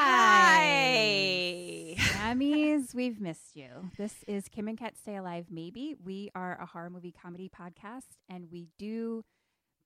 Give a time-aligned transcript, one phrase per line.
[0.00, 1.96] Hi.
[1.98, 3.90] Grammys, we've missed you.
[3.96, 5.96] This is Kim and Kat Stay Alive Maybe.
[6.04, 9.24] We are a horror movie comedy podcast, and we do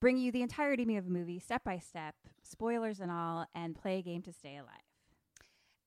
[0.02, 4.00] bring you the entirety of a movie step by step, spoilers and all, and play
[4.00, 4.84] a game to stay alive.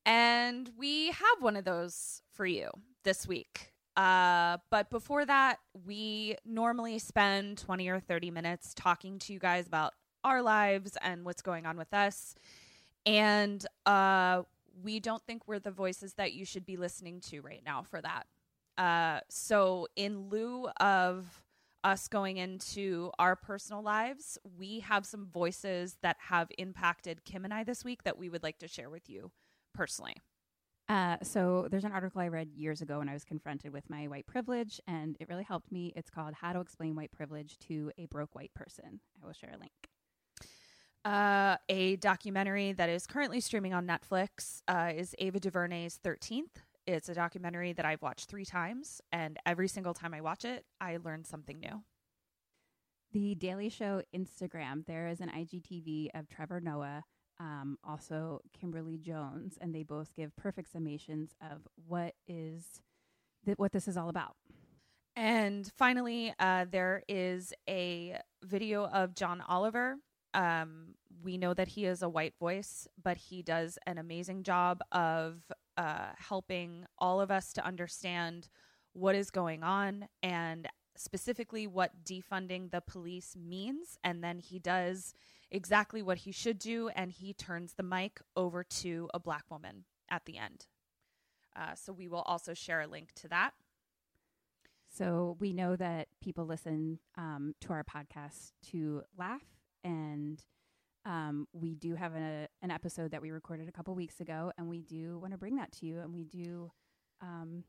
[0.07, 2.71] And we have one of those for you
[3.03, 3.73] this week.
[3.95, 9.67] Uh, but before that, we normally spend 20 or 30 minutes talking to you guys
[9.67, 12.33] about our lives and what's going on with us.
[13.05, 14.43] And uh,
[14.83, 18.01] we don't think we're the voices that you should be listening to right now for
[18.01, 18.25] that.
[18.77, 21.43] Uh, so, in lieu of
[21.83, 27.53] us going into our personal lives, we have some voices that have impacted Kim and
[27.53, 29.31] I this week that we would like to share with you
[29.73, 30.15] personally.
[30.89, 34.07] Uh, so there's an article I read years ago when I was confronted with my
[34.07, 35.93] white privilege, and it really helped me.
[35.95, 39.53] It's called "How to Explain White Privilege to a Broke White Person." I will share
[39.53, 39.71] a link.
[41.05, 46.63] Uh, a documentary that is currently streaming on Netflix uh, is Ava DuVernay's 13th.
[46.87, 50.65] It's a documentary that I've watched three times, and every single time I watch it,
[50.81, 51.83] I learn something new.
[53.11, 57.03] The Daily Show Instagram, there is an IGTV of Trevor Noah,
[57.39, 62.81] um, also Kimberly Jones, and they both give perfect summations of what is
[63.45, 64.35] th- what this is all about.
[65.15, 69.97] And finally, uh, there is a video of John Oliver.
[70.35, 74.81] Um, we know that he is a white voice, but he does an amazing job
[74.91, 75.41] of
[75.77, 78.49] uh, helping all of us to understand
[78.93, 83.97] what is going on and specifically what defunding the police means.
[84.03, 85.13] And then he does
[85.49, 89.85] exactly what he should do, and he turns the mic over to a black woman
[90.09, 90.67] at the end.
[91.55, 93.51] Uh, so we will also share a link to that.
[94.89, 99.43] So we know that people listen um, to our podcast to laugh,
[99.85, 100.43] and
[101.05, 104.67] um, we do have a, an episode that we recorded a couple weeks ago, and
[104.67, 106.71] we do want to bring that to you, and we do
[107.21, 107.63] um,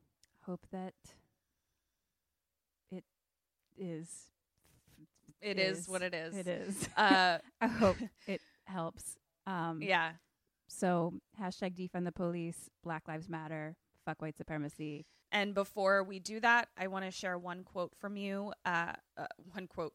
[0.45, 0.95] hope that
[2.91, 3.05] it
[3.77, 4.31] is.
[5.43, 6.35] It is what it is.
[6.37, 6.89] It is.
[6.97, 9.17] Uh, I hope it helps.
[9.47, 10.13] Um, yeah.
[10.67, 15.05] So hashtag defund the police, Black Lives Matter, fuck white supremacy.
[15.31, 19.27] And before we do that, I want to share one quote from you, uh, uh,
[19.53, 19.93] one quote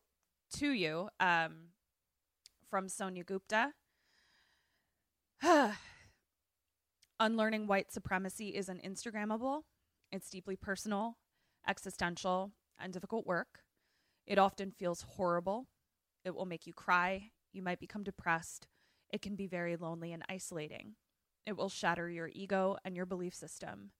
[0.58, 1.71] to you um,
[2.72, 3.74] from Sonia Gupta.
[7.20, 9.64] Unlearning white supremacy isn't Instagrammable.
[10.12, 11.18] It's deeply personal,
[11.68, 13.60] existential, and difficult work.
[14.26, 15.68] It often feels horrible.
[16.24, 17.31] It will make you cry.
[17.52, 18.68] You might become depressed.
[19.12, 20.96] It can be very lonely and isolating.
[21.46, 23.92] It will shatter your ego and your belief system.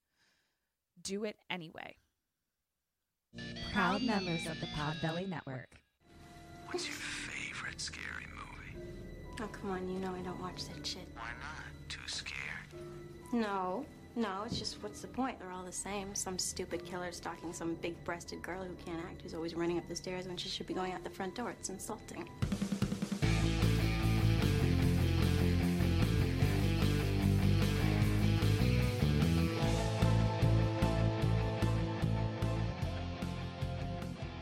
[1.02, 1.98] Do it anyway.
[3.74, 5.82] Proud members of the Podbelly Network.
[6.68, 8.31] What's your favorite scary movie?
[9.40, 11.08] Oh, come on, you know I don't watch that shit.
[11.16, 11.90] Why not?
[11.90, 12.38] Too scared?
[13.32, 15.40] No, no, it's just what's the point?
[15.40, 16.14] They're all the same.
[16.14, 19.88] Some stupid killer stalking some big breasted girl who can't act, who's always running up
[19.88, 21.50] the stairs when she should be going out the front door.
[21.52, 22.28] It's insulting.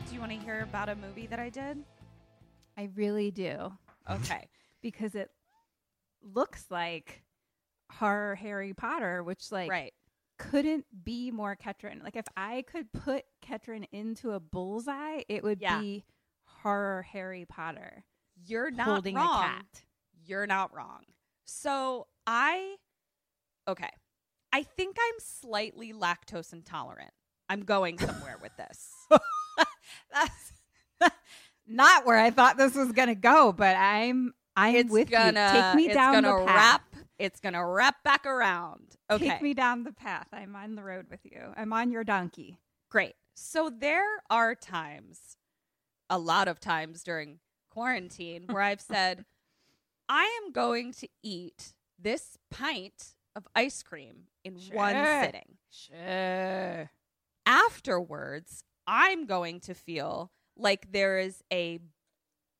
[0.08, 1.78] Do you want to hear about a movie that I did?
[2.76, 3.72] I really do.
[4.10, 4.48] Okay.
[4.82, 5.30] Because it
[6.22, 7.22] looks like
[7.92, 9.92] horror Harry Potter, which like right.
[10.38, 12.02] couldn't be more Ketrin.
[12.02, 15.80] Like if I could put Ketrin into a bullseye, it would Yeah.
[15.80, 16.04] be
[16.44, 18.04] horror Harry Potter
[18.46, 19.42] You're not holding wrong.
[19.42, 19.82] a cat.
[20.24, 21.04] You're not wrong.
[21.44, 22.76] So I,
[23.66, 23.90] okay,
[24.52, 27.12] I think I'm slightly lactose intolerant.
[27.48, 28.90] I'm going somewhere with this.
[30.12, 30.52] That's
[31.66, 35.60] not where I thought this was gonna go, but I'm I'm it's with gonna you.
[35.62, 36.80] Take me down gonna the path.
[36.92, 36.94] wrap.
[37.18, 38.96] It's gonna wrap back around.
[39.10, 40.28] Okay, Take me down the path.
[40.32, 41.52] I'm on the road with you.
[41.56, 42.58] I'm on your donkey.
[42.90, 43.14] great.
[43.34, 45.36] So there are times,
[46.10, 47.38] a lot of times during
[47.70, 49.24] quarantine, where I've said,
[50.08, 55.56] I am going to eat this pint of ice cream in one sitting.
[55.70, 56.90] Sure.
[57.46, 61.78] afterwards, I'm going to feel like there is a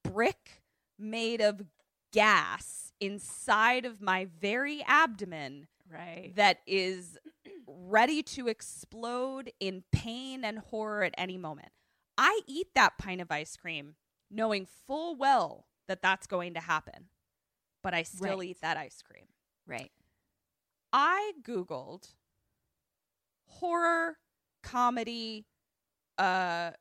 [0.04, 0.62] brick
[0.98, 1.60] made of
[2.12, 6.32] gas inside of my very abdomen Right.
[6.36, 7.18] that is
[7.66, 11.70] ready to explode in pain and horror at any moment.
[12.18, 13.96] I eat that pint of ice cream
[14.30, 17.08] knowing full well that that's going to happen,
[17.82, 18.48] but I still Right.
[18.50, 19.26] eat that ice cream.
[19.66, 19.90] Right.
[20.92, 22.14] I Googled
[23.46, 24.18] horror,
[24.62, 25.46] comedy,
[26.18, 26.72] uh,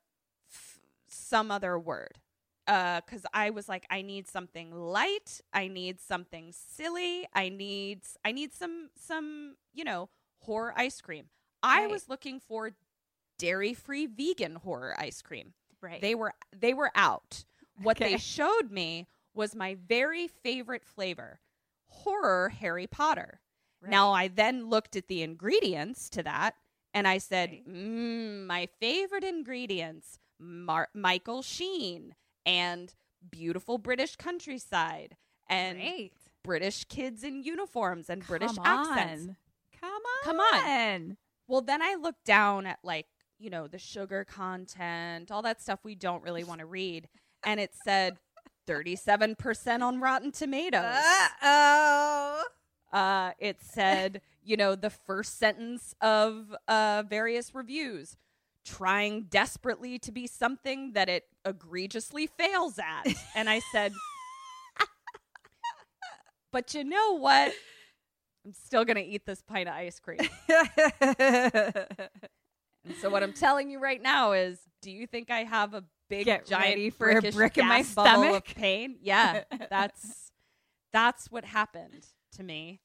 [0.52, 2.20] f- some other word.
[2.70, 5.42] Because I was like, I need something light.
[5.54, 7.28] I need something silly.
[7.34, 10.10] I need, I need some, some, you know,
[10.42, 11.26] horror ice cream.
[11.64, 12.72] I was looking for
[13.40, 15.54] dairy-free vegan horror ice cream.
[15.82, 16.02] Right.
[16.02, 17.44] They were, they were out.
[17.82, 18.12] What Okay.
[18.12, 21.40] they showed me was my very favorite flavor,
[21.88, 23.40] horror Harry Potter.
[23.82, 26.56] Now I then looked at the ingredients to that
[26.94, 27.68] and I said, Right.
[27.68, 32.14] mm, my favorite ingredients, Mar- Michael Sheen
[32.46, 32.94] and
[33.30, 35.16] beautiful British countryside
[35.50, 36.14] and Great.
[36.44, 39.36] British kids in uniforms and British Come accents.
[39.80, 40.24] Come on.
[40.24, 41.18] Come on.
[41.48, 43.08] Well, then I looked down at like,
[43.40, 47.08] you know, the sugar content, all that stuff we don't really want to read.
[47.44, 48.18] And it said
[48.68, 51.04] 37% on Rotten Tomatoes.
[51.42, 52.44] oh.
[52.92, 58.18] Uh, it said, you know, the first sentence of uh, various reviews
[58.78, 63.14] trying desperately to be something that it egregiously fails at.
[63.36, 63.94] And I said,
[66.52, 67.54] but you know what?
[68.46, 70.20] I'm still going to eat this pint of ice cream.
[72.86, 75.84] And so what I'm telling you right now is, do you think I have a
[76.10, 78.56] big Get giant for a brick in my bubble of stomach?
[78.56, 78.98] pain?
[79.02, 80.32] Yeah, that's
[80.94, 82.82] that's what happened to me.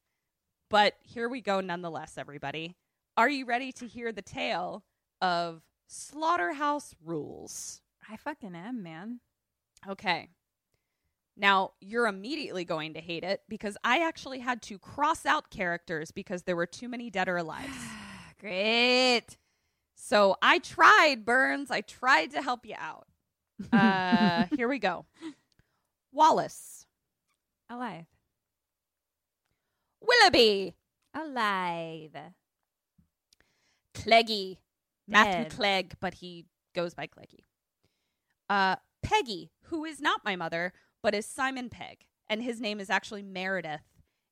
[0.68, 2.76] But here we go nonetheless, everybody.
[3.16, 4.84] Are you ready to hear the tale
[5.22, 7.80] of Slaughterhouse Rulez?
[8.10, 9.20] I fucking am, man.
[9.88, 10.28] Okay.
[11.36, 16.10] Now, you're immediately going to hate it because I actually had to cross out characters
[16.10, 17.70] because there were too many dead or alive.
[18.40, 19.36] Great.
[19.94, 21.70] So I tried, Burns.
[21.70, 23.06] I tried to help you out.
[23.72, 25.06] Uh, here we go.
[26.12, 26.86] Wallace,
[27.68, 28.06] Alive.
[30.00, 30.74] Willoughby,
[31.14, 32.16] Alive.
[33.94, 34.58] Cleggy,
[35.06, 37.44] Matthew Clegg, but he goes by Cleggy.
[38.48, 40.72] Uh, Peggy, who is not my mother,
[41.02, 43.82] but is Simon Pegg, and his name is actually Meredith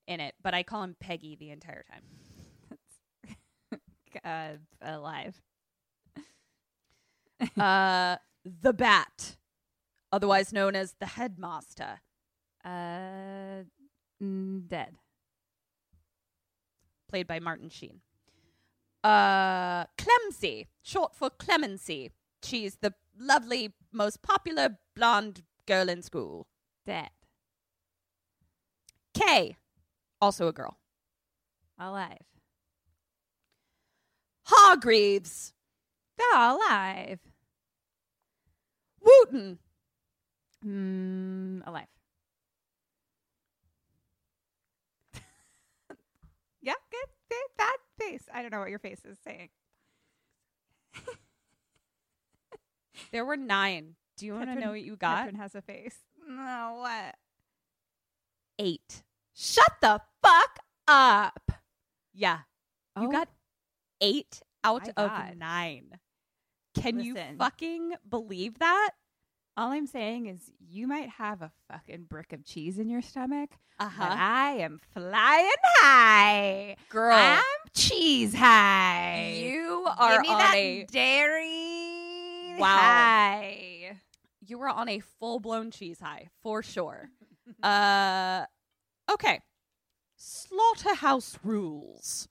[0.07, 2.03] in it, but I call him Peggy the entire time.
[4.25, 4.53] Uh,
[4.83, 5.41] alive.
[7.59, 9.37] Uh, the Bat,
[10.13, 12.01] otherwise known as the Headmaster.
[12.65, 13.65] Uh,
[14.21, 14.97] dead.
[17.09, 18.01] played by Martin Sheen.
[19.05, 22.13] Uh, Clemsy, short for Clemency.
[22.43, 26.47] She's the lovely, most popular blonde girl in school.
[26.87, 27.11] Dead.
[29.15, 29.57] Kay,
[30.21, 30.79] also a girl.
[31.79, 32.19] Alive.
[34.45, 35.53] Hargreaves,
[36.21, 37.21] Oh, alive.
[39.01, 39.59] Wooten,
[40.65, 41.89] Mm, alive.
[46.63, 47.09] yeah, good.
[47.29, 47.77] Fa- That
[48.09, 48.23] face.
[48.33, 49.49] I don't know what your face is saying.
[53.11, 53.95] there were nine.
[54.17, 55.17] Do you want to know what you got?
[55.19, 55.97] Catherine has a face.
[56.29, 57.17] No, what?
[58.59, 59.03] Eight.
[59.35, 61.51] Shut the fuck up.
[62.15, 62.41] Yeah.
[63.01, 63.29] You Oh, got
[64.01, 65.37] eight out My of God.
[65.39, 65.99] nine.
[66.75, 68.91] Can you fucking believe that?
[69.57, 73.51] All I'm saying is you might have a fucking brick of cheese in your stomach,
[73.79, 76.77] Uh but I am flying high.
[76.89, 77.43] Girl, I'm
[77.75, 79.35] cheese high.
[79.43, 82.67] you are on a dairy Wow.
[82.67, 83.99] high.
[84.47, 87.11] you were on a full blown cheese high for sure.
[87.63, 88.47] uh,
[89.11, 89.41] okay.
[90.17, 92.27] Slaughterhouse Rulez.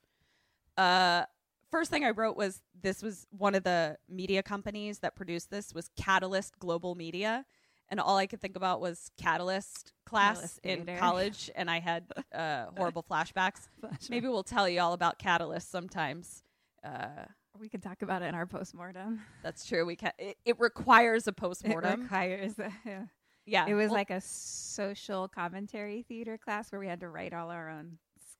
[0.78, 1.26] Uh,
[1.72, 5.74] first thing I wrote was this was one of the media companies that produced this
[5.74, 7.46] was Catalyst Global Media,
[7.90, 12.06] and all I could think about was Catalyst class Catalyst in college, and I had
[12.34, 13.68] uh, horrible flashbacks.
[14.10, 16.44] Maybe we'll tell you all about Catalyst sometimes.
[16.84, 17.26] Uh,
[17.60, 19.22] we can talk about it in our postmortem.
[19.44, 19.86] that's true.
[19.86, 20.12] We can.
[20.18, 22.02] It, it requires a postmortem.
[22.02, 22.58] It requires.
[22.60, 23.04] Uh, yeah.
[23.46, 23.66] Yeah.
[23.68, 27.50] It was Well, like a social commentary theater class where we had to write all
[27.50, 27.98] our own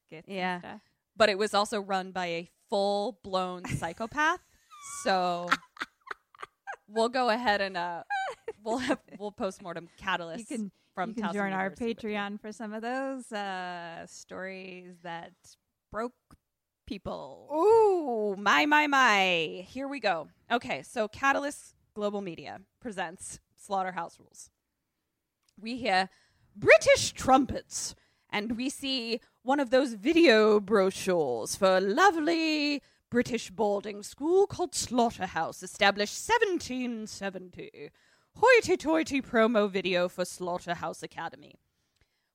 [0.08, 0.28] skits.
[0.28, 0.78] and Yeah.
[1.16, 4.40] But it was also run by a full blown psychopath.
[5.04, 5.50] So
[6.88, 8.04] we'll go ahead and uh
[8.64, 11.96] we'll have we'll postmortem catalyst You can from you can Towson join our University you.
[11.96, 15.32] Patreon for some of those uh, stories that
[15.92, 16.14] broke
[16.86, 17.48] people.
[17.54, 19.66] Ooh, my, my, my.
[19.68, 20.28] Here we go.
[20.52, 24.50] Okay, so Catalyst Global Media presents Slaughterhouse Rulez.
[25.60, 26.10] We hear
[26.56, 27.96] British trumpets,
[28.32, 34.74] and we see one of those video brochures for a lovely British boarding school called
[34.74, 37.90] Slaughterhouse, established 1770.
[38.38, 41.56] Hoity toity promo video for Slaughterhouse Academy.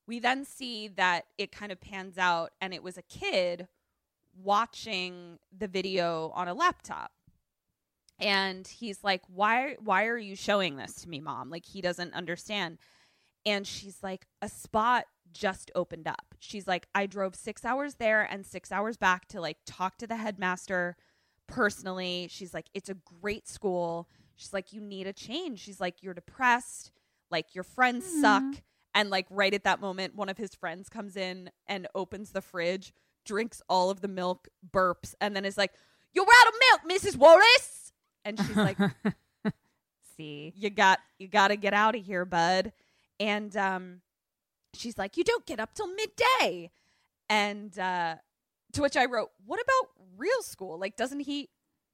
[0.07, 3.69] We then see that it kind of pans out, and it was a kid
[4.37, 7.11] watching the video on a laptop
[8.19, 12.15] and he's like why why are you showing this to me mom like he doesn't
[12.15, 12.79] understand
[13.45, 15.05] and she's like a spot
[15.37, 16.35] just opened up.
[16.39, 20.07] She's like i drove 6 hours there and 6 hours back to like talk to
[20.07, 20.97] the headmaster
[21.47, 22.29] personally.
[22.31, 24.09] She's like it's a great school.
[24.37, 25.61] She's like you need a change.
[25.61, 26.93] She's like you're depressed.
[27.31, 28.45] Like your friends suck.
[28.95, 32.43] And like right at that moment one of his friends comes in and opens the
[32.43, 32.93] fridge
[33.25, 35.73] drinks all of the milk burps and then is like
[36.15, 36.55] you're out of
[36.87, 37.93] milk mrs Wallace!
[38.25, 38.79] And she's like
[40.17, 42.73] See, you got you got to get out of here bud.
[43.21, 44.01] And um
[44.77, 46.71] she's like you don't get up till midday.
[47.29, 48.17] And uh
[48.73, 50.79] to which i wrote what about real school?
[50.79, 51.49] Like doesn't he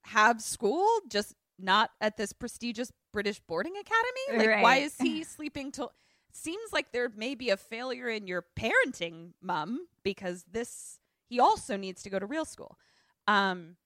[0.05, 4.47] have school just not at this prestigious british boarding academy?
[4.47, 5.93] Like why is he sleeping till
[6.33, 10.99] seems like there may be a failure in your parenting mom because this
[11.29, 12.79] he also needs to go to real school.
[13.27, 13.77] Um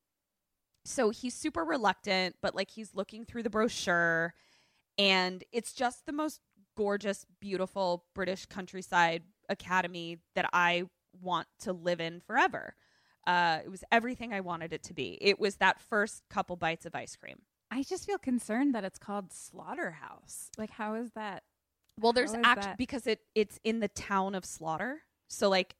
[0.84, 4.34] so he's super reluctant but like he's looking through the brochure
[4.98, 6.40] and it's just the most
[6.76, 10.84] gorgeous beautiful british countryside academy that i
[11.22, 12.74] want to live in forever.
[13.26, 15.18] Uh, it was everything i wanted it to be.
[15.20, 17.38] It was that first couple bites of ice cream.
[17.70, 20.50] I just feel concerned that it's called Slaughterhouse.
[20.56, 21.42] Like, how is that?
[21.98, 25.00] well there's actually because it it's in the town of slaughter.
[25.28, 25.74] So like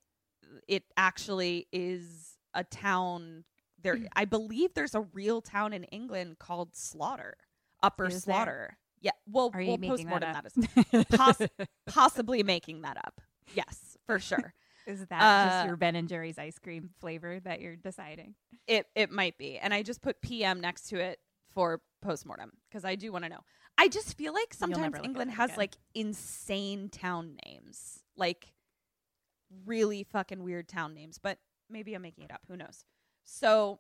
[0.66, 3.44] it actually is a town
[3.82, 3.98] there.
[4.16, 7.36] I believe there's a real town in england called slaughter
[7.82, 8.70] upper Is slaughter.
[8.70, 8.86] yeah
[9.26, 13.21] well Are you we'll making postmortem that that as poss- possibly making that up.
[13.54, 14.54] Yes for sure.
[14.87, 18.35] Is that Uh, just your Ben and Jerry's ice cream flavor that you're deciding?
[18.68, 21.21] it it might be and i just put pm next to it
[21.54, 23.40] for postmortem because i do want to know.
[23.78, 25.59] I just feel like sometimes england has again.
[25.59, 28.52] like insane town names like
[29.64, 31.38] really fucking weird town names but
[31.71, 32.40] maybe i'm making it up.
[32.49, 32.85] Who knows?
[33.25, 33.78] So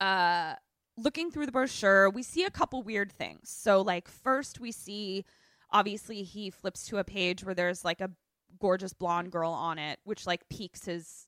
[0.00, 0.54] uh
[0.96, 5.24] looking through the brochure we see a couple weird things so like first we see
[5.70, 8.10] obviously he flips to a page where there's like a
[8.58, 11.26] gorgeous blonde girl on it which like piques his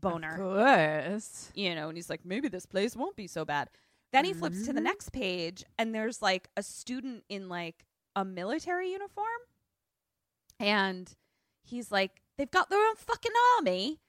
[0.00, 1.50] boner course.
[1.54, 3.70] you know, and he's like, maybe this place won't be so bad.
[4.12, 4.84] Then he flips to the Mhm.
[4.84, 9.40] next page, and there's like a student in like a military uniform,
[10.60, 11.10] and
[11.62, 14.00] he's like, they've got their own fucking army,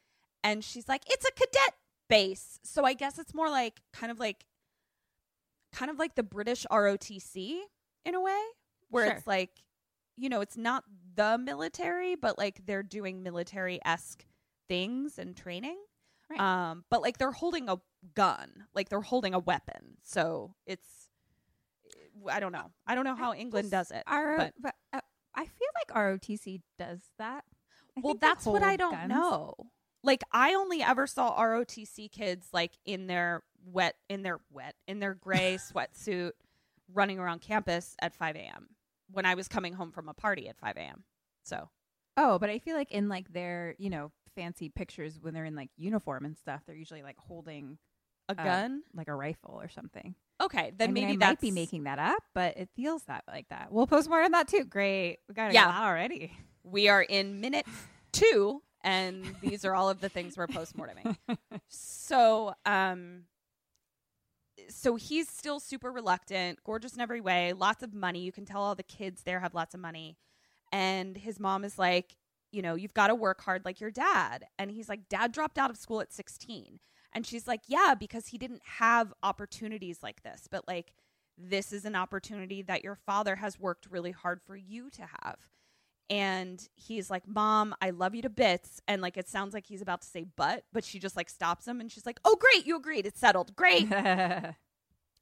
[0.44, 1.76] and she's like, it's a cadet
[2.10, 4.46] base, so I guess it's more like kind of like,
[5.76, 7.60] kind of like the British ROTC
[8.06, 8.42] in a way,
[8.90, 9.16] where Sure.
[9.18, 9.52] it's like,
[10.18, 10.84] you know, it's not
[11.16, 14.26] the military, but like they're doing military esque
[14.68, 15.78] things and training.
[16.30, 16.40] Right.
[16.40, 17.78] Um, but like they're holding a
[18.16, 19.98] gun, like they're holding a weapon.
[20.04, 21.10] So it's,
[22.30, 22.72] I don't know.
[22.88, 24.04] I don't know how England does it.
[24.08, 25.02] R- but but uh,
[25.36, 27.44] I feel like ROTC does that.
[27.98, 29.10] I well, that's what I don't guns.
[29.10, 29.54] know.
[30.04, 35.00] Like I only ever saw ROTC kids like in their wet, in their wet, in
[35.00, 36.32] their gray sweatsuit,
[36.94, 38.70] running around campus at 5 a.m.
[39.12, 41.04] when I was coming home from a party at 5 a.m.
[41.44, 41.70] So
[42.18, 45.56] Oh, but I feel like in like their you know fancy pictures when they're in
[45.56, 47.78] like uniform and stuff, they're usually like holding
[48.30, 48.84] a uh, gun.
[48.94, 50.16] like a rifle or something.
[50.42, 53.04] okay, then I mean, maybe I that's might be making that up, but it feels
[53.04, 53.68] that like that.
[53.72, 54.64] We'll post more on that too.
[54.66, 55.86] Great, we got it Yeah.
[55.86, 56.32] already.
[56.64, 57.66] We are in minute
[58.12, 61.16] two, and these are all of the things we're postmorteming.
[61.70, 63.24] so, um,
[64.70, 68.22] so he's still super reluctant, gorgeous in every way, lots of money.
[68.22, 70.18] You can tell all the kids there have lots of money,
[70.72, 72.18] and his mom is like,
[72.52, 74.46] you know, you've got to work hard like your dad.
[74.58, 76.80] And he's like, Dad dropped out of school at 16.
[77.14, 80.48] And she's like, Yeah, because he didn't have opportunities like this.
[80.50, 80.94] But like,
[81.38, 85.38] this is an opportunity that your father has worked really hard for you to have.
[86.10, 88.80] And he's like, Mom, I love you to bits.
[88.88, 91.68] And like, it sounds like he's about to say, but, but she just like stops
[91.68, 92.68] him and she's like, Oh, great.
[92.68, 93.06] You agreed.
[93.06, 93.56] It's settled.
[93.56, 93.92] Great.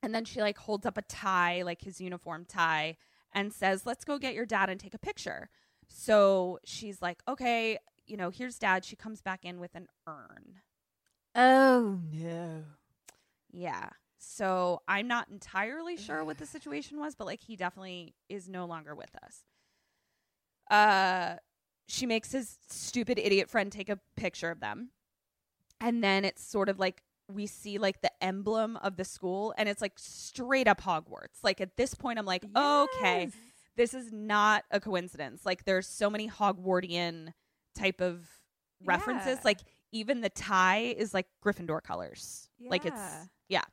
[0.04, 2.98] and then she like holds up a tie, like his uniform tie.
[3.34, 5.50] and says, "Let's go get your dad and take a picture."
[5.88, 10.62] So she's like, "Okay, you know, here's dad." She comes back in with an urn.
[11.34, 12.64] Oh no.
[13.52, 13.90] Yeah.
[14.20, 18.66] So I'm not entirely sure what the situation was, but like he definitely is no
[18.66, 19.40] longer with us.
[20.74, 21.36] Uh
[21.88, 24.90] she makes his stupid idiot friend take a picture of them.
[25.80, 29.68] And then it's sort of like we see like the emblem of the school and
[29.70, 31.44] it's like straight up Hogwarts.
[31.44, 33.30] Like at this point I'm like, okay,
[33.76, 35.46] this is not a coincidence.
[35.46, 37.34] Like there's so many Hogwartian
[37.76, 38.28] type of
[38.86, 39.38] references.
[39.38, 39.42] Yeah.
[39.44, 39.60] Like
[39.92, 42.50] even the tie is like Gryffindor colors.
[42.70, 43.26] Like it's Yeah.
[43.50, 43.64] yeah.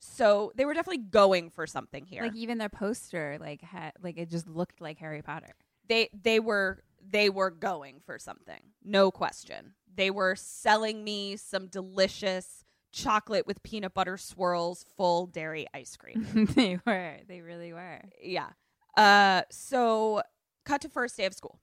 [0.00, 2.22] So they were definitely going for something here.
[2.22, 5.54] Like even their poster, like had like it just looked like Harry Potter.
[5.88, 8.60] They they were they were going for something.
[8.82, 9.74] No question.
[9.94, 16.46] They were selling me some delicious chocolate with peanut butter swirls full dairy ice cream.
[16.54, 17.16] they were.
[17.28, 18.02] They really were.
[18.22, 18.50] yeah.
[18.96, 20.22] Uh so
[20.64, 21.60] cut to first day of school.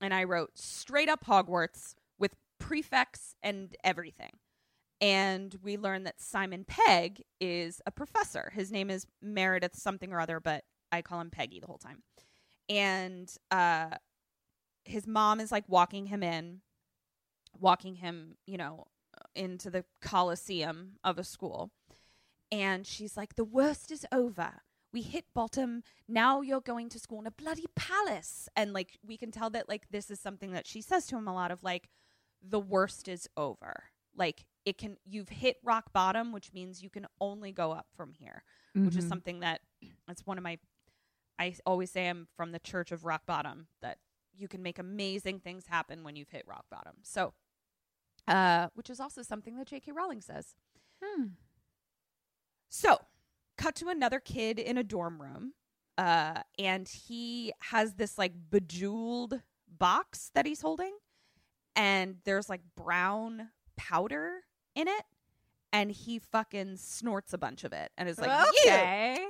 [0.00, 4.32] And I wrote straight up Hogwarts with prefects and everything.
[5.00, 8.52] And we learned that Simon Pegg is a professor.
[8.54, 12.02] His name is Meredith something or other, but I call him Peggy the whole time.
[12.72, 13.96] And uh
[14.84, 16.60] his mom is like walking him in,
[17.58, 18.86] walking him, you know,
[19.36, 21.70] into the coliseum of a school.
[22.50, 24.62] And she's like, The worst is over.
[24.92, 25.82] We hit bottom.
[26.06, 28.48] Now you're going to school in a bloody palace.
[28.56, 31.26] And like, we can tell that, like, this is something that she says to him
[31.28, 31.88] a lot of like,
[32.42, 33.84] the worst is over.
[34.14, 38.12] Like, it can, you've hit rock bottom, which means you can only go up from
[38.12, 38.42] here,
[38.74, 39.08] which is Mhm.
[39.08, 39.60] something that
[40.06, 40.58] that's one of my,
[41.42, 43.98] I always say I'm from the church of rock bottom, that
[44.32, 46.94] you can make amazing things happen when you've hit rock bottom.
[47.02, 47.34] So,
[48.28, 49.90] uh, which is also something that J.K.
[49.90, 50.54] Rowling says.
[51.02, 51.24] Hmm.
[52.68, 53.00] So,
[53.58, 55.54] cut to another kid in a dorm room,
[55.98, 60.96] uh, and he has this like bejeweled box that he's holding,
[61.74, 64.42] and there's like brown powder
[64.76, 65.04] in it,
[65.72, 69.26] and he fucking snorts a bunch of it, and is like, okay.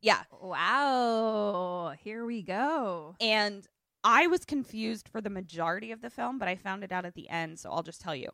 [0.00, 0.22] Yeah.
[0.40, 1.94] Wow.
[2.02, 3.14] Here we go.
[3.20, 3.66] And
[4.04, 7.14] I was confused for the majority of the film, but I found it out at
[7.14, 8.30] the end, so I'll just tell you.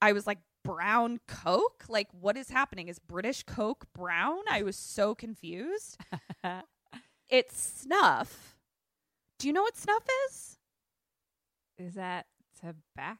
[0.00, 1.84] I was like, brown Coke?
[1.88, 2.88] Like, what is happening?
[2.88, 4.40] Is British Coke brown?
[4.50, 5.98] I was so confused.
[7.28, 8.56] it's snuff.
[9.38, 10.58] Do you know what snuff is?
[11.78, 12.26] Is that
[12.60, 13.18] tobacco?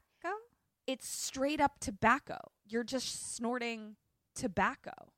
[0.85, 2.39] It's straight up tobacco.
[2.67, 3.95] You're just snorting
[4.35, 5.13] tobacco.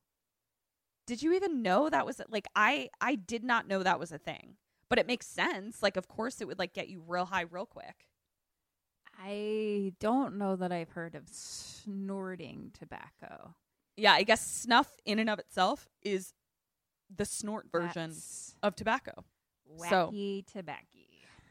[1.12, 4.17] Did you even know that was like I I did not know that was a
[4.17, 4.56] thing.
[4.88, 5.84] But it makes sense.
[5.84, 8.08] Like of course it would like get you real high real quick.
[9.21, 13.56] I don't know that I've heard of snorting tobacco.
[13.97, 16.32] Yeah, I guess snuff in and of itself is
[17.13, 19.26] the snort version That's of tobacco.
[19.89, 20.86] So- wacky tobacco.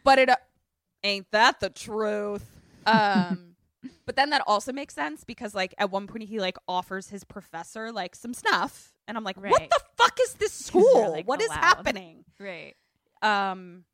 [0.04, 0.36] But it uh,
[1.04, 2.46] ain't that the truth.
[2.86, 3.56] Um
[4.06, 7.24] but then that also makes sense because like at one point he like offers his
[7.24, 11.10] professor like some snuff and I'm like, "What the fuck is this school?
[11.10, 11.60] like, what is allowed.
[11.60, 12.74] happening?" Right.
[13.22, 13.84] Um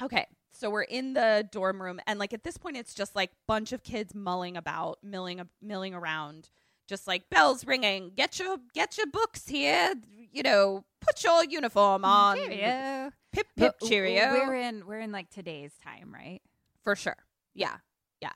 [0.00, 0.26] okay.
[0.52, 3.72] So we're in the dorm room and like at this point it's just like bunch
[3.72, 6.50] of kids mulling about, milling milling around,
[6.88, 9.94] just like bells ringing, get your get your books here,
[10.32, 12.36] you know, put your uniform on.
[12.36, 13.10] Cheerio.
[13.32, 14.32] Pip pip But cheerio.
[14.32, 16.40] We're in we're in like today's time, right?
[16.82, 17.16] For sure.
[17.54, 17.76] Yeah.
[18.22, 18.32] Yeah.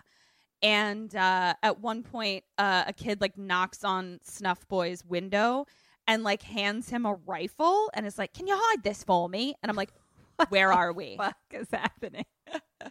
[0.62, 5.66] And uh, at one point, uh, a kid like knocks on Snuff Boy's window
[6.06, 9.54] and like hands him a rifle and is like, Can you hide this for me?
[9.62, 9.90] And I'm like,
[10.48, 11.16] Where are we?
[11.16, 12.24] Fuck is happening?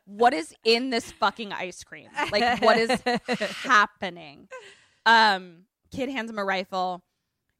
[0.05, 2.09] What is in this fucking ice cream?
[2.31, 3.01] Like, what is
[3.63, 4.47] happening?
[5.05, 7.03] Um, kid hands him a rifle.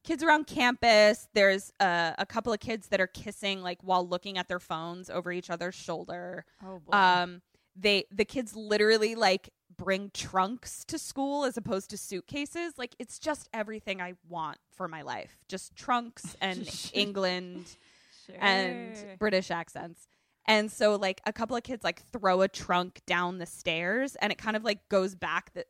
[0.04, 1.28] Kids around campus.
[1.34, 5.10] There's uh, a couple of kids that are kissing like while looking at their phones
[5.10, 6.46] over each other's shoulder.
[6.66, 6.98] Oh boy.
[6.98, 7.42] Um,
[7.76, 9.50] they the kids literally like
[9.84, 12.74] bring trunks to school as opposed to suitcases.
[12.78, 15.36] Like it's just everything I want for my life.
[15.48, 17.66] Just trunks and England
[18.40, 20.08] and British accents.
[20.46, 24.32] And so like a couple of kids like throw a trunk down the stairs and
[24.32, 25.66] it kind of like goes back that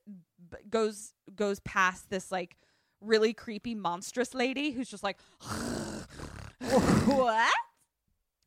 [0.70, 2.58] goes goes past this like
[3.00, 5.18] really creepy monstrous lady who's just like
[7.06, 7.52] what?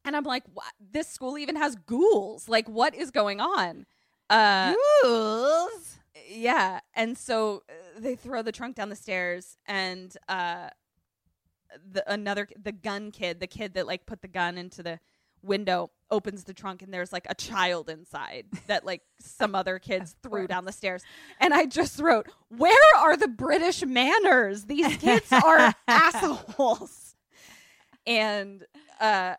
[0.05, 3.87] and I'm like what this school even has ghouls like what is going on
[4.31, 5.99] uh Ghouls.
[6.29, 10.69] yeah and so uh, they throw the trunk down the stairs and uh
[11.91, 14.99] the another the gun kid the kid that like put the gun into the
[15.43, 20.17] window opens the trunk and there's like a child inside that like some other kids
[20.23, 21.03] threw down the stairs.
[21.41, 24.65] And i just wrote where are the british manners?
[24.65, 27.17] These kids are assholes.
[28.07, 28.65] And
[29.01, 29.35] uh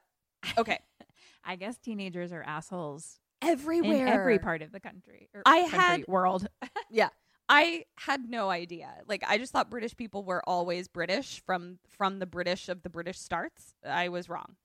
[0.57, 0.79] Okay.
[1.45, 4.07] I guess teenagers are assholes Everywhere.
[4.07, 5.29] in every part of the country.
[5.33, 6.47] Or I country, had- world.
[6.89, 7.09] Yeah.
[7.47, 8.89] I had no idea.
[9.07, 12.89] Like I just thought British people were always British from from the British of the
[12.89, 13.75] British starts.
[13.87, 14.55] I was wrong.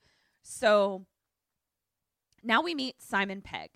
[0.42, 1.04] So
[2.42, 3.70] now we meet Simon Pegg.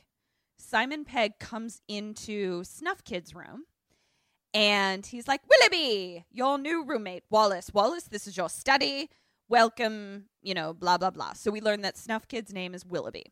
[0.57, 3.65] Simon Pegg comes into Snuff Kid's room
[4.55, 7.71] and he's like, Willoughby, your new roommate, Wallace.
[7.75, 9.11] Wallace, this is your study.
[9.49, 11.35] Welcome, you know, blah, blah, blah.
[11.35, 13.27] So we learn that Snuff Kid's name is Willoughby.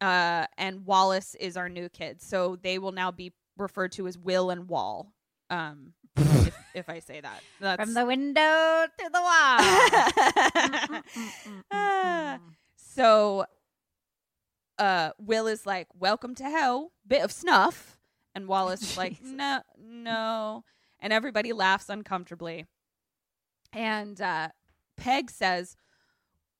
[0.00, 2.22] Uh, and Wallace is our new kid.
[2.22, 5.12] So they will now be referred to as Will and Wall.
[5.50, 7.42] Um, if, if I say that.
[7.60, 9.20] That's From the window to the
[11.70, 12.40] wall.
[12.92, 13.44] So
[14.78, 17.98] uh Will is like, Welcome to hell, bit of snuff.
[18.34, 20.64] And Wallace is like, No, no.
[20.98, 22.66] And everybody laughs uncomfortably.
[23.72, 24.48] And uh
[24.96, 25.76] Pegg says,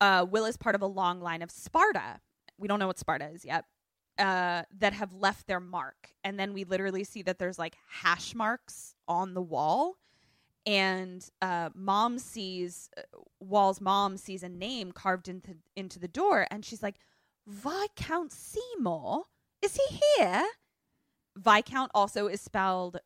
[0.01, 2.21] uh, Will is part of a long line of Sparta.
[2.61, 3.65] We don't know what Sparta is yet.
[4.19, 6.11] Uh, that have left their mark.
[6.23, 9.97] And then we literally see that there's like hash marks on the wall.
[10.67, 13.03] And uh, mom sees, uh,
[13.41, 16.47] Wall's mom sees a name carved into, into the door.
[16.51, 16.97] And she's like,
[17.47, 19.25] Viscount Seymour?
[19.63, 20.45] Is he here?
[21.37, 23.01] Viscount also is spelled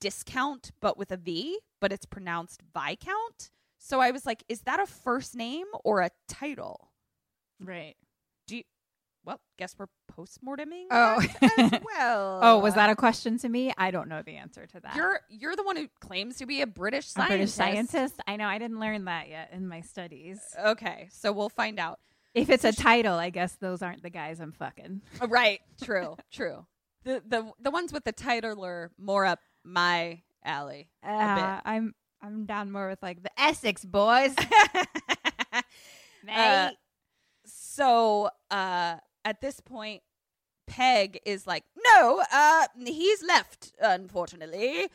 [0.00, 3.50] discount, but with a V, but it's pronounced Viscount.
[3.78, 6.90] So I was like, is that a first name or a title?
[7.60, 7.96] right.
[9.28, 11.22] Well, guess we're postmorteming Oh.
[11.84, 12.40] well.
[12.42, 13.74] Oh, was that a question to me?
[13.76, 14.96] I don't know the answer to that.
[14.96, 17.30] You're you're the one who claims to be a British a scientist.
[17.30, 17.50] British
[17.90, 18.14] scientist.
[18.26, 18.46] I know.
[18.46, 20.40] I didn't learn that yet in my studies.
[20.58, 22.00] Okay, so we'll find out.
[22.32, 25.02] If it's a title, I guess those aren't the guys I'm fucking.
[25.20, 26.64] Uh, Right, true, true.
[27.04, 30.88] The the the ones with the title are more up my alley.
[31.04, 34.34] a Uh, I'm I'm down more with like the Essex boys.
[36.24, 36.34] Mate.
[36.34, 36.70] Uh,
[37.44, 40.02] so uh at this point
[40.66, 44.88] Pegg is like no uh he's left unfortunately.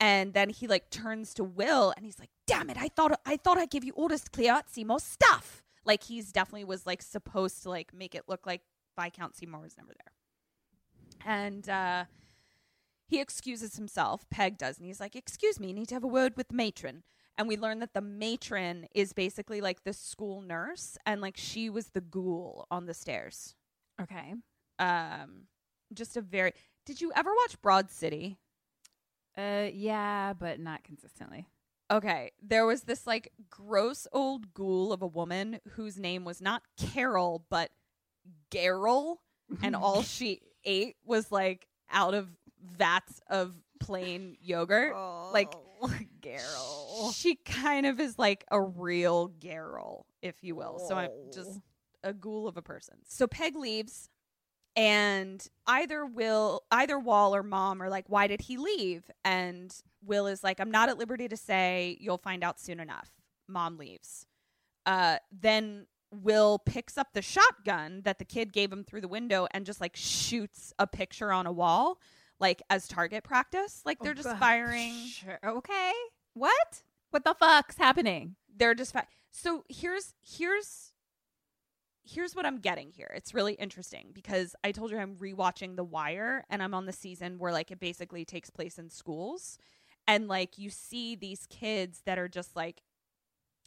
[0.00, 3.36] And then he like turns to will and he's like damn it i thought i
[3.36, 5.62] thought i'd give you orders to clear out seymour's stuff.
[5.84, 8.62] Like he's definitely was like supposed to like make it look like
[8.98, 11.32] viscount seymour was never there.
[11.34, 12.04] And uh
[13.06, 14.24] he excuses himself.
[14.30, 14.78] Pegg does.
[14.78, 17.02] And he's like excuse me need to have a word with the matron
[17.38, 21.70] and we learn that the matron is basically like the school nurse and like she
[21.70, 23.54] was the ghoul on the stairs
[24.00, 24.34] okay.
[24.78, 25.42] um
[25.94, 26.52] just a very
[26.86, 28.38] did you ever watch broad city
[29.36, 31.46] Uh, yeah, but not consistently.
[31.90, 36.62] okay there was this like gross old ghoul of a woman whose name was not
[36.76, 37.70] carol but
[38.52, 39.16] Garol,
[39.62, 42.28] and all she ate was like out of
[42.64, 44.94] vats of plain yogurt
[45.32, 45.52] like
[46.22, 47.14] Garol.
[47.14, 50.78] She kind of is like a real Garol, if you will.
[50.78, 51.62] So I'm just Oh.
[52.10, 52.96] a ghoul of a person.
[53.06, 54.08] So Pegg leaves,
[54.76, 60.26] and either Will, either Wall or Mom are like, "Why did he leave?" And Will
[60.26, 61.96] is like, "I'm not at liberty to say.
[62.00, 63.10] You'll find out soon enough."
[63.48, 64.26] Mom leaves.
[64.86, 69.46] Uh, then Will picks up the shotgun that the kid gave him through the window
[69.52, 71.98] and just like shoots a picture on a wall,
[72.42, 73.80] like as target practice.
[73.86, 74.92] Like oh, they're just firing.
[75.06, 75.38] Sure.
[75.42, 75.92] Okay.
[76.34, 76.82] What?
[77.10, 78.36] What the fuck's happening?
[78.56, 80.92] they're just fi- so here's here's
[82.04, 85.84] here's what i'm getting here it's really interesting because i told you i'm rewatching the
[85.84, 89.58] wire and i'm on the season where like it basically takes place in schools
[90.06, 92.82] and like you see these kids that are just like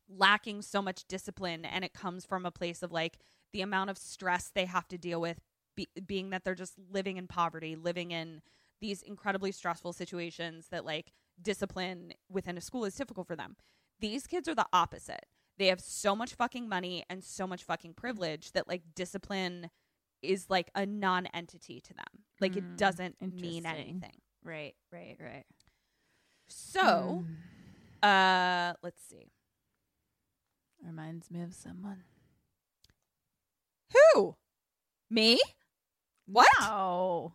[0.09, 3.17] lacking so much discipline and it comes from a place of like
[3.53, 5.39] the amount of stress they have to deal with
[5.75, 8.41] be- being that they're just living in poverty living in
[8.81, 11.11] these incredibly stressful situations that like
[11.41, 13.55] discipline within a school is difficult for them
[13.99, 15.25] these kids are the opposite.
[15.57, 19.69] They have so much fucking money and so much fucking privilege that like discipline
[20.21, 22.23] is like a non-entity to them.
[22.41, 24.19] Like it Mm, doesn't mean anything.
[24.43, 24.75] Right.
[24.91, 25.15] Right.
[25.19, 25.45] Right.
[26.49, 27.25] So,
[28.03, 29.31] uh let's see.
[30.85, 32.03] Reminds me of someone.
[34.13, 34.35] Who?
[35.09, 35.39] Me?
[36.25, 36.47] What?
[36.61, 37.33] Oh.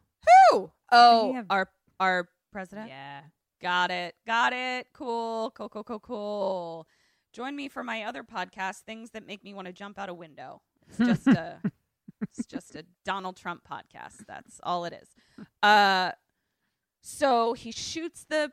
[0.50, 0.70] Who?
[0.92, 2.88] Oh, have- our our president.
[2.88, 3.20] Yeah.
[3.62, 4.14] Got it.
[4.26, 4.88] Got it.
[4.94, 5.50] Cool.
[5.50, 5.68] Cool.
[5.68, 5.84] Cool.
[5.84, 6.00] Cool.
[6.00, 6.86] Cool.
[7.32, 10.14] Join me for my other podcast, things that make me want to jump out a
[10.14, 10.62] window.
[10.88, 11.58] It's just a,
[12.22, 14.24] it's just a Donald Trump podcast.
[14.26, 15.46] That's all it is.
[15.62, 16.12] Uh,
[17.02, 18.50] so he shoots the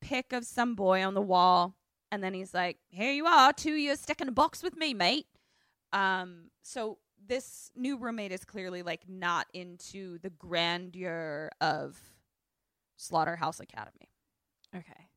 [0.00, 1.76] pic of some boy on the wall,
[2.10, 4.94] and then he's like, "Here you are, two years stuck in a box with me,
[4.94, 5.26] mate."
[5.92, 11.98] Um, so this new roommate is clearly like not into the grandeur of
[12.96, 14.10] Slaughterhouse Academy.
[14.74, 15.08] Okay.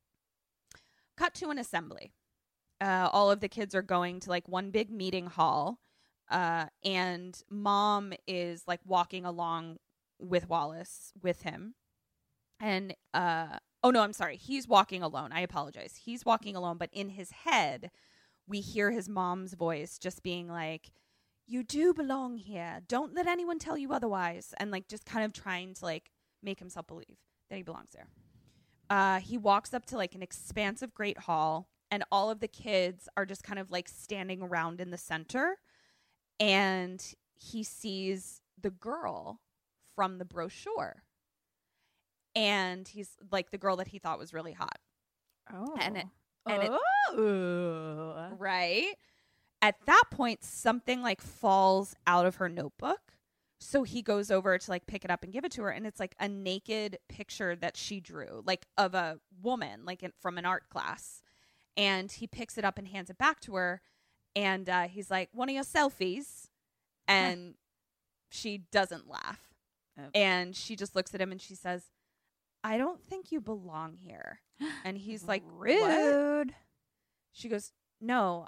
[1.16, 2.12] Cut to an assembly.
[2.80, 5.80] Uh, all of the kids are going to like one big meeting hall.
[6.30, 9.78] Uh, and mom is like walking along
[10.18, 11.74] with Wallace with him.
[12.60, 14.36] And uh oh no, I'm sorry.
[14.36, 15.30] He's walking alone.
[15.32, 16.00] I apologize.
[16.04, 17.90] He's walking alone, but in his head,
[18.46, 20.90] we hear his mom's voice just being like,
[21.50, 22.80] You do belong here.
[22.86, 24.52] Don't let anyone tell you otherwise.
[24.58, 26.10] And like just kind of trying to like
[26.42, 27.16] make himself believe
[27.48, 28.06] that he belongs there.
[28.90, 33.08] Uh, he walks up to like an expansive great hall, and all of the kids
[33.16, 35.56] are just kind of like standing around in the center.
[36.38, 37.02] And
[37.34, 39.40] he sees the girl
[39.94, 41.02] from the brochure.
[42.34, 44.78] And he's like the girl that he thought was really hot.
[45.52, 45.76] Oh.
[45.80, 46.06] And it,
[46.46, 48.28] and it, oh.
[48.38, 48.94] right?
[49.60, 53.00] At that point, something like falls out of her notebook.
[53.60, 55.84] So he goes over to like pick it up and give it to her, and
[55.86, 60.38] it's like a naked picture that she drew, like of a woman, like in, from
[60.38, 61.22] an art class.
[61.76, 63.80] And he picks it up and hands it back to her,
[64.36, 66.46] and uh, he's like, "One of your selfies,"
[67.08, 67.54] and
[68.30, 69.40] she doesn't laugh,
[69.98, 70.02] Oh.
[70.14, 71.90] and she just looks at him and she says,
[72.62, 74.38] "I don't think you belong here."
[74.84, 76.54] And he's like, "What?" rude.
[77.32, 78.46] She goes, No,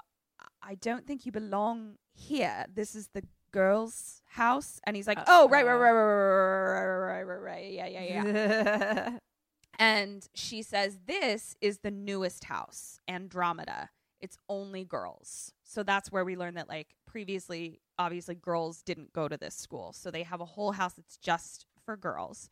[0.63, 2.65] I don't think you belong here.
[2.73, 4.79] This is the girls' house.
[4.85, 7.71] And he's like, Oh, right, right, right, right, right, right, right, right, right.
[7.71, 9.17] Yeah, yeah, yeah.
[9.79, 13.89] and she says, This is the newest house, Andromeda.
[14.19, 15.53] It's only girls.
[15.63, 19.93] So that's where we learn that, like, previously, obviously, girls didn't go to this school.
[19.93, 22.49] So they have a whole house that's just for girls.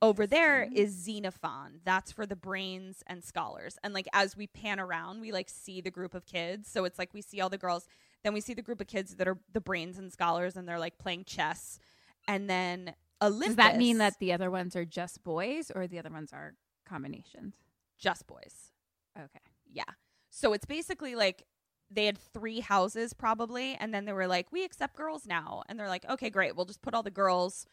[0.00, 1.80] Over there is Xenophon.
[1.84, 3.78] That's for the brains and scholars.
[3.82, 6.70] And like as we pan around, we like see the group of kids.
[6.70, 7.88] So it's like we see all the girls,
[8.22, 10.78] then we see the group of kids that are the brains and scholars and they're
[10.78, 11.80] like playing chess.
[12.28, 15.98] And then Olympus Does that mean that the other ones are just boys or the
[15.98, 16.54] other ones are
[16.86, 17.56] combinations?
[17.98, 18.72] just boys.
[19.18, 19.40] Okay.
[19.70, 19.82] Yeah.
[20.30, 21.44] So it's basically like
[21.90, 25.62] they had three houses probably, and then they were like, we accept girls now.
[25.68, 26.56] And they're like, okay, great.
[26.56, 27.66] We'll just put all the girls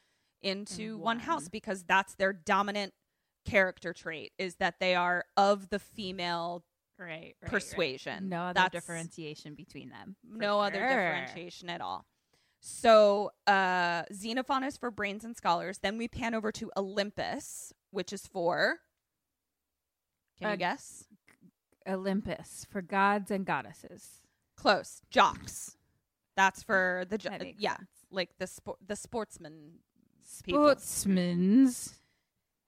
[0.45, 2.93] into In one house because that's their dominant
[3.45, 6.63] character trait is that they are of the female
[6.97, 7.35] Right.
[7.45, 8.29] persuasion.
[8.29, 10.15] No other That's differentiation between them.
[10.23, 12.05] no other differentiation at all.
[12.61, 15.79] So uh Xenophon is for brains and scholars.
[15.79, 18.79] Then we pan over to Olympus, which is for
[20.37, 21.05] Can Uh, you guess?
[21.87, 24.21] Olympus for gods and goddesses.
[24.55, 25.01] Close.
[25.09, 25.77] Jocks.
[26.35, 27.89] That's for the jo- That yeah, sense.
[28.09, 29.79] like the sport the sportsman
[30.43, 30.63] people.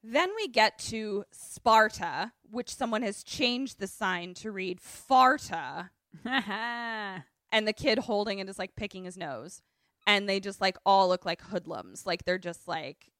[0.03, 5.89] Then we get to Sparta, which someone has changed the sign to read Farta,
[6.25, 9.61] and the kid holding it is like picking his nose.
[10.05, 12.05] And they just like all look like hoodlums.
[12.05, 13.11] Like they're just like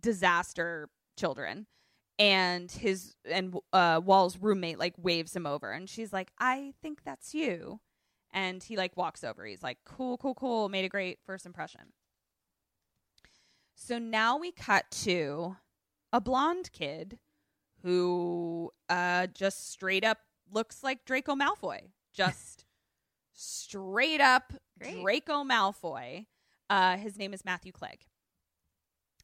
[0.00, 1.66] disaster children.
[2.18, 7.04] And his and uh Wall's roommate like waves him over and she's like, I think
[7.04, 7.80] that's you.
[8.32, 9.46] And he like walks over.
[9.46, 10.68] He's like, Cool, cool, cool.
[10.68, 11.92] Made a great first impression.
[13.78, 15.56] So now we cut to
[16.12, 17.18] a blonde kid
[17.82, 20.18] who uh just straight up
[20.50, 21.80] looks like Draco Malfoy.
[22.12, 22.64] Just
[23.34, 25.02] straight up Great.
[25.02, 26.26] Draco Malfoy.
[26.70, 28.06] Uh his name is Matthew Clegg.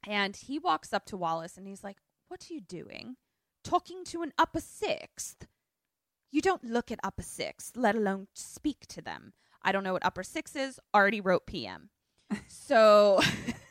[0.06, 1.96] And he walks up to Wallace and he's like,
[2.28, 3.16] "What are you doing?
[3.64, 5.46] Talking to an upper sixth?
[6.30, 9.32] You don't look at upper sixth, let alone speak to them.
[9.62, 10.78] I don't know what upper six is.
[10.94, 11.88] Already wrote PM.
[12.48, 13.20] So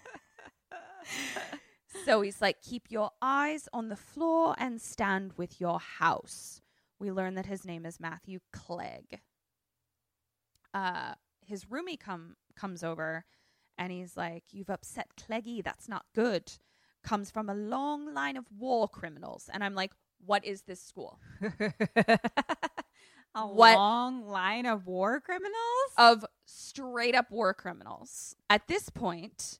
[2.05, 6.61] So he's like, keep your eyes on the floor and stand with your house.
[6.99, 9.19] We learn that his name is Matthew Clegg.
[10.73, 11.13] Uh,
[11.45, 13.25] his roomie come comes over,
[13.77, 15.63] and he's like, "You've upset Cleggy.
[15.63, 16.51] That's not good."
[17.03, 19.91] Comes from a long line of war criminals, and I'm like,
[20.25, 21.19] "What is this school
[23.35, 25.91] a What- long line of war criminals?
[25.97, 29.59] of straight up war criminals?" At this point,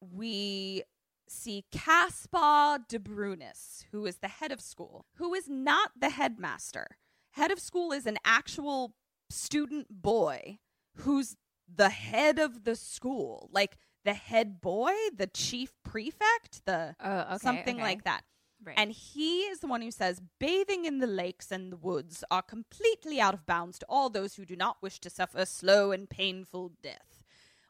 [0.00, 0.82] we
[1.28, 6.98] see Caspar de Brunis, who is the head of school, who is not the headmaster.
[7.32, 8.94] Head of school is an actual
[9.28, 10.58] student boy
[10.98, 11.36] who's
[11.72, 17.38] the head of the school, like the head boy, the chief prefect, the Oh, okay,
[17.38, 17.82] something okay.
[17.82, 18.22] like that.
[18.64, 18.76] Right.
[18.78, 22.42] And he is the one who says bathing in the lakes and the woods are
[22.42, 26.08] completely out of bounds to all those who do not wish to suffer slow and
[26.08, 27.15] painful death.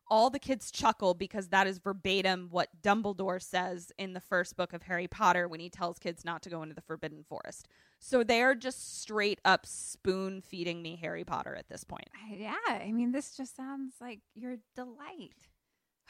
[0.08, 4.72] All the kids chuckle because that is verbatim what Dumbledore says in the first book
[4.72, 7.66] of Harry Potter when he tells kids not to go into the Forbidden Forest.
[7.98, 12.08] So they are just straight up spoon feeding me Harry Potter at this point.
[12.30, 15.32] Yeah, I mean, this just sounds like your delight.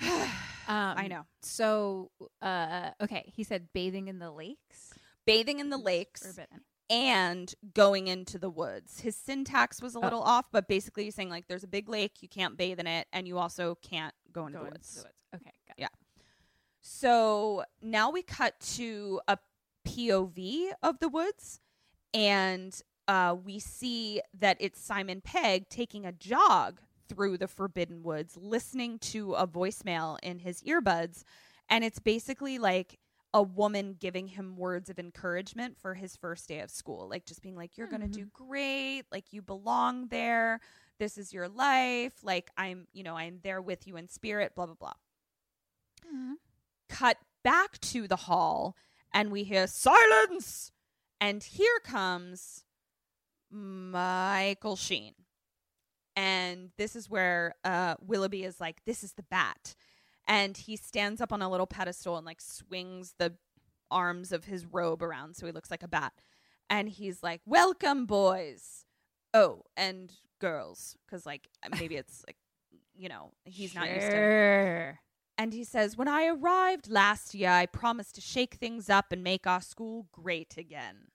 [0.68, 1.24] Um, I know.
[1.42, 2.11] So,
[2.42, 4.92] uh, okay, he said bathing in the lakes.
[5.24, 6.62] Bathing in the lakes Forbidden.
[6.88, 9.01] And going into the woods.
[9.01, 12.22] His syntax was a little off, but basically he's saying like there's a big lake,
[12.22, 14.94] you can't bathe in it, and you also can't go into Go the into woods.
[14.94, 15.14] the woods.
[15.35, 15.81] Okay, got it.
[15.83, 15.88] Yeah.
[16.81, 19.38] So now we cut to a
[19.87, 21.61] POV of the woods,
[22.14, 28.37] and uh, we see that it's Simon Pegg taking a jog through the Forbidden Woods,
[28.37, 31.22] listening to a voicemail in his earbuds.
[31.68, 32.99] And it's basically like
[33.37, 37.07] a woman giving him words of encouragement for his first day of school.
[37.09, 39.03] Like just being like, you're going to do great.
[39.12, 40.61] Like you belong there.
[40.99, 42.14] This is your life.
[42.22, 44.94] Like I'm, you know, I'm there with you in spirit, blah, blah, blah
[46.88, 48.77] cut back to the hall
[49.12, 50.72] and we hear silence
[51.20, 52.64] and here comes
[53.51, 55.14] michael sheen
[56.16, 59.75] and this is where uh, willoughby is like this is the bat
[60.28, 63.34] and he stands up on a little pedestal and like swings the
[63.90, 66.12] arms of his robe around so he looks like a bat
[66.68, 68.84] and he's like welcome boys
[69.32, 72.36] oh and girls because like uh, maybe it's like
[72.94, 74.98] you know he's not used to Sure.
[75.38, 79.22] and he says, When I arrived last year, I promised to shake things up and
[79.22, 81.08] make our school great again.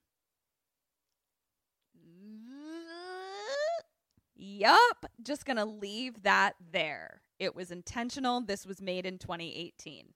[4.36, 5.06] Yup.
[5.22, 7.22] Just going to leave that there.
[7.42, 8.42] It was intentional.
[8.42, 10.10] This was made in 2018.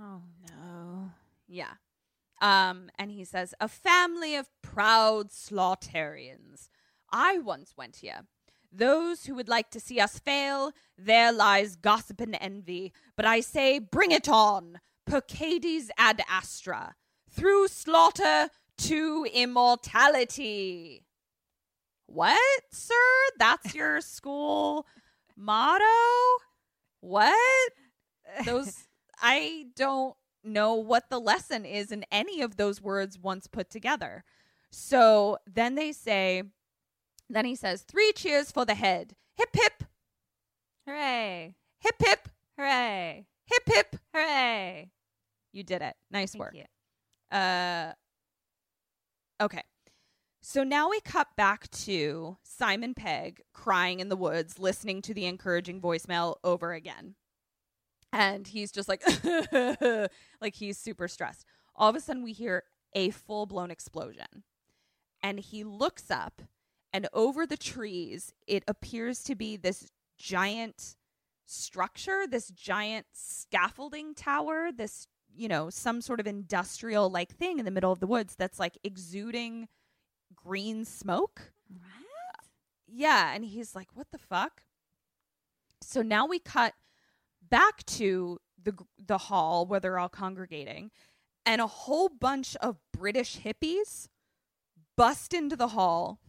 [0.00, 1.10] Oh no.
[1.46, 1.74] Yeah.
[2.40, 6.70] Um, and he says, A family of proud slaughtarians.
[7.12, 8.22] I once went here.
[8.72, 12.94] Those who would like to see us fail, there lies gossip and envy.
[13.16, 14.80] But I say, bring it on.
[15.04, 16.94] Per caedes ad astra.
[17.30, 21.04] Through slaughter to immortality.
[22.06, 22.94] What, sir?
[23.38, 24.86] That's your school
[25.36, 25.84] motto?
[27.00, 27.72] What?
[28.44, 28.86] Those
[29.20, 34.24] I don't know what the lesson is in any of those words once put together.
[34.70, 36.42] So then they say,
[37.30, 39.14] then he says, three cheers for the head.
[39.36, 39.84] Hip hip,
[40.86, 41.54] Hooray.
[41.78, 42.28] hip hip,
[42.58, 43.26] Hooray.
[43.46, 43.96] hip hip.
[44.14, 44.90] Hooray.
[45.52, 45.94] You did it.
[46.10, 46.54] Nice Thank work.
[46.54, 47.36] you.
[47.36, 47.92] Uh,
[49.40, 49.62] okay.
[50.48, 55.24] So now we cut back to Simon Pegg crying in the woods, listening to the
[55.24, 57.16] encouraging voicemail over again.
[58.12, 59.02] And he's just like,
[60.40, 61.44] like he's super stressed.
[61.74, 64.44] All of a sudden, we hear a full blown explosion.
[65.20, 66.42] And he looks up,
[66.92, 70.94] and over the trees, it appears to be this giant
[71.44, 77.64] structure, this giant scaffolding tower, this, you know, some sort of industrial like thing in
[77.64, 79.66] the middle of the woods that's like exuding
[80.34, 81.52] green smoke.
[81.68, 82.44] What?
[82.86, 84.62] Yeah, and he's like, "What the fuck?"
[85.82, 86.74] So now we cut
[87.42, 90.90] back to the the hall where they're all congregating,
[91.44, 94.08] and a whole bunch of British hippies
[94.96, 96.20] bust into the hall,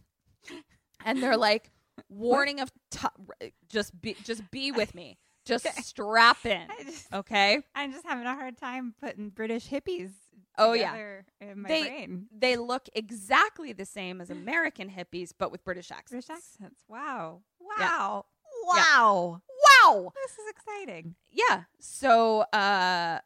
[1.04, 1.70] and they're like,
[2.08, 7.62] "Warning of t- just be just be with me, just strap in, I just, okay."
[7.74, 10.10] I'm just having a hard time putting British hippies
[10.58, 11.20] Oh, yeah.
[11.40, 12.28] in my They- brain.
[12.36, 16.26] They look exactly the same as American hippies, but with British accents.
[16.26, 16.82] British accents.
[16.88, 17.42] Wow.
[17.60, 17.66] Yeah.
[17.98, 18.26] Wow.
[18.74, 18.82] Yeah.
[19.00, 19.42] Wow.
[19.84, 20.12] Wow.
[20.14, 21.14] This is exciting.
[21.30, 21.64] Yeah.
[21.80, 23.20] So uh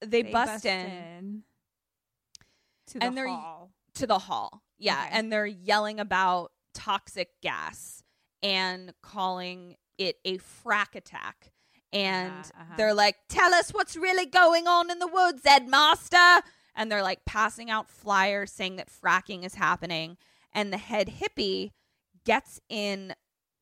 [0.00, 1.42] they, bust, in, in
[2.86, 3.70] to the And they're- hall.
[3.94, 4.62] to the hall.
[4.78, 5.10] Yeah, Okay.
[5.12, 8.02] and they're yelling about toxic gas
[8.42, 11.52] and calling it a frack attack.
[11.92, 12.74] And Yeah, uh-huh.
[12.78, 16.42] they're like, "Tell us what's really going on in the woods, Headmaster."
[16.74, 20.16] And they're like passing out flyers saying that fracking is happening.
[20.52, 21.72] And the head hippie
[22.24, 23.14] gets in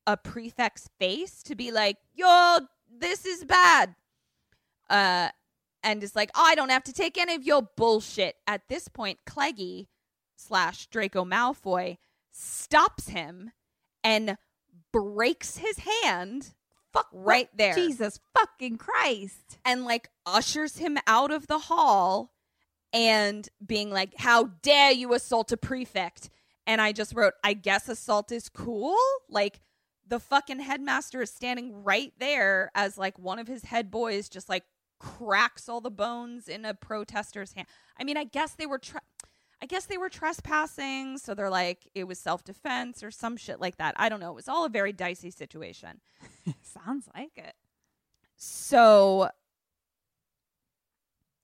[0.07, 3.95] a prefect's face to be like, "Yo, this is bad."
[4.89, 5.29] Uh
[5.83, 8.35] and is like, I don't have to take any of your bullshit.
[8.45, 9.87] At this point, Cleggy
[10.35, 11.97] slash Draco Malfoy
[12.31, 13.51] stops him
[14.03, 14.37] and
[14.91, 16.53] breaks his hand
[16.91, 19.59] Fuck right there Jesus fucking Christ.
[19.63, 22.31] and like ushers him out of the hall
[22.93, 26.29] and being like, How dare you assault a prefect?
[26.67, 28.95] And I just wrote, I guess assault is cool.
[29.27, 29.59] Like
[30.07, 34.49] the fucking headmaster is standing right there as like one of his head boys just
[34.49, 34.63] like
[34.99, 37.67] cracks all the bones in a protester's hand.
[37.99, 38.99] I mean, I guess they were tre-
[39.61, 43.77] I guess they were trespassing, so they're like it was self-defense or some shit like
[43.77, 43.95] that.
[43.97, 44.31] I don't know.
[44.31, 46.01] It was all a very dicey situation.
[46.61, 47.55] Sounds like it.
[48.35, 49.29] So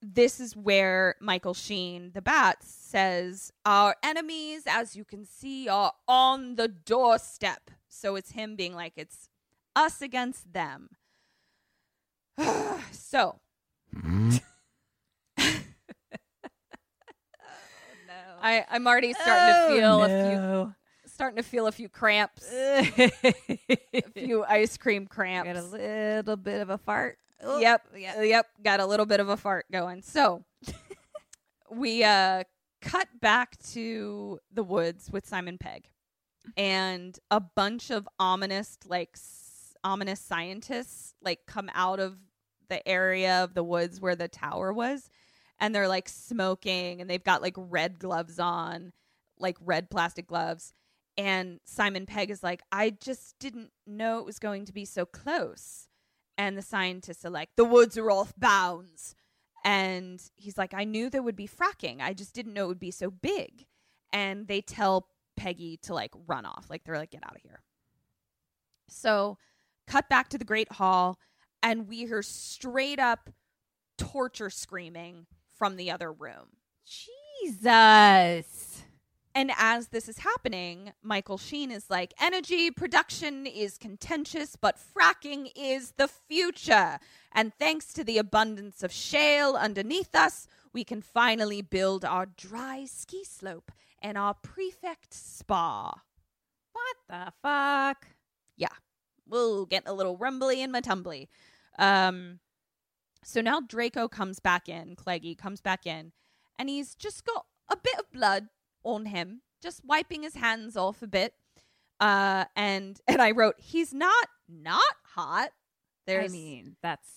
[0.02, 5.92] this is where Michael Sheen, the bat, says, Our enemies, as you can see, are
[6.06, 7.70] on the doorstep.
[7.88, 9.28] So it's him being like, It's
[9.74, 10.90] us against them.
[12.90, 13.40] so
[13.92, 14.38] No.
[18.42, 20.74] I, I'm already starting to oh, feel a few
[21.16, 23.10] starting to feel a few cramps, a
[24.12, 25.48] few ice cream cramps.
[25.48, 27.18] Got a little bit of a fart.
[27.42, 28.22] Oh, yep, yeah.
[28.22, 30.02] yep, got a little bit of a fart going.
[30.02, 30.44] So
[31.70, 32.44] we uh
[32.80, 35.88] cut back to the woods with Simon Pegg
[36.56, 42.16] and a bunch of ominous like s- ominous scientists like come out of
[42.68, 45.10] the area of the woods where the tower was
[45.58, 48.92] and they're like smoking and they've got like red gloves on
[49.38, 50.72] like red plastic gloves
[51.18, 55.06] and Simon Pegg is like I just didn't know it was going to be so
[55.06, 55.85] close
[56.38, 59.14] and the scientists are like the woods are off bounds.
[59.64, 62.00] And he's like i knew there would be fracking.
[62.00, 63.66] I just didn't know it would be so big.
[64.12, 66.66] And they tell peggy to like run off.
[66.70, 67.60] Like they're like get out of here.
[68.88, 69.38] So
[69.86, 71.18] cut back to the great hall
[71.62, 73.30] and we hear straight up
[73.98, 75.26] torture screaming
[75.58, 76.58] from the other room.
[77.42, 78.55] Jesus.
[79.36, 85.50] And as this is happening, Michael Sheen is like, energy production is contentious, but fracking
[85.54, 86.98] is the future.
[87.32, 92.86] And thanks to the abundance of shale underneath us, we can finally build our dry
[92.86, 93.70] ski slope
[94.00, 96.00] and our prefect spa.
[96.72, 98.06] What the fuck?
[98.56, 98.68] Yeah.
[99.28, 101.28] we'll get a little rumbly in my tumbly.
[101.78, 102.40] Um,
[103.22, 106.12] so now Draco comes back in, Cleggy comes back in,
[106.58, 108.48] and he's just got a bit of blood
[108.86, 111.34] on him, just wiping his hands off a bit.
[112.00, 114.82] Uh, and and I wrote, he's not not
[115.14, 115.50] hot.
[116.06, 117.08] There's I mean, that's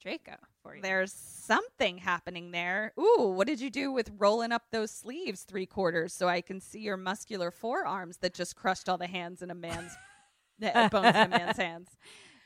[0.00, 0.82] Draco for you.
[0.82, 2.92] there's something happening there.
[2.98, 6.60] Ooh, what did you do with rolling up those sleeves three quarters so I can
[6.60, 9.92] see your muscular forearms that just crushed all the hands in a man's
[10.58, 11.88] the bones in a man's hands?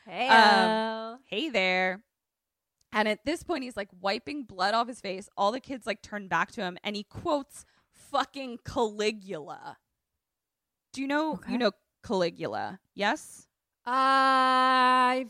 [0.07, 2.03] Hey, Um, hey there.
[2.93, 5.29] And at this point, he's like wiping blood off his face.
[5.37, 7.65] All the kids like turn back to him, and he quotes
[8.17, 9.77] fucking Caligula.
[10.93, 11.53] Do you know Okay.
[11.53, 12.81] you know Caligula?
[12.95, 13.47] Yes.
[13.85, 15.27] I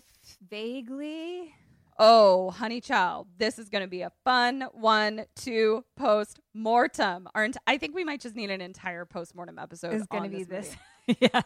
[0.48, 1.52] vaguely.
[1.98, 7.26] Oh, honey child, this is going to be a fun one to post mortem.
[7.34, 9.94] Aren't I think we might just need an entire post mortem episode.
[9.94, 10.76] It's going to be this.
[11.20, 11.40] yeah.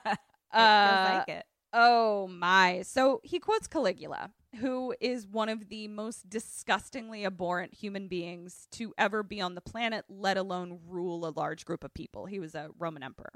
[0.52, 1.44] Uh, like it.
[1.72, 2.82] Oh my.
[2.82, 8.92] So he quotes Caligula, who is one of the most disgustingly abhorrent human beings to
[8.98, 12.26] ever be on the planet, let alone rule a large group of people.
[12.26, 13.32] He was a Roman emperor.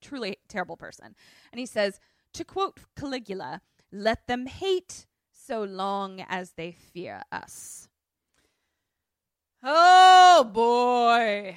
[0.00, 1.14] Truly terrible person.
[1.52, 1.98] And he says,
[2.34, 7.88] to quote Caligula, let them hate so long as they fear us.
[9.62, 11.56] Oh boy.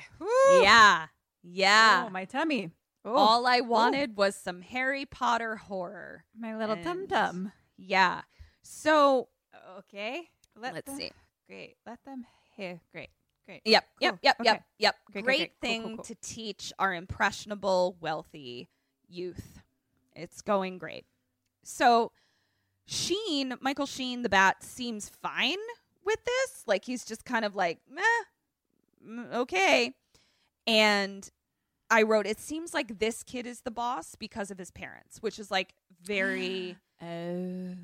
[0.62, 1.08] Yeah.
[1.43, 2.06] Yeah.
[2.06, 2.72] Oh, my tummy.
[3.03, 3.64] Oh, All I oh.
[3.64, 6.26] wanted was some Harry Potter horror.
[6.38, 7.51] my little tum tum.
[7.78, 8.22] Yeah.
[8.68, 9.30] So
[9.78, 10.30] Okay.
[10.55, 11.11] Let let's them- see.
[11.47, 11.78] Great.
[11.86, 12.82] Let them hear.
[12.91, 13.09] Great.
[13.45, 13.61] Great.
[13.66, 14.20] Yep, yep, Cool.
[14.24, 14.45] yep, Okay.
[14.49, 14.95] yep, yep.
[15.11, 16.03] Great, Great, great, thing cool, cool.
[16.05, 18.70] to teach our impressionable, wealthy
[19.07, 19.61] youth.
[20.16, 21.05] It's going great.
[21.63, 22.11] So,
[22.88, 25.59] Sheen, Michael Sheen, the bat, seems fine
[26.03, 26.63] with this.
[26.66, 29.93] Like he's just kind of like, meh, okay.
[30.66, 31.30] And
[31.91, 35.38] I wrote, it seems like this kid is the boss because of his parents, which
[35.38, 37.76] is like very Oh.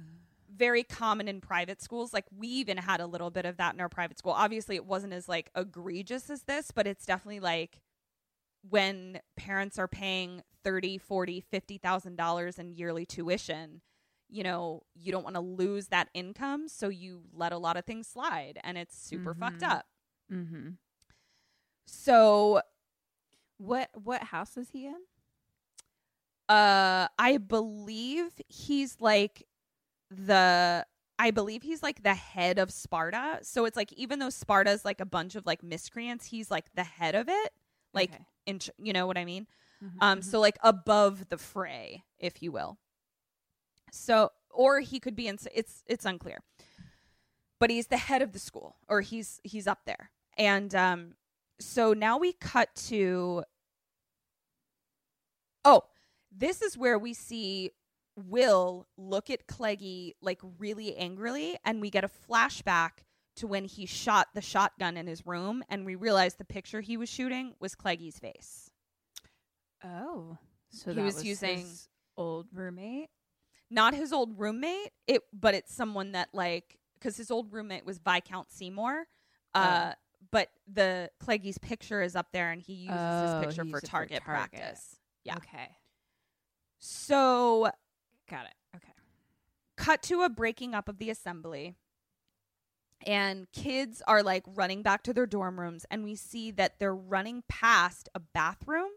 [0.62, 2.14] Very common in private schools.
[2.14, 4.34] Like we even had a little bit of that in our private school.
[4.34, 7.82] Obviously it wasn't as like egregious as this, but it's definitely like
[8.70, 13.82] when parents are paying 30, 40, 50,000 dollars in yearly tuition,
[14.30, 17.86] you know, you don't want to lose that income, so you let a lot of
[17.86, 19.72] things slide and it's super fucked Mhm.
[19.72, 19.86] up.
[20.32, 20.70] Mm-hmm.
[21.88, 22.62] So,
[23.58, 25.02] What what house is he in?
[26.50, 29.48] uh I believe he's like
[30.12, 30.86] the
[31.20, 33.40] I believe he's like the head of Sparta.
[33.44, 36.84] So it's like even though Sparta's like a bunch of like miscreants, he's like the
[36.84, 37.54] head of it.
[37.94, 38.26] Like Okay.
[38.46, 39.48] in you know what I mean?
[39.82, 40.24] Mhm, Um mhm.
[40.24, 42.78] so like above the fray, if you will.
[43.92, 46.40] So or he could be in it's it's unclear.
[47.60, 50.12] But he's the head of the school or he's he's up there.
[50.38, 51.16] And um
[51.60, 53.44] so now we cut to
[55.64, 55.84] Oh,
[56.32, 57.72] this is where we see
[58.16, 63.04] Will look at Cleggy like really angrily, and we get a flashback
[63.38, 66.98] to when he shot the shotgun in his room, and we realize the picture he
[66.98, 68.70] was shooting was Cleggy's face.
[69.84, 70.38] oh,
[70.70, 73.10] so He that was using- his old roommate.
[73.70, 77.98] Not his old roommate, it but it's someone that like because his old roommate was
[78.00, 79.08] Viscount Seymour.
[79.56, 79.94] Uh,
[80.32, 83.82] but the Cleggy's picture is up there, and he uses Oh, his picture for it
[83.82, 84.52] for target, target.
[84.52, 84.98] practice.
[85.24, 85.38] Yeah.
[85.38, 85.70] Okay.
[86.80, 87.72] So
[88.32, 88.54] Got it.
[88.78, 88.94] Okay.
[89.76, 91.76] cut to a breaking up of the assembly
[93.06, 96.96] and kids are like running back to their dorm rooms and we see that they're
[96.96, 98.90] running past a bathroom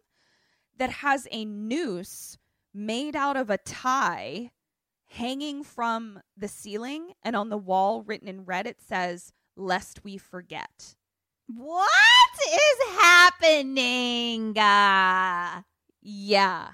[0.79, 2.39] that has a noose
[2.73, 4.53] made out of a tie
[5.07, 10.17] hanging from the ceiling and on the wall written in red it says lest we
[10.17, 10.95] forget
[11.47, 11.89] What
[12.47, 14.57] is happening?
[14.57, 15.63] Uh,
[16.03, 16.69] yeah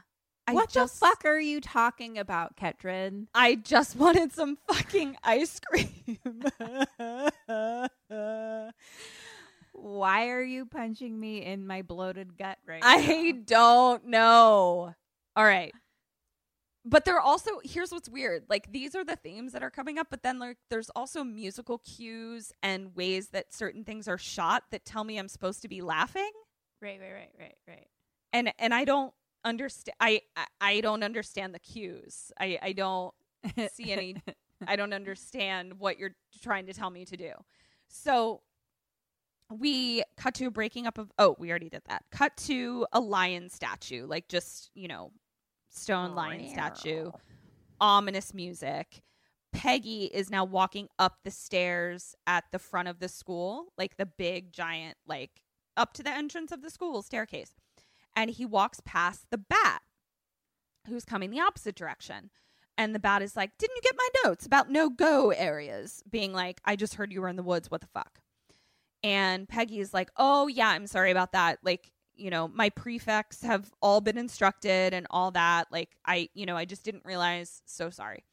[0.54, 3.26] what just, the fuck are you talking about, Ketrin?
[3.34, 6.18] I just wanted some fucking ice cream.
[9.72, 13.38] Why are you punching me in my bloated gut right I now?
[13.46, 14.94] don't know.
[15.36, 15.72] All right.
[16.84, 18.44] But there are also here's what's weird.
[18.48, 21.78] Like these are the themes that are coming up, but then like there's also musical
[21.78, 25.82] cues and ways that certain things are shot that tell me I'm supposed to be
[25.82, 26.30] laughing.
[26.80, 27.86] Right, right, right, right, right.
[28.32, 29.12] And and I don't
[29.44, 32.32] understand I, I I don't understand the cues.
[32.38, 33.14] I I don't
[33.72, 34.16] see any
[34.66, 37.32] I don't understand what you're trying to tell me to do.
[37.88, 38.42] So
[39.50, 42.04] we cut to a breaking up of oh, we already did that.
[42.10, 45.12] Cut to a lion statue, like just, you know,
[45.70, 47.10] stone oh, lion statue.
[47.80, 49.02] Ominous music.
[49.52, 54.06] Peggy is now walking up the stairs at the front of the school, like the
[54.06, 55.42] big giant like
[55.76, 57.52] up to the entrance of the school staircase.
[58.16, 59.82] And he walks past the bat
[60.88, 62.30] who's coming the opposite direction.
[62.76, 66.02] And the bat is like, Didn't you get my notes about no go areas?
[66.10, 67.70] Being like, I just heard you were in the woods.
[67.70, 68.20] What the fuck?
[69.02, 71.58] And Peggy is like, Oh, yeah, I'm sorry about that.
[71.62, 75.68] Like, you know, my prefects have all been instructed and all that.
[75.70, 77.62] Like, I, you know, I just didn't realize.
[77.66, 78.24] So sorry.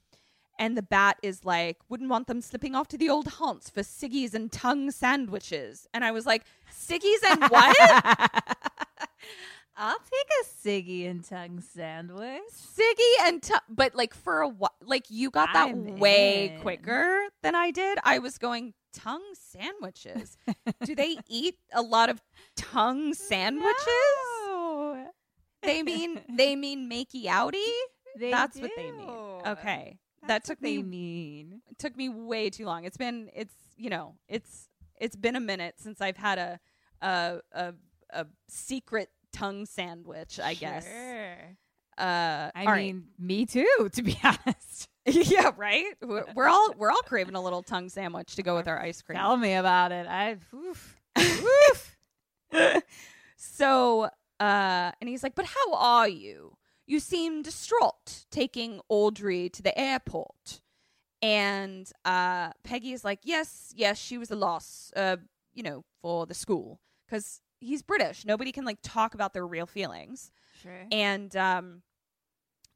[0.60, 3.82] And the bat is like, Wouldn't want them slipping off to the old haunts for
[3.82, 5.88] ciggies and tongue sandwiches.
[5.94, 8.44] And I was like, Ciggies and what?
[9.80, 12.42] I'll take a ciggy and tongue sandwich.
[12.52, 16.62] Siggy and Tongue, but like for a while, like you got that I'm way in.
[16.62, 18.00] quicker than I did.
[18.04, 20.36] I was going tongue sandwiches.
[20.84, 22.22] Do they eat a lot of
[22.56, 23.76] tongue sandwiches?
[24.48, 25.12] No.
[25.62, 27.64] They mean they mean makey outy.
[28.18, 29.06] They That's what they mean.
[29.06, 29.42] do.
[29.52, 31.62] Okay, that took me mean.
[31.78, 32.84] took me way too long.
[32.86, 34.70] It's been it's you know it's
[35.00, 36.60] it's been a minute since I've had a
[37.02, 37.74] a a,
[38.12, 40.40] a secret tongue sandwich.
[40.40, 40.86] I guess.
[40.86, 41.58] Sure.
[41.98, 42.86] Uh, I all right.
[42.94, 44.88] mean, me too, to be honest.
[45.06, 45.86] yeah, right.
[46.02, 49.02] We're, we're all we're all craving a little tongue sandwich to go with our ice
[49.02, 49.18] cream.
[49.18, 50.06] Tell me about it.
[50.08, 51.00] I oof.
[53.38, 54.04] so,
[54.40, 56.58] uh, and he's like, "But how are you?
[56.86, 60.62] You seem distraught taking Audrey to the airport."
[61.22, 64.92] And uh, Peggy is like, "Yes, yes, she was a loss.
[64.96, 65.18] Uh,
[65.54, 68.26] you know, for the school because he's British.
[68.26, 70.32] Nobody can like talk about their real feelings."
[70.62, 70.88] Sure.
[70.92, 71.82] And um,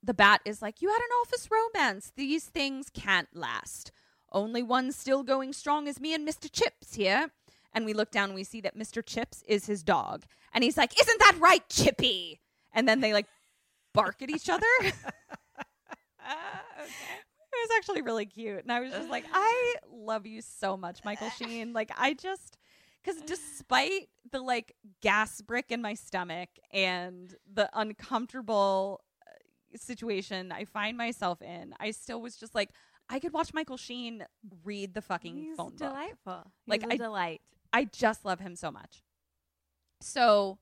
[0.03, 2.11] the bat is like, You had an office romance.
[2.15, 3.91] These things can't last.
[4.31, 6.49] Only one still going strong is me and Mr.
[6.51, 7.31] Chips here.
[7.73, 9.05] And we look down and we see that Mr.
[9.05, 10.25] Chips is his dog.
[10.53, 12.41] And he's like, Isn't that right, Chippy?
[12.73, 13.27] And then they like
[13.93, 14.65] bark at each other.
[14.81, 14.93] it
[16.27, 18.63] was actually really cute.
[18.63, 21.73] And I was just like, I love you so much, Michael Sheen.
[21.73, 22.57] Like, I just.
[23.03, 29.31] Because despite the like gas brick in my stomach and the uncomfortable uh,
[29.77, 32.69] situation I find myself in, I still was just like,
[33.09, 34.23] I could watch Michael Sheen
[34.63, 35.77] read the fucking He's phone book.
[35.77, 36.51] delightful.
[36.67, 37.41] Like, a I- delight.
[37.73, 39.01] I just love him so much.
[40.01, 40.59] So,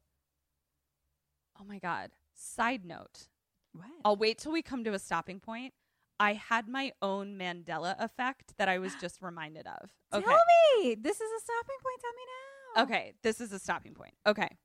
[1.59, 2.11] oh my God.
[2.35, 3.27] Side note,
[3.73, 3.87] What?
[4.05, 5.73] I'll wait till we come to a stopping point.
[6.19, 9.89] I had my own Mandela effect that I was just reminded of.
[10.11, 10.25] Okay.
[10.25, 10.41] Tell
[10.83, 10.95] me.
[10.95, 12.01] This is a stopping point.
[12.01, 12.83] Tell me now.
[12.83, 14.15] Okay, this is a stopping point.
[14.25, 14.57] Okay.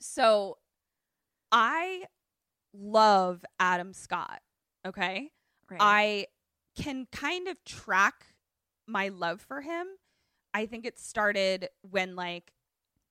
[0.00, 0.58] So
[1.52, 2.06] I
[2.74, 4.40] love Adam Scott.
[4.84, 5.30] Okay.
[5.70, 5.78] Right.
[5.80, 6.26] I
[6.76, 8.26] can kind of track
[8.88, 9.86] my love for him.
[10.52, 12.52] I think it started when like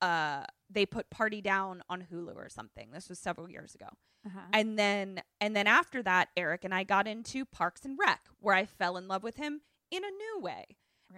[0.02, 2.92] uh they put Party Down on Hulu or something.
[2.92, 3.88] This was several years ago.
[4.26, 4.40] Uh-huh.
[4.54, 8.56] And then and then after that Eric and I got into Parks and Rec where
[8.56, 10.66] I fell in love with him in a new way.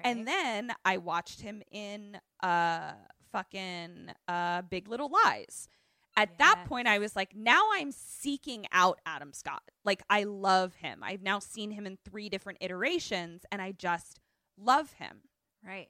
[0.04, 2.94] And then I watched him in uh
[3.32, 5.68] fucking uh Big Little Lies.
[6.16, 9.64] At that point I was like now I'm seeking out Adam Scott.
[9.84, 11.02] Like I love him.
[11.04, 14.20] I've now seen him in 3 different iterations and I just
[14.58, 15.22] love him.
[15.66, 15.90] right.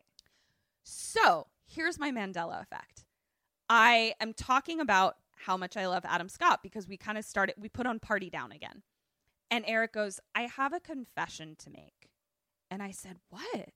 [0.85, 3.05] So, here's my Mandela effect.
[3.69, 7.55] I am talking about how much I love Adam Scott because we kind of started
[7.57, 8.83] we put on Party Down again.
[9.51, 12.09] And Eric goes, "I have a confession to make."
[12.71, 13.69] And I said, "What?"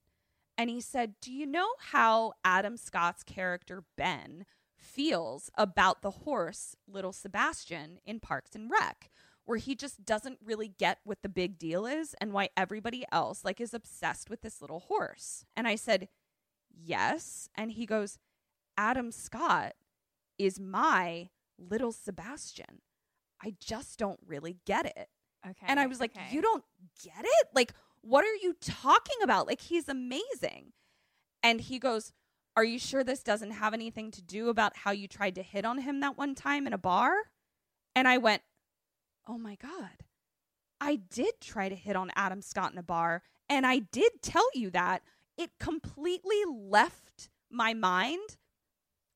[0.56, 4.44] And he said, Do you know how Adam Scott's character Ben
[4.76, 9.08] feels about the horse, little Sebastian, in Parks and Rec?
[9.48, 13.46] where he just doesn't really get what the big deal is and why everybody else
[13.46, 15.46] like is obsessed with this little horse.
[15.56, 16.10] And I said,
[16.68, 18.18] "Yes." And he goes,
[18.76, 19.74] "Adam Scott
[20.36, 22.82] is my little Sebastian.
[23.42, 25.08] I just don't really get it."
[25.46, 25.66] Okay.
[25.68, 26.34] And I was like, okay.
[26.34, 26.64] You don't
[27.04, 27.48] get it?
[27.54, 29.46] Like, what are you talking about?
[29.46, 30.72] Like, he's amazing.
[31.42, 32.12] And he goes,
[32.56, 35.64] Are you sure this doesn't have anything to do about how you tried to hit
[35.64, 37.12] on him that one time in a bar?
[37.94, 38.42] And I went,
[39.26, 40.04] Oh my God.
[40.80, 43.22] I did try to hit on Adam Scott in a bar.
[43.48, 45.02] And I did tell you that.
[45.36, 48.36] It completely left my mind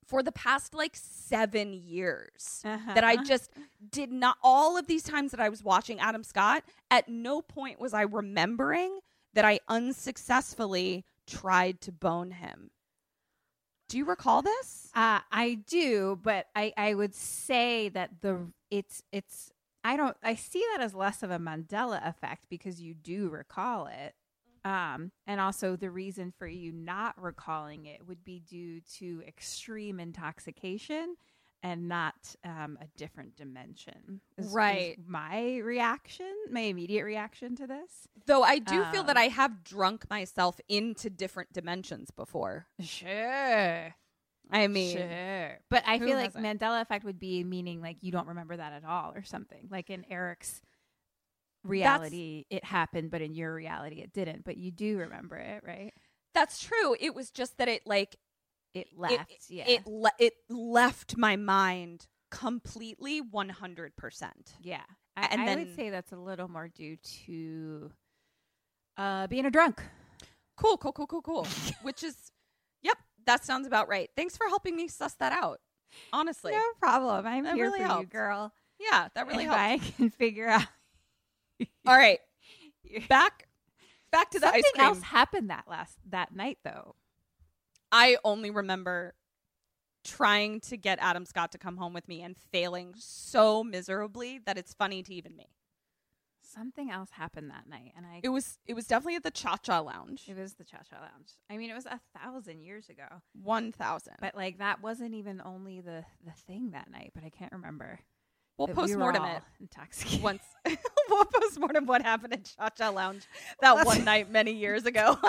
[0.06, 3.24] for the past like seven years that I Uh-huh.
[3.24, 3.50] just
[3.90, 7.80] did not all of these times that I was watching Adam Scott, at no point
[7.80, 9.00] was I remembering
[9.34, 12.70] that I unsuccessfully tried to bone him.
[13.88, 14.90] Do you recall this?
[14.94, 19.52] Uh, I do, but I, I would say that the it's it's
[19.84, 23.86] I don't I see that as less of a Mandela effect because you do recall
[23.86, 24.14] it.
[24.64, 29.98] Um, and also the reason for you not recalling it would be due to extreme
[29.98, 31.16] intoxication
[31.64, 34.20] and not um, a different dimension.
[34.36, 34.96] is- is Right.
[35.06, 38.08] my reaction, my immediate reaction to this.
[38.26, 42.66] Though I do feel that Um, I have drunk myself into different dimensions before.
[42.80, 43.94] Sure.
[44.50, 45.58] I mean, sure.
[45.70, 46.44] But I feel like hasn't?
[46.44, 49.68] Mandela effect would be meaning like you don't remember that at all or something.
[49.70, 50.60] Like in Eric's
[51.64, 54.44] reality, it happened, but in your reality, it didn't.
[54.44, 55.92] But you do remember it, right?
[56.34, 56.96] that's true.
[56.98, 58.16] It was just that it like
[58.74, 59.30] It left.
[59.30, 59.64] It, yeah.
[59.68, 64.54] it le- it left my mind completely one hundred percent.
[64.62, 64.80] yeah.
[65.14, 66.96] I, and I then- would say that's a little more due
[67.26, 67.90] to
[68.96, 69.82] uh, being a drunk.
[70.56, 71.46] Cool, cool, cool, cool, cool.
[71.82, 72.16] Which is,
[72.82, 72.96] yep,
[73.26, 74.08] that sounds about right.
[74.16, 75.60] Thanks for helping me suss that out.
[76.14, 77.26] Honestly, No problem.
[77.26, 78.54] I'm That here really for you, girl.
[78.80, 79.60] yeah, that really if helped.
[79.84, 80.66] I can figure out.
[81.86, 82.18] All right,
[83.08, 83.48] back
[84.10, 84.86] back to the Something ice cream.
[84.86, 86.94] else happened that last that night though.
[87.90, 89.14] I only remember
[90.04, 94.58] trying to get Adam Scott to come home with me and failing so miserably that
[94.58, 95.46] it's funny to even me.
[96.44, 99.56] Something else happened that night, and I It was it was definitely at the Cha
[99.56, 100.24] Cha Lounge.
[100.28, 101.30] It was the Cha Cha Lounge.
[101.48, 103.04] I mean, it was a thousand years ago,
[103.42, 104.14] One thousand.
[104.20, 107.12] but like that wasn't even only the the thing that night.
[107.14, 108.00] But I can't remember.
[108.66, 108.82] We'll That we
[109.16, 110.22] it Intoxicated.
[110.22, 110.42] once.
[111.08, 113.26] we'll postmortem what happened at Cha Cha Lounge
[113.60, 115.16] that one night many years ago.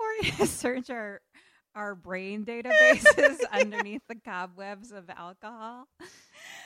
[0.00, 1.20] We're gonna search our
[1.74, 5.86] our brain databases underneath the cobwebs of alcohol.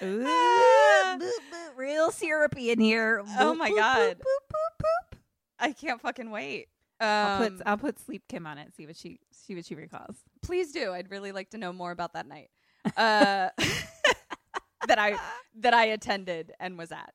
[0.03, 1.17] Ooh, Ah.
[1.19, 3.23] boop, boop, real syrupy in here.
[3.39, 4.17] Oh my boop, God.
[4.19, 4.85] boop, boop, boop,
[5.15, 5.19] boop.
[5.59, 6.69] I can't fucking wait.
[7.03, 8.73] I'll Um, put I'll put Sleep Kim on it.
[8.77, 10.17] See what she see what she recalls.
[10.43, 10.93] please do.
[10.93, 12.51] I'd really like to know more about that night
[12.97, 13.49] uh,
[14.87, 15.17] that I
[15.61, 17.13] that I attended and was at.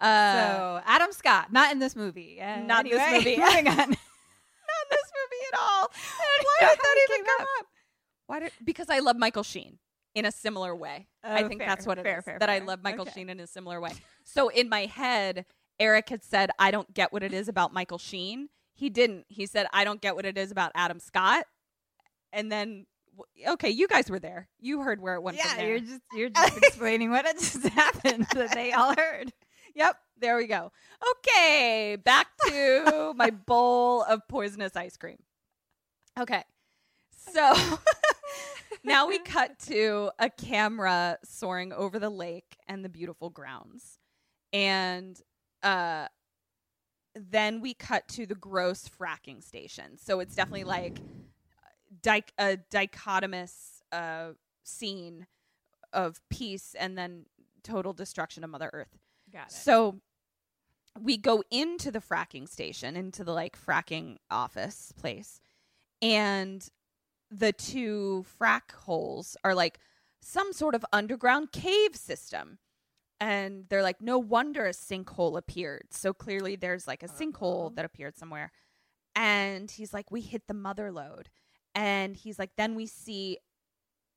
[0.00, 2.40] Uh, so Adam Scott, not in this movie.
[2.40, 3.36] Uh, Not in this movie.
[3.36, 3.76] Moving on.
[3.76, 5.88] not this movie at all.
[6.18, 7.66] Why did that even come up?
[8.26, 9.78] Why did because I love Michael Sheen
[10.14, 11.06] in a similar way.
[11.22, 12.04] I Oh, think fair, that's what it is.
[12.04, 13.12] fair, fair, that I love Michael Okay.
[13.20, 13.92] Sheen in a similar way.
[14.24, 15.44] So in my head,
[15.78, 19.26] Eric had said, "I don't get what it is about Michael Sheen." He didn't.
[19.28, 21.46] He said, "I don't get what it is about Adam Scott."
[22.32, 22.86] And then,
[23.46, 24.48] okay, you guys were there.
[24.58, 25.68] You heard where it went from yeah, there.
[25.68, 29.32] you're just you're just explaining what had just happened that they all heard.
[29.74, 30.72] Yep, there we go.
[31.10, 35.18] Okay, back to my bowl of poisonous ice cream.
[36.18, 36.42] Okay,
[37.10, 37.54] so
[38.84, 43.98] now we cut to a camera soaring over the lake and the beautiful grounds.
[44.52, 45.20] And
[45.64, 46.06] uh,
[47.14, 49.96] then we cut to the gross fracking station.
[49.96, 51.00] So it's definitely like
[52.02, 54.30] di- a dichotomous uh,
[54.62, 55.26] scene
[55.92, 57.26] of peace and then
[57.62, 58.98] total destruction of Mother Earth.
[59.32, 59.52] Got it.
[59.52, 60.00] So
[61.00, 65.40] we go into the fracking station, into the like fracking office place,
[66.02, 66.68] and
[67.30, 69.80] the two frack holes are like
[70.20, 72.58] some sort of underground cave system.
[73.20, 75.86] And they're like, no wonder a sinkhole appeared.
[75.90, 77.74] So clearly there's like a sinkhole uh-huh.
[77.76, 78.52] that appeared somewhere.
[79.14, 81.30] And he's like, we hit the mother lode.
[81.74, 83.38] And he's like, then we see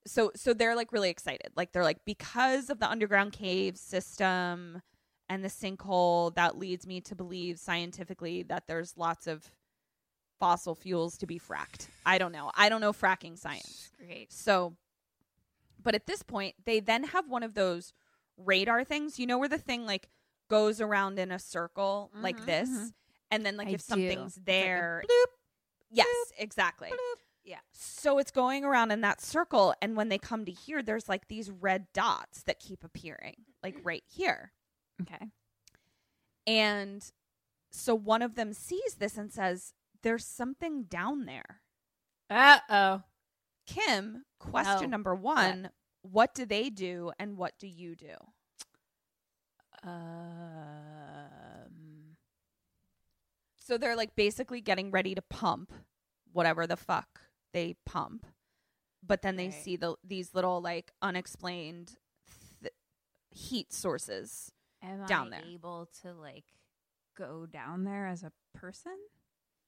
[0.06, 1.52] so so they're like really excited.
[1.56, 4.82] Like they're like, because of the underground cave system
[5.30, 9.52] and the sinkhole, that leads me to believe scientifically that there's lots of
[10.39, 11.88] fossil fuels to be fracked.
[12.06, 12.52] I don't know.
[12.56, 13.91] I don't know fracking science.
[13.98, 14.32] Great.
[14.32, 14.76] So,
[15.82, 17.93] but at this point, they then have one of those
[18.38, 19.20] radar things.
[19.20, 20.10] You know where the thing like
[20.50, 22.94] goes around in a circle like Mhm, this, mhm.
[23.32, 23.86] and then like I if do.
[23.94, 25.26] something's It's like there, bloop,
[25.92, 26.08] yes,
[26.38, 26.92] exactly.
[27.44, 27.60] Yeah.
[27.72, 29.74] So it's going around in that circle.
[29.82, 33.78] And when they come to here, there's like these red dots that keep appearing, like
[33.84, 34.52] right here.
[35.02, 35.28] Okay.
[36.46, 37.10] And
[37.72, 39.74] so one of them sees this and says,
[40.04, 41.62] There's something down there.
[42.30, 43.04] Uh oh.
[43.66, 45.72] Kim, question Oh, number one What
[46.34, 48.16] do they do and what do you do?
[51.18, 52.16] Um.
[53.58, 55.74] So they're like basically getting ready to pump
[56.32, 57.22] whatever the fuck
[57.53, 58.26] they pump.
[59.05, 59.53] But then they Right.
[59.53, 61.97] see the these little like unexplained
[62.62, 62.74] th-
[63.32, 64.51] heat sources.
[64.82, 65.41] Am down I there.
[65.49, 66.45] able to like
[67.18, 68.97] go down there as a person?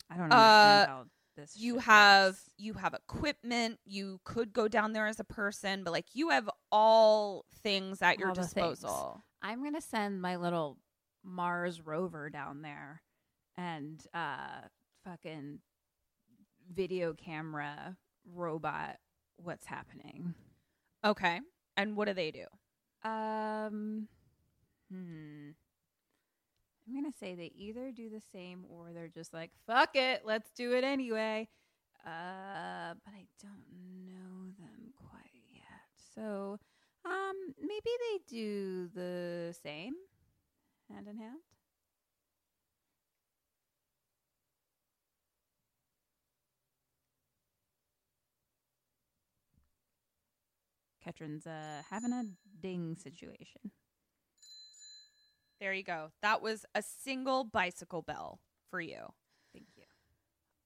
[0.10, 1.06] I don't Uh, how
[1.40, 1.56] this.
[1.56, 2.50] you have works.
[2.58, 6.50] you have equipment you could go down there as a person but like you have
[6.72, 8.80] all things at your All things.
[8.80, 10.78] disposal I'm gonna send my little
[11.24, 13.02] Mars rover down there
[13.58, 14.62] and uh
[15.06, 15.60] fucking
[16.74, 17.98] video camera
[18.34, 18.98] robot
[19.38, 20.34] what's happening.
[21.06, 21.40] okay
[21.78, 22.46] and what do they do
[23.10, 24.08] Um
[24.92, 25.50] hmm.
[26.90, 30.50] I'm gonna say they either do the same or they're just like, fuck it, let's
[30.56, 31.48] do it anyway.
[32.06, 33.66] Uh but I don't
[34.08, 35.64] know them quite yet.
[36.16, 36.58] So
[37.06, 39.94] um maybe they do the same
[40.90, 41.40] hand in hand.
[51.06, 52.24] Ketrin's uh having a
[52.62, 53.72] ding situation.
[55.60, 58.40] There you go that was a single bicycle bell
[58.70, 59.00] for you
[59.54, 59.84] Thank you.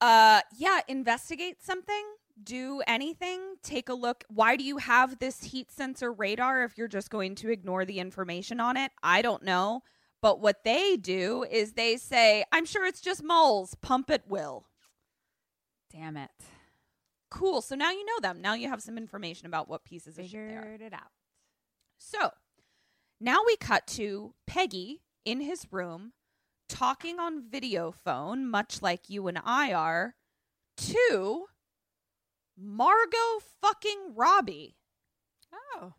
[0.01, 2.03] uh yeah investigate something
[2.43, 6.87] do anything take a look why do you have this heat sensor radar if you're
[6.87, 9.81] just going to ignore the information on it i don't know
[10.21, 14.65] but what they do is they say i'm sure it's just moles pump at will
[15.91, 16.31] Damn it.
[17.29, 17.61] Cool.
[17.61, 18.41] So now you know them.
[18.41, 20.61] Now you have some information about what pieces of shit they are.
[20.61, 21.11] Figured it out.
[21.99, 22.31] So
[23.23, 26.11] now we cut to Peggy in his room
[26.67, 30.15] talking on video phone, much like you and I are,
[30.77, 31.45] to
[32.57, 34.75] Margot fucking Robbie.
[35.53, 35.93] Oh.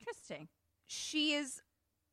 [0.00, 0.48] Interesting.
[0.86, 1.60] She is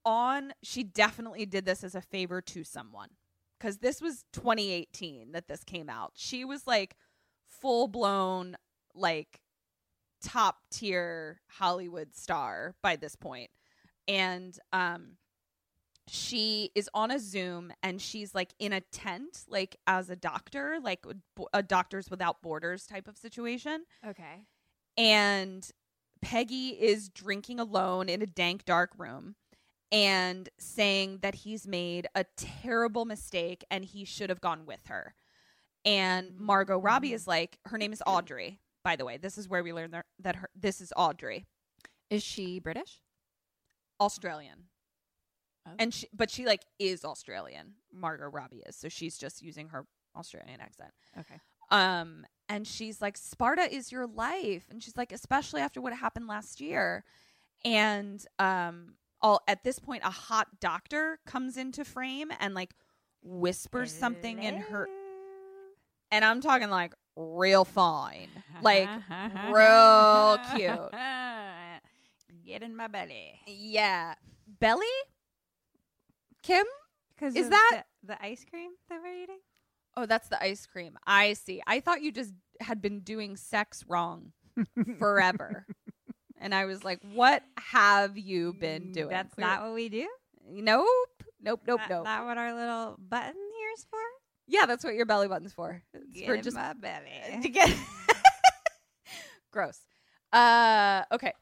[0.06, 3.10] on, she definitely did this as a favor to someone
[3.58, 6.12] because this was 2018 that this came out.
[6.16, 6.96] She was like
[7.48, 8.56] full blown,
[8.94, 9.40] like
[10.22, 13.50] top tier Hollywood star by this point.
[14.08, 15.18] And um
[16.10, 20.78] she is on a Zoom and she's like in a tent, like as a doctor,
[20.82, 21.06] like
[21.54, 23.84] a Doctors Without Borders type of situation.
[24.06, 24.46] Okay.
[24.98, 25.70] And
[26.22, 29.36] Peggy is drinking alone in a dank, dark room
[29.92, 35.14] and saying that he's made a terrible mistake and he should have gone with her.
[35.86, 39.18] And Margot Robbie is like, her name is Audrey, by the way.
[39.18, 41.46] This is where we learn that, that her, this is Audrey.
[42.10, 43.02] Is she British?
[44.00, 44.66] Australian.
[45.68, 45.72] Oh.
[45.80, 47.74] And she but she like is Australian.
[47.94, 48.76] Margot Robbie is.
[48.76, 49.86] So she's just using her
[50.16, 50.92] Australian accent.
[51.20, 51.40] Okay.
[51.72, 56.28] Um and she's like Sparta is your life and she's like especially after what happened
[56.28, 57.04] last year.
[57.66, 62.74] And um all at this point a hot doctor comes into frame and like
[63.24, 64.88] whispers something in her
[66.12, 68.30] and I'm talking like real fine.
[68.62, 68.88] Like
[69.52, 70.94] real cute.
[72.48, 73.40] Get in my belly.
[73.46, 74.16] Yeah.
[74.60, 74.86] Belly?
[76.44, 76.66] Kim?
[77.16, 79.40] Because Is that- the, the ice cream that we're eating?
[79.98, 80.98] Oh, that's the ice cream.
[81.06, 81.62] I see.
[81.68, 82.32] I thought you just
[82.62, 84.32] had been doing sex wrong
[85.00, 85.66] forever.
[86.40, 89.10] and I was like, what have you been doing?
[89.10, 90.08] That's Clear- not what we do.
[90.50, 90.88] Nope.
[91.42, 92.06] Nope, nope, That- nope.
[92.06, 94.00] Not what our little button here is for.
[94.48, 95.82] yeah, that's what your belly button's for.
[95.94, 97.12] It's Get for in just my belly.
[97.42, 97.76] to get
[99.52, 99.80] gross.
[100.32, 101.34] Uh okay.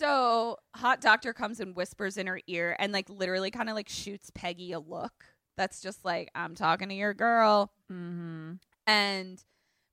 [0.00, 3.88] So hot doctor comes and whispers in her ear and like literally kind of like
[3.88, 5.12] shoots Peggy a look.
[5.56, 7.70] That's just like, I'm talking to your girl.
[7.92, 8.52] Mm-hmm.
[8.86, 9.44] And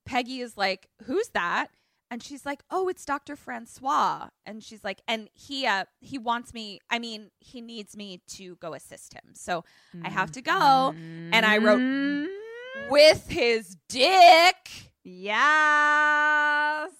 [0.05, 1.67] Peggy is like, Who's that?
[2.09, 3.35] And she's like, "Oh, it's Dr.
[3.35, 8.21] Francois." And she's like, "And he uh he wants me, I mean, he needs me
[8.27, 9.33] to go assist him.
[9.33, 9.65] So
[10.05, 12.91] I have to go." And I wrote Mm-hmm.
[12.91, 14.93] with his dick.
[15.03, 16.91] Yes.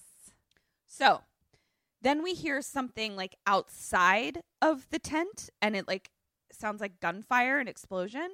[0.86, 1.22] So
[2.02, 6.10] then we hear something like outside of the tent and it like
[6.52, 8.30] sounds like gunfire and explosion.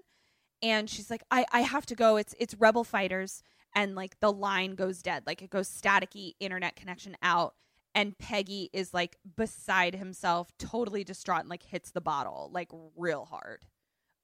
[0.62, 2.16] And she's like, I, I have to go.
[2.16, 3.42] It's it's rebel fighters.
[3.74, 5.24] And like the line goes dead.
[5.26, 7.54] Like it goes staticky, internet connection out.
[7.94, 13.24] And Peggy is like beside himself, totally distraught, and like hits the bottle like real
[13.24, 13.66] hard.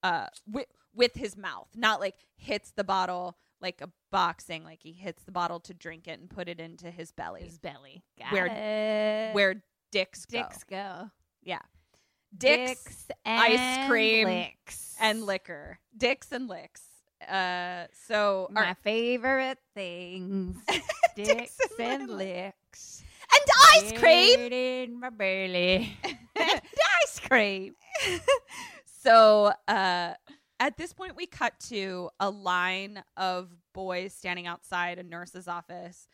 [0.03, 1.69] Uh with with his mouth.
[1.75, 6.09] Not like hits the bottle like a boxing, like he hits the bottle to drink
[6.09, 7.43] it and put it into his belly.
[7.45, 8.03] His belly.
[8.19, 9.35] Got Where- it.
[9.35, 10.39] where dicks go.
[10.43, 11.11] dicks go.
[11.43, 11.61] Yeah.
[12.37, 14.95] Dicks, and ice cream, licks.
[15.01, 15.79] and liquor.
[15.97, 16.83] Dicks and licks.
[17.29, 20.57] Uh so my our- favorite things.
[21.17, 23.03] Dicks Dicks and and licks.
[23.33, 24.39] and ice cream.
[24.53, 25.97] In my belly.
[26.05, 26.17] and
[27.05, 27.75] ice cream.
[29.03, 30.15] so uh
[30.61, 36.07] at this point we cut to a line of boys standing outside a nurse's office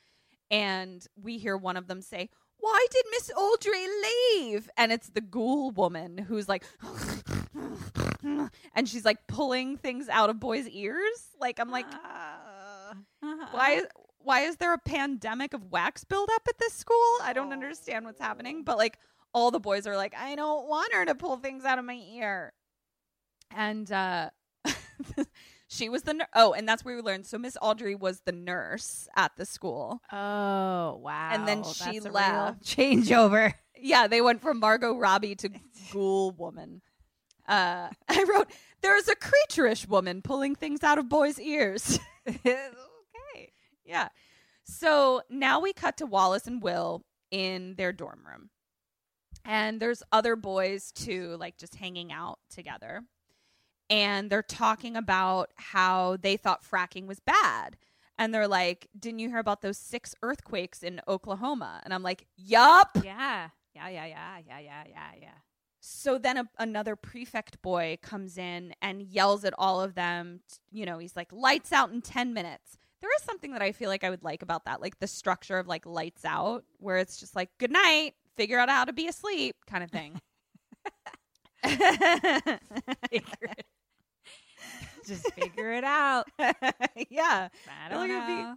[0.51, 5.21] and we hear one of them say why did miss audrey leave and it's the
[5.21, 6.65] ghoul woman who's like
[8.75, 11.87] and she's like pulling things out of boys ears like i'm like
[13.51, 13.83] why
[14.27, 17.19] why is there a pandemic of wax buildup at this school?
[17.23, 18.65] I don't understand what's happening.
[18.65, 18.99] But like
[19.33, 22.01] all the boys are like, I don't want her to pull things out of my
[22.13, 22.53] ear.
[23.51, 24.31] And uh
[25.69, 27.27] she was the nur- oh, and that's where we learned.
[27.27, 30.01] So Miss Audrey was the nurse at the school.
[30.13, 31.31] Oh wow!
[31.33, 32.63] And then she That's a left.
[32.65, 33.55] Changeover.
[33.79, 35.51] Yeah, they went from Margot Robbie to
[35.93, 36.81] Ghoul Woman.
[37.47, 43.53] Uh, I wrote, "There's a creature-ish woman pulling things out of boys' ears." okay.
[43.85, 44.09] Yeah.
[44.65, 48.49] So now we cut to Wallace and Will in their dorm room.
[49.45, 53.03] And there's other boys too, like just hanging out together.
[53.89, 57.77] And they're talking about how they thought fracking was bad.
[58.19, 61.81] And they're like, Didn't you hear about those six earthquakes in Oklahoma?
[61.85, 62.99] And I'm like, Yup.
[63.05, 63.49] Yeah.
[63.75, 63.89] Yeah.
[63.89, 64.07] Yeah.
[64.07, 64.39] Yeah.
[64.47, 64.59] Yeah.
[64.59, 64.85] Yeah.
[64.89, 65.11] Yeah.
[65.21, 65.29] Yeah.
[65.81, 70.41] So then a, another prefect boy comes in and yells at all of them.
[70.51, 72.79] t- You know, he's like, lights out in 10 minutes.
[73.01, 75.59] There is something that I feel like I would like about that, like the structure
[75.59, 79.07] of like lights out, where it's just like, good night, figure out how to be
[79.07, 80.21] asleep kind of thing.
[85.07, 86.27] Just figure it out.
[87.11, 87.49] yeah.
[87.85, 88.57] I don't like it'd be- know.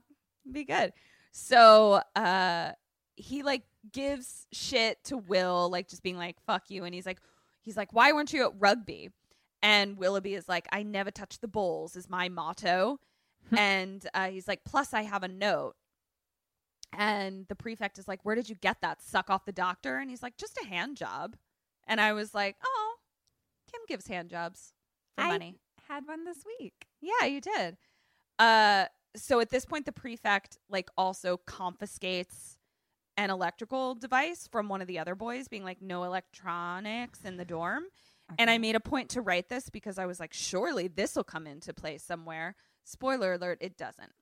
[0.52, 0.94] be good.
[1.32, 2.72] So uh
[3.16, 6.86] he like gives shit to Will, like just being like, fuck you.
[6.86, 7.20] And he's like
[7.62, 9.10] he's like, Why weren't you at rugby?
[9.62, 13.00] And Willoughby is like, I never touch the balls is my motto.
[13.56, 15.76] and uh, he's like, plus I have a note.
[16.98, 19.02] And the prefect is like, Where did you get that?
[19.04, 19.98] Suck off the doctor?
[19.98, 21.36] And he's like, just a hand job.
[21.88, 22.89] And I was like, Oh,
[23.90, 24.74] gives hand jobs
[25.18, 25.56] for I money.
[25.90, 26.86] Had one this week.
[27.02, 27.78] Yeah, you did.
[28.38, 28.86] Uh
[29.18, 32.58] so at this point the prefect like also confiscates
[33.18, 37.44] an electrical device from one of the other boys being like no electronics in the
[37.44, 37.84] dorm.
[38.38, 41.24] And I made a point to write this because I was like surely this will
[41.24, 42.56] come into play somewhere.
[42.86, 44.14] Spoiler alert, it doesn't.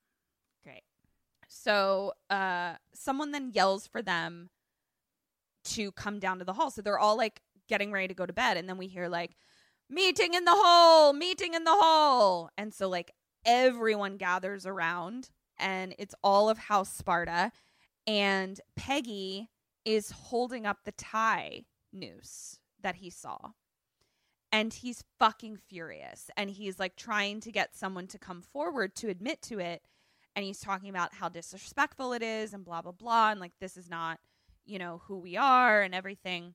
[0.63, 0.84] Great.
[1.49, 4.49] So uh someone then yells for them
[5.65, 6.72] to come down to the hall.
[6.72, 9.36] So they're all like getting ready to go to bed and then we hear like
[9.89, 12.49] meeting in the hall, meeting in the hall.
[12.57, 13.11] And so like
[13.45, 17.51] everyone gathers around and it's all of House Sparta
[18.05, 19.49] and Peggy
[19.85, 23.38] is holding up the tie noose that he saw.
[24.51, 29.09] And he's fucking furious and he's like trying to get someone to come forward to
[29.09, 29.81] admit to it
[30.35, 33.75] and he's talking about how disrespectful it is and blah blah blah and like this
[33.75, 34.19] is not,
[34.65, 36.53] you know, who we are and everything.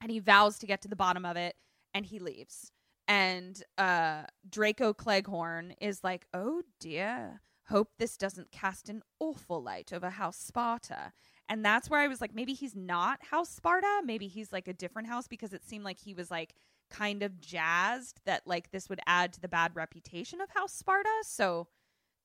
[0.00, 1.54] And he vows to get to the bottom of it
[1.94, 2.72] and he leaves.
[3.08, 7.42] And uh Draco Cleghorn is like, "Oh dear.
[7.68, 11.12] Hope this doesn't cast an awful light over House Sparta."
[11.48, 14.72] And that's where I was like, maybe he's not House Sparta, maybe he's like a
[14.72, 16.54] different house because it seemed like he was like
[16.90, 21.10] kind of jazzed that like this would add to the bad reputation of House Sparta.
[21.22, 21.68] So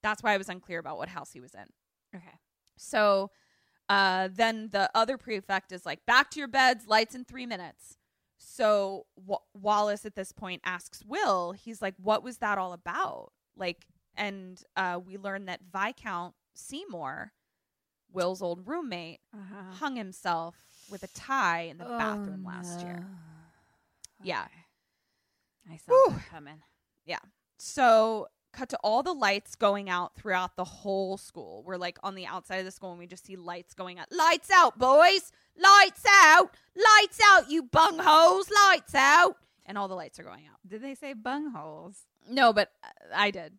[0.04, 1.66] that's why I was unclear about what house he was in.
[2.16, 2.38] Okay.
[2.78, 3.32] So
[3.90, 7.98] uh, then the other prefect is like, back to your beds, lights in three minutes.
[8.38, 13.32] So Wa Wallace at this point asks Will, he's like, what was that all about?
[13.56, 13.86] Like,
[14.16, 17.32] and uh, we learn that Viscount Seymour,
[18.12, 19.74] Will's old roommate, Uh-huh.
[19.76, 20.56] hung himself
[20.90, 23.06] with a tie in the bathroom last year.
[24.24, 24.46] Yeah.
[25.72, 26.14] I saw Whew.
[26.16, 26.62] that coming.
[27.06, 27.20] Yeah.
[27.58, 31.64] So cut to all the lights going out throughout the whole school.
[31.66, 34.08] We're like on the outside of the school and we just see lights going out.
[34.12, 35.32] Lights out, boys!
[35.58, 36.56] Lights out!
[36.76, 38.46] Lights out, you bungholes!
[38.70, 39.38] Lights out!
[39.66, 40.60] And all the lights are going out.
[40.66, 41.98] Did they say bungholes?
[42.30, 43.54] No, but uh, I did.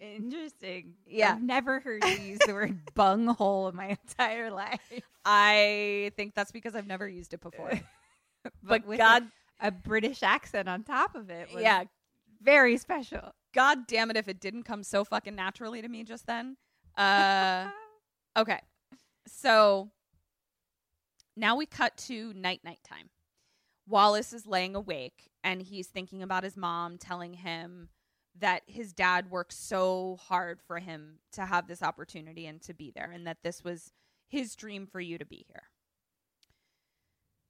[0.00, 0.94] Interesting.
[1.06, 1.34] Yeah.
[1.34, 4.80] I've never heard you use the word bunghole in my entire life.
[5.24, 7.80] I think that's because I've never used it before.
[8.62, 9.24] but with God,
[9.60, 11.84] a, a British accent on top of it was yeah,
[12.42, 13.32] very special.
[13.54, 16.56] God damn it if it didn't come so fucking naturally to me just then.
[16.96, 17.68] Uh,
[18.36, 18.60] okay.
[19.26, 19.90] So
[21.36, 23.10] now we cut to night night time.
[23.86, 27.88] Wallace is laying awake and he's thinking about his mom telling him
[28.40, 32.90] that his dad worked so hard for him to have this opportunity and to be
[32.94, 33.92] there, and that this was
[34.28, 35.64] his dream for you to be here.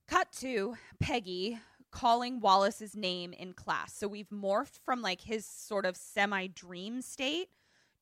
[0.08, 1.58] Cut to Peggy
[1.90, 3.94] calling Wallace's name in class.
[3.94, 7.48] So we've morphed from like his sort of semi dream state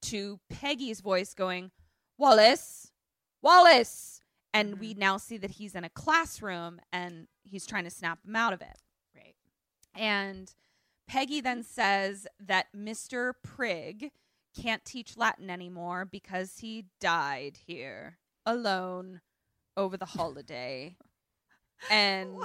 [0.02, 1.70] to Peggy's voice going,
[2.16, 2.90] Wallace,
[3.42, 4.22] Wallace.
[4.52, 5.00] And we mm-hmm.
[5.00, 8.60] now see that he's in a classroom and he's trying to snap him out of
[8.60, 8.78] it.
[9.14, 9.34] Right.
[9.94, 10.52] And
[11.08, 13.34] Peggy then says that Mr.
[13.42, 14.10] Prigg
[14.60, 19.20] can't teach Latin anymore because he died here alone
[19.76, 20.96] over the holiday.
[21.90, 22.36] and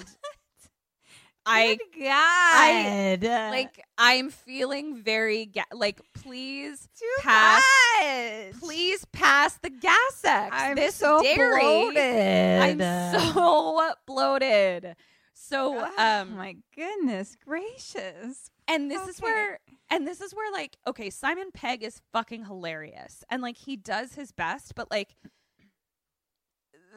[1.48, 2.10] I God.
[2.10, 7.64] I like I'm feeling very ga- like please Too pass
[8.02, 8.60] much.
[8.60, 10.50] please pass the gas X.
[10.52, 12.62] I'm this so dairy bloated.
[12.82, 14.96] I'm so bloated.
[15.34, 18.50] So Oh um my goodness gracious.
[18.68, 19.60] and this is where
[19.92, 24.14] and this is where like okay simon pegg is fucking hilarious and like he does
[24.16, 25.16] his best but like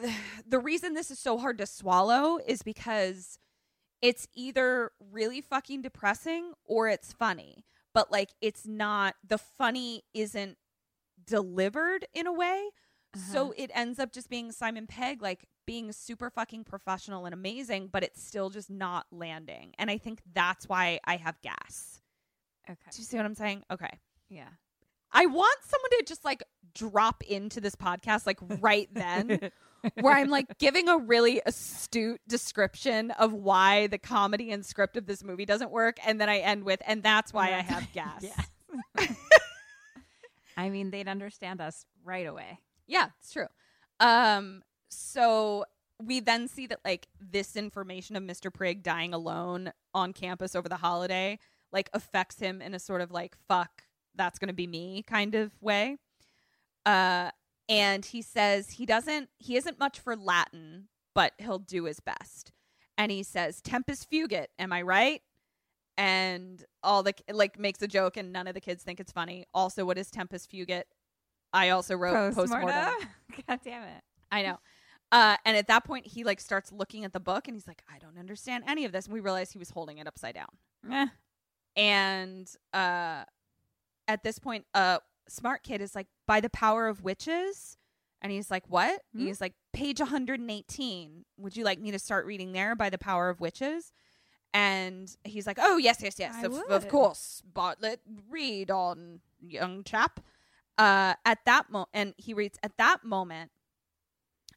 [0.49, 3.39] the reason this is so hard to swallow is because
[4.01, 7.65] it's either really fucking depressing or it's funny.
[7.95, 10.57] But like it's not the funny isn't
[11.25, 12.71] delivered in a way.
[13.33, 13.53] So uh-huh.
[13.57, 18.03] it ends up just being simon pegg like being super fucking professional and amazing but
[18.03, 19.73] it's still just not landing.
[19.79, 22.01] And i think that's why i have gas.
[22.69, 22.79] Okay.
[22.93, 23.63] do you see what i'm saying?
[23.71, 23.99] Okay.
[24.29, 24.49] Yeah.
[25.11, 26.45] I want someone to just like
[26.75, 29.51] drop into this podcast like right then
[30.01, 35.07] where I'm like giving a really astute description of why the comedy and script of
[35.07, 38.25] this movie doesn't work and then I end with and that's why I have gas.
[40.57, 42.61] I mean, they'd understand us right away.
[42.87, 43.47] Yeah, it's true.
[44.01, 45.65] Um so
[46.03, 48.53] we then see that like this information of Mr.
[48.53, 51.39] Prigg dying alone on campus over the holiday
[51.73, 53.83] like affects him in a sort of like fuck
[54.15, 55.97] that's going to be me kind of way.
[56.87, 57.31] Uh
[57.69, 62.53] and he says he doesn't he isn't much for Latin, but he'll do his best.
[62.97, 65.23] And he says tempus fugit, am I right?
[65.97, 69.47] And all the like makes a joke and none of the kids think it's funny.
[69.53, 70.85] Also, what is tempus fugit?
[71.53, 72.95] I also wrote postmortem.
[73.49, 74.03] God damn it.
[74.31, 74.59] I know.
[75.11, 77.83] Uh, and at that point, he like starts looking at the book and he's like,
[77.93, 79.07] I don't understand any of this.
[79.07, 80.49] And we realize he was holding it upside down.
[80.93, 81.07] Eh.
[81.77, 83.25] And uh,
[84.07, 84.99] at this point, uh,
[85.31, 87.77] smart kid is like, by the power of witches.
[88.21, 89.03] And he's like, what?
[89.15, 89.27] Hmm?
[89.27, 91.25] he's like, page 118.
[91.39, 93.93] Would you like me to start reading there by the power of witches?
[94.55, 97.43] And he's like, oh, yes, yes, yes, of, of course.
[97.45, 98.01] Bartlett,
[98.31, 100.21] read on, young chap.
[100.79, 103.51] Uh, at that moment, and he reads, at that moment,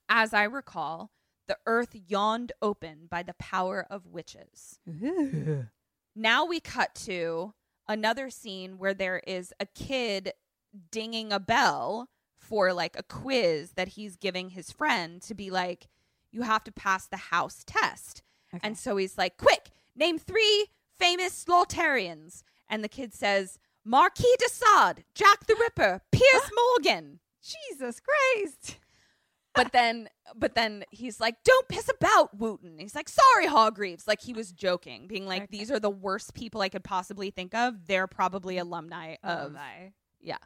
[0.07, 1.11] as I recall,
[1.47, 4.79] the earth yawned open by the power of witches.
[6.15, 7.53] Now we cut to
[7.87, 10.33] another scene where there is a kid
[10.91, 15.87] dinging a bell for like a quiz that he's giving his friend to be like,
[16.31, 18.23] you have to pass the house test.
[18.63, 20.67] And so he's like, quick, name three
[20.99, 22.43] famous Slaughtarians.
[22.69, 27.19] And the kid says, Marquis de Sade, Jack the Ripper, Piers Morgan.
[27.41, 28.77] Jesus Christ.
[29.53, 34.21] But then, but then he's like, "Don't piss about, Wooten." He's like, "Sorry, Hargreaves." Like
[34.21, 35.57] he was joking, being like, Okay.
[35.57, 37.85] "These are the worst people I could possibly think of.
[37.87, 39.91] They're probably alumni of my.
[40.21, 40.37] yeah."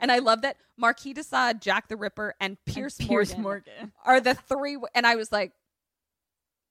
[0.00, 3.92] And I love that Marquis de Sade, Jack the Ripper, and Piers, Piers Morgan, Morgan.
[4.04, 4.74] are the three.
[4.74, 5.52] w- And I was like,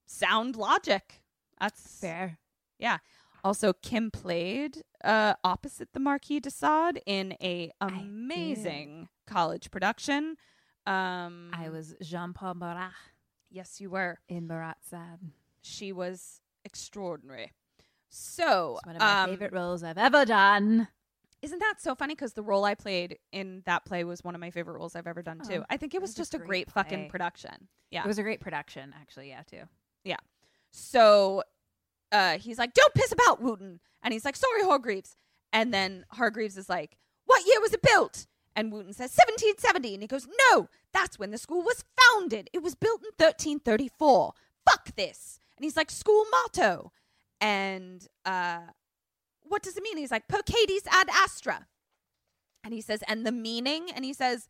[0.05, 1.21] "Sound logic."
[1.59, 2.37] That's Fair.
[2.77, 2.97] yeah.
[3.43, 10.35] Also, Kim played uh, opposite the Marquis de Sade in a amazing college production.
[10.85, 12.91] Um, I was Jean Paul Marat
[13.49, 14.19] yes, you were.
[14.27, 15.31] in Marat/Sade.
[15.61, 17.51] She was extraordinary.
[18.09, 20.87] So, It's one of my um, favorite roles I've ever done.
[21.41, 22.15] Isn't that so funny?
[22.15, 25.07] Because the role I played in that play was one of my favorite roles I've
[25.07, 25.61] ever done too.
[25.61, 27.67] Oh, I think it was just a great great fucking production.
[27.91, 28.03] Yeah.
[28.03, 29.29] It was a great production, actually.
[29.29, 29.63] Yeah, too.
[30.03, 30.17] Yeah.
[30.71, 31.43] So
[32.11, 35.15] uh, he's like, "Don't piss about, Wooten," and he's like, "Sorry, Hargreaves."
[35.53, 40.03] And then Hargreaves is like, "What year was it built?" And Wooten says, "1770," and
[40.03, 42.49] he goes, "No, that's when the school was founded.
[42.53, 44.33] It was built in 1334.
[44.69, 46.91] Fuck this." And he's like, "School motto,"
[47.39, 48.59] and uh,
[49.49, 49.97] what does it mean?
[49.97, 51.67] He's like, "Per caedes ad astra,"
[52.63, 54.49] and he says, "And the meaning?" And he says,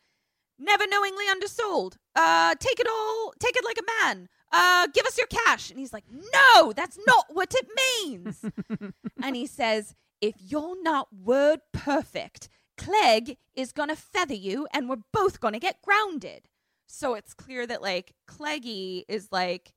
[0.57, 1.97] "Never knowingly undersold.
[2.15, 5.69] Uh, take it all, take it like a man." uh, give us your cash.
[5.69, 8.45] And he's like, no, that's not what it means.
[9.23, 14.89] and he says, if you're not word perfect, Clegg is going to feather you and
[14.89, 16.47] we're both going to get grounded.
[16.87, 19.73] So it's clear that like Cleggy is like,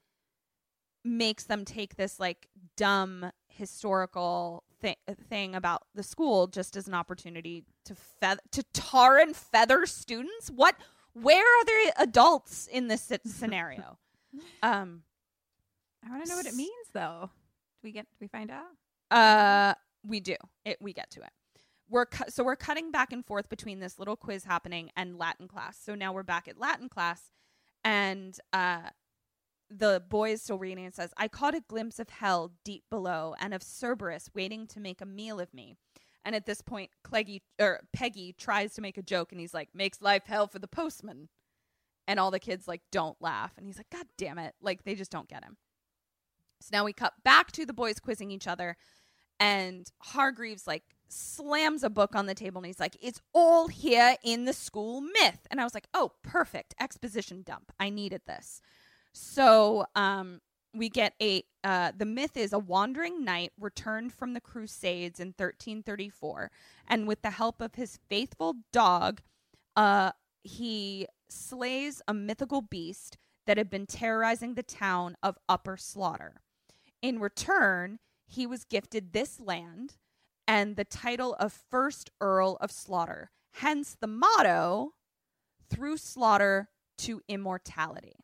[1.02, 2.46] makes them take this like
[2.76, 4.96] dumb historical thi-
[5.28, 10.50] thing about the school just as an opportunity to feather to tar and feather students.
[10.50, 10.76] What?
[11.12, 13.98] Where are there adults in this scenario?
[14.62, 15.02] um,
[16.06, 17.30] I want to know what it means, though.
[17.82, 18.04] Do we get?
[18.10, 18.66] Do we find out?
[19.10, 19.74] Uh,
[20.06, 20.36] we do.
[20.64, 20.78] It.
[20.80, 21.30] We get to it.
[21.88, 25.48] We're cu- so we're cutting back and forth between this little quiz happening and Latin
[25.48, 25.76] class.
[25.82, 27.32] So now we're back at Latin class,
[27.84, 28.90] and uh,
[29.70, 30.84] the boy is still reading.
[30.84, 34.80] and says, "I caught a glimpse of hell deep below, and of Cerberus waiting to
[34.80, 35.76] make a meal of me."
[36.24, 39.74] And at this point, Cleggy or Peggy tries to make a joke, and he's like,
[39.74, 41.28] "Makes life hell for the postman."
[42.06, 44.94] And all the kids like don't laugh, and he's like, "God damn it!" Like they
[44.94, 45.56] just don't get him.
[46.60, 48.76] So now we cut back to the boys quizzing each other,
[49.38, 54.16] and Hargreaves like slams a book on the table and he's like, It's all here
[54.22, 55.46] in the school myth.
[55.50, 56.74] And I was like, Oh, perfect.
[56.80, 57.72] Exposition dump.
[57.78, 58.60] I needed this.
[59.12, 60.40] So um
[60.74, 65.28] we get a uh, the myth is a wandering knight returned from the crusades in
[65.28, 66.50] 1334
[66.86, 69.20] and with the help of his faithful dog
[69.76, 76.40] uh he slays a mythical beast that had been terrorizing the town of upper slaughter.
[77.02, 79.96] In return he was gifted this land
[80.46, 84.92] and the title of first earl of slaughter hence the motto
[85.68, 88.16] through slaughter to immortality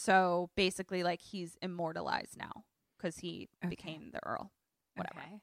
[0.00, 2.64] so basically like he's immortalized now
[2.96, 3.68] because he Okay.
[3.68, 4.50] became the earl
[4.94, 5.40] whatever Okay.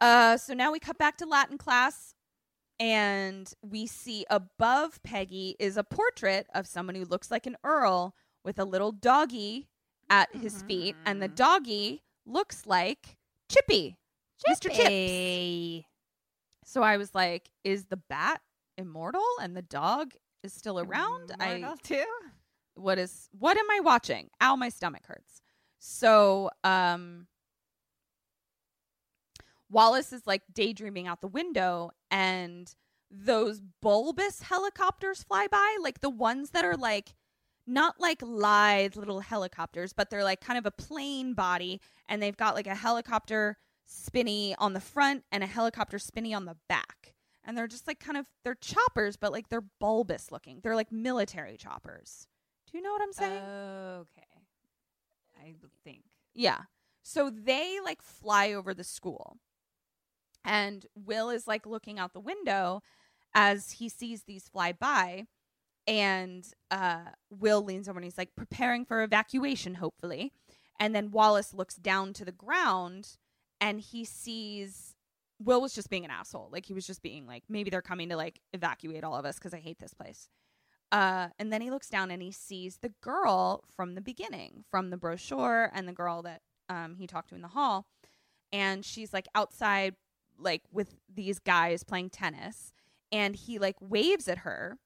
[0.00, 2.14] uh, so now we cut back to Latin class,
[2.80, 8.14] and we see above Peggy is a portrait of someone who looks like an earl
[8.44, 9.68] with a little doggy
[10.10, 13.16] at his feet, and the doggy looks like
[13.48, 13.96] Chippy,
[14.48, 14.70] Mr.
[14.72, 15.86] Chips.
[16.64, 18.40] So I was like, is the bat
[18.76, 21.30] immortal and the dog is still around?
[21.38, 22.04] I Immortal too.
[22.74, 24.30] What is what am I watching?
[24.40, 25.42] Ow, my stomach hurts.
[25.78, 27.26] So, um
[29.70, 32.72] Wallace is like daydreaming out the window and
[33.10, 37.14] those bulbous helicopters fly by, like the ones that are like
[37.66, 42.36] not like lithe little helicopters, but they're like kind of a plane body and they've
[42.36, 43.56] got like a helicopter
[43.86, 47.14] spinny on the front and a helicopter spinny on the back.
[47.44, 50.60] And they're just like kind of they're choppers, but like they're bulbous looking.
[50.62, 52.26] They're like military choppers.
[52.72, 53.42] Do you know what I'm saying?
[54.00, 54.22] Okay.
[55.38, 55.54] I
[55.84, 56.04] think.
[56.34, 56.60] Yeah.
[57.02, 59.36] So they like fly over the school.
[60.44, 62.82] And Will is like looking out the window
[63.34, 65.26] as he sees these fly by.
[65.86, 70.32] And uh, Will leans over and he's like preparing for evacuation, hopefully.
[70.80, 73.18] And then Wallace looks down to the ground
[73.60, 74.94] and he sees
[75.38, 76.48] Will was just being an asshole.
[76.52, 79.36] Like he was just being like, maybe they're coming to like evacuate all of us
[79.36, 80.28] because I hate this place.
[80.92, 84.90] Uh, and then he looks down and he sees the girl from the beginning, from
[84.90, 87.86] the brochure, and the girl that um, he talked to in the hall.
[88.52, 89.94] And she's like outside,
[90.38, 92.72] like with these guys playing tennis.
[93.10, 94.78] And he like waves at her.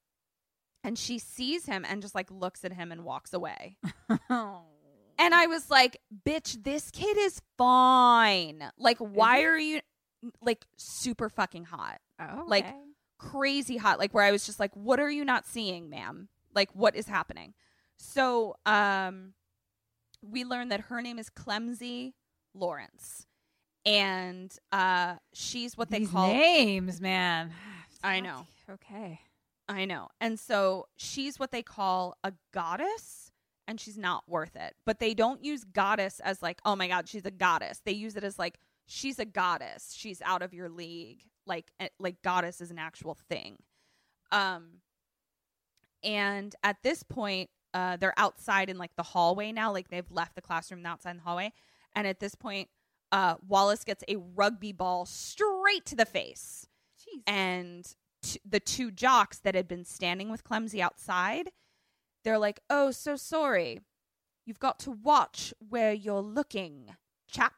[0.85, 3.77] And she sees him and just like looks at him and walks away.
[5.19, 8.71] And I was like, bitch, this kid is fine.
[8.79, 9.81] Like, why are you
[10.43, 11.99] like super fucking hot?
[12.21, 12.77] Oh, Like, okay.
[13.19, 16.71] Crazy hot like where i was just like what are you not seeing ma'am like
[16.75, 17.55] what is happening
[17.97, 19.33] so um
[20.23, 22.13] we learned that her name is clemsy
[22.55, 23.27] lawrence
[23.87, 27.53] and uh she's what they These call names, man.
[28.03, 28.47] I know.
[28.71, 29.21] Okay.
[29.69, 30.09] I know.
[30.21, 33.33] And so she's what they call a goddess,
[33.67, 34.75] and she's not worth it.
[34.85, 37.81] But they don't use goddess as like, oh my God, she's a goddess.
[37.85, 39.95] They use it as like, she's a goddess.
[39.97, 41.23] She's out of your league.
[41.47, 43.57] Like, eh, like goddess is an actual thing.
[44.33, 44.81] Um,
[46.03, 49.73] and at this point, uh, they're outside in like the hallway now.
[49.73, 51.53] Like they've left the classroom and outside in the hallway.
[51.95, 52.69] And at this point,
[53.13, 56.67] uh, Wallace gets a rugby ball straight to the face
[56.99, 57.23] Jeez.
[57.27, 61.51] and t- the two jocks that had been standing with Clemsy outside,
[62.25, 63.81] they're like, "Oh, so sorry.
[64.45, 66.97] You've got to watch where you're looking,
[67.29, 67.55] chap."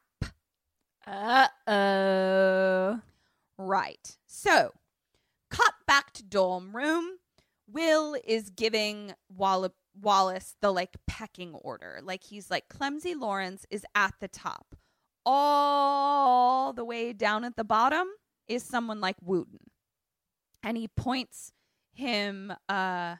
[1.09, 3.01] Uh oh.
[3.57, 4.17] Right.
[4.27, 4.73] So,
[5.49, 7.05] cut back to dorm room.
[7.67, 11.99] Will is giving Wall- Wallace the like pecking order.
[12.03, 14.75] Like he's like Clemsy Lawrence is at the top.
[15.25, 18.07] All the way down at the bottom
[18.47, 19.59] is someone like Wooten.
[20.63, 21.53] And he points
[21.93, 23.15] him uh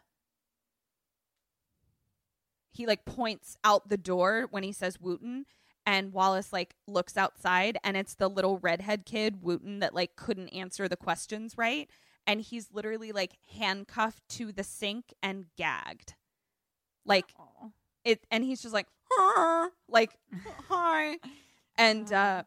[2.72, 5.46] he like points out the door when he says Wooten
[5.90, 10.50] and Wallace like looks outside and it's the little redhead kid Wooten that like couldn't
[10.50, 11.90] answer the questions right
[12.28, 16.14] and he's literally like handcuffed to the sink and gagged
[17.06, 17.70] like Aw.
[18.06, 18.88] it and he's just like
[19.88, 20.12] like
[20.70, 21.18] hi.
[21.78, 22.44] And uh,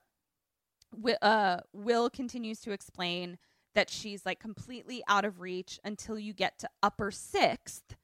[0.94, 3.39] Wi- uh, Will continues to explain
[3.74, 7.97] that she's like completely out of reach until you get to upper sixth,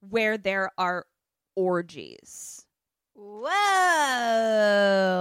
[0.00, 1.06] where there are
[1.56, 2.66] orgies.
[3.20, 3.50] Whoa,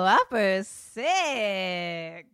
[0.07, 2.27] upper six.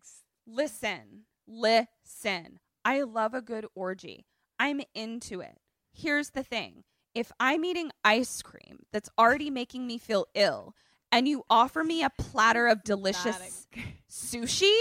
[0.45, 2.59] Listen, listen.
[2.83, 4.25] I love a good orgy.
[4.59, 5.57] I'm into it.
[5.93, 6.83] Here's the thing
[7.15, 10.75] if I'm eating ice cream that's already making me feel ill,
[11.13, 13.65] and you offer me a platter of delicious
[14.11, 14.75] sushi,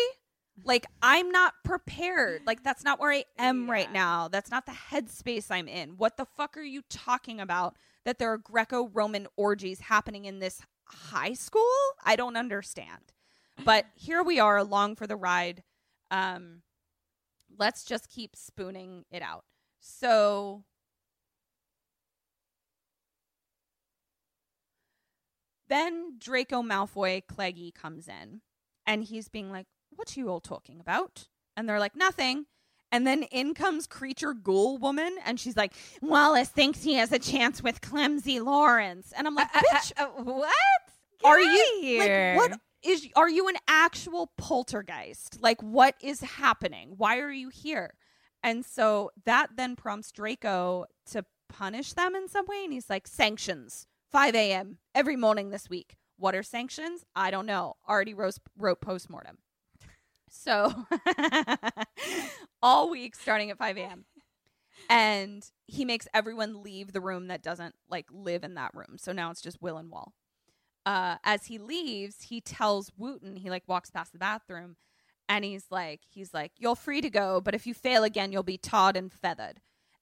[0.65, 2.43] like I'm not prepared.
[2.45, 4.27] Like that's not where I am right now.
[4.27, 5.91] That's not the headspace I'm in.
[5.91, 7.77] What the fuck are you talking about?
[8.05, 10.61] That there are Greco Roman orgies happening in this
[10.93, 11.70] high school?
[12.05, 13.12] I don't understand.
[13.64, 15.62] But here we are along for the ride.
[16.10, 16.62] Um,
[17.59, 19.44] let's just keep spooning it out.
[19.81, 20.64] So
[25.69, 28.43] then Draco Malfoy Cleggy comes in
[28.86, 31.28] and he's being like, What are you all talking about?
[31.56, 32.47] And they're like, Nothing.
[32.93, 37.19] And then in comes creature ghoul woman and she's like, Wallace thinks he has a
[37.19, 39.12] chance with Clemsy Lawrence.
[39.16, 40.52] And I'm uh, like, uh, uh, Bitch, Uh, what?
[41.24, 42.35] are you here.
[42.36, 45.40] like what is are you an actual poltergeist?
[45.40, 46.94] Like what is happening?
[46.97, 47.94] Why are you here?
[48.43, 53.06] And so that then prompts draco to punish them in some way and he's like
[53.06, 55.97] sanctions 5 a.m every morning this week.
[56.19, 57.05] What are sanctions?
[57.16, 57.74] I don't know.
[57.89, 59.39] Already wrote, wrote postmortem
[60.33, 60.87] so
[62.63, 64.05] all week starting at 5 a.m
[64.91, 69.13] and he makes everyone leave the room that doesn't like live in that room so
[69.13, 70.15] now it's just will and wall
[70.85, 74.77] uh, as he leaves, he tells Wooten, he like walks past the bathroom
[75.29, 78.43] and he's like, he's like, you're free to go, but if you fail again, you'll
[78.43, 79.61] be tarred and feathered.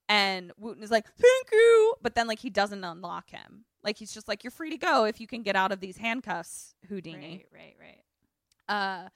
[0.09, 1.94] And Wooten is like, thank you.
[2.02, 3.65] But then like he doesn't unlock him.
[3.85, 5.98] Like he's just like, you're free to go if you can get out of these
[5.98, 7.44] handcuffs, Houdini.
[7.52, 8.02] Right, right,
[8.69, 8.74] right.
[8.74, 9.09] Uh,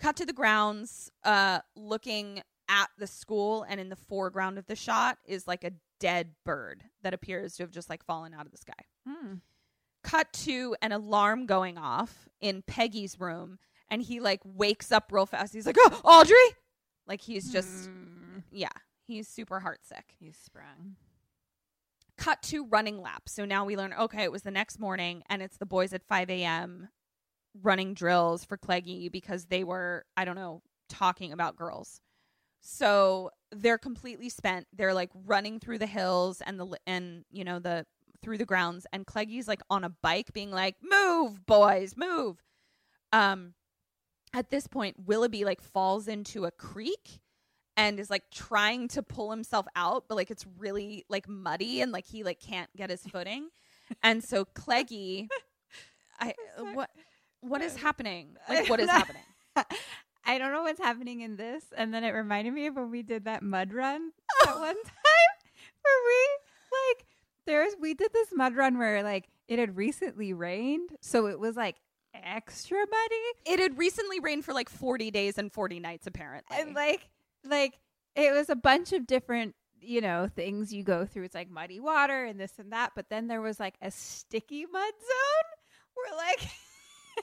[0.00, 4.76] cut to the grounds, uh, looking at the school, and in the foreground of the
[4.76, 8.52] shot is like a dead bird that appears to have just like fallen out of
[8.52, 8.74] the sky
[9.06, 9.34] Hmm.
[10.04, 13.58] cut to an alarm going off in Peggy's room,
[13.90, 15.52] and he like wakes up real fast.
[15.54, 16.56] He's like, "Oh, Audrey!"
[17.06, 18.40] Like he's just, Hmm.
[18.52, 18.68] yeah,
[19.06, 20.12] he's super heartsick.
[20.20, 20.96] He's sprung.
[22.18, 23.32] Cut to running laps.
[23.32, 26.02] So now we learn, okay, it was the next morning, and it's the boys at
[26.02, 26.88] 5 a.m.
[27.62, 32.00] running drills for Cleggy because they were, I don't know, talking about girls.
[32.60, 34.66] So they're completely spent.
[34.72, 37.86] They're like running through the hills and the and you know the
[38.20, 42.42] through the grounds and Cleggy's like on a bike being like, "Move, boys, move."
[43.12, 43.54] Um
[44.34, 47.20] at this point Willoughby like falls into a creek
[47.76, 51.92] and is like trying to pull himself out, but like it's really like muddy and
[51.92, 53.48] like he like can't get his footing.
[54.02, 55.28] and so Cleggy
[56.20, 56.34] I
[56.74, 56.90] what
[57.40, 58.36] what is uh, happening?
[58.48, 59.22] Like what is happening?
[60.24, 63.02] I don't know what's happening in this, and then it reminded me of when we
[63.02, 64.10] did that mud run
[64.44, 65.30] that one time,
[65.82, 66.28] where we
[66.94, 67.06] like
[67.46, 71.56] there's we did this mud run where like it had recently rained, so it was
[71.56, 71.76] like
[72.14, 76.56] extra muddy, It had recently rained for like 40 days and 40 nights apparently.
[76.58, 77.08] and like
[77.44, 77.78] like
[78.16, 81.24] it was a bunch of different you know things you go through.
[81.24, 84.66] It's like muddy water and this and that, but then there was like a sticky
[84.66, 85.48] mud zone
[85.94, 86.48] where like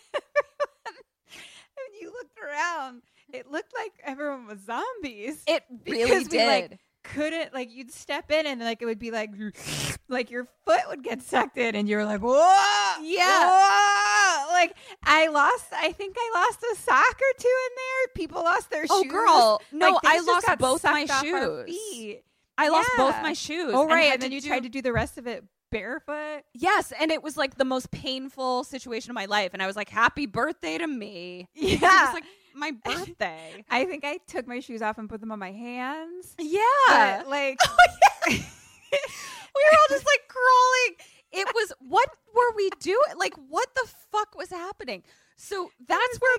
[0.86, 3.02] when you looked around,
[3.34, 5.42] it looked like everyone was zombies.
[5.48, 6.48] it really because we, did.
[6.72, 9.30] like, couldn't like you'd step in and like it would be like
[10.08, 12.52] like your foot would get sucked in and you were like whoa
[13.00, 13.48] Yeah.
[13.48, 14.52] whoa!
[14.52, 18.72] like I lost I think I lost a sock or two in there people lost
[18.72, 19.62] their Oh, shoes girl.
[19.72, 22.16] No, Like, I lost both my sucked off our shoes.
[22.58, 23.72] I lost both my shoes.
[23.76, 25.44] oh right had and then you do- tried to do the rest of it
[25.80, 29.52] barefoot Yes, and it was like the most painful situation of my life.
[29.54, 31.48] And I was like, happy birthday to me.
[31.56, 32.06] It Yeah.
[32.06, 32.24] was like
[32.56, 33.64] my birthday.
[33.70, 37.20] I think I took my shoes off and put them on my hands yeah.
[37.20, 37.58] but like
[38.30, 40.96] we were all just like crawling.
[41.32, 42.98] It was, what were we doing?
[43.18, 45.04] Like, what the fuck was happening?
[45.36, 46.38] So that's where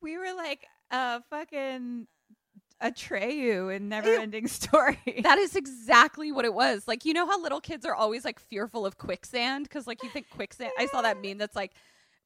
[0.00, 2.06] we were like uh, fucking
[2.82, 4.98] Atreyu in Never Ending Story.
[5.22, 6.86] that is exactly what it was.
[6.88, 9.64] Like, you know how little kids are always like fearful of quicksand?
[9.64, 10.72] Because, like, you think quicksand.
[10.78, 11.72] I saw that meme that's like,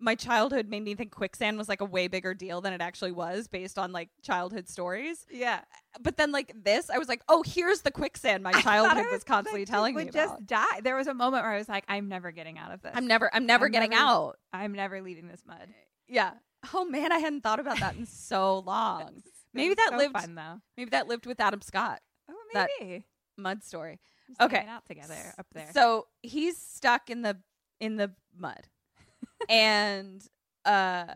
[0.01, 3.13] my childhood made me think quicksand was like a way bigger deal than it actually
[3.13, 5.25] was based on like childhood stories.
[5.31, 5.61] yeah,
[6.01, 9.23] But then, like, this, I was like, oh, here's the quicksand my childhood it was
[9.25, 10.47] constantly like, telling would me just about.
[10.47, 10.81] die.
[10.83, 12.93] There was a moment where I was like, I'm never getting out of this.
[12.95, 14.39] I'm never, I'm never I'm getting never- out.
[14.53, 15.69] I'm never leaving this mud.
[16.09, 16.33] Yeah.
[16.75, 19.23] Oh man, I hadn't thought about that in so long.
[19.55, 20.13] Maybe that so lived.
[20.19, 20.61] fun though.
[20.77, 22.01] Maybe that lived with Adam Scott.
[22.31, 23.07] Oh, that- maybe.
[23.37, 24.01] Mud story.
[24.29, 24.65] Just okay.
[24.69, 25.71] out together up there.
[25.73, 27.39] So he's stuck in the
[27.81, 28.69] in the mud.
[29.49, 30.27] and
[30.65, 31.15] uh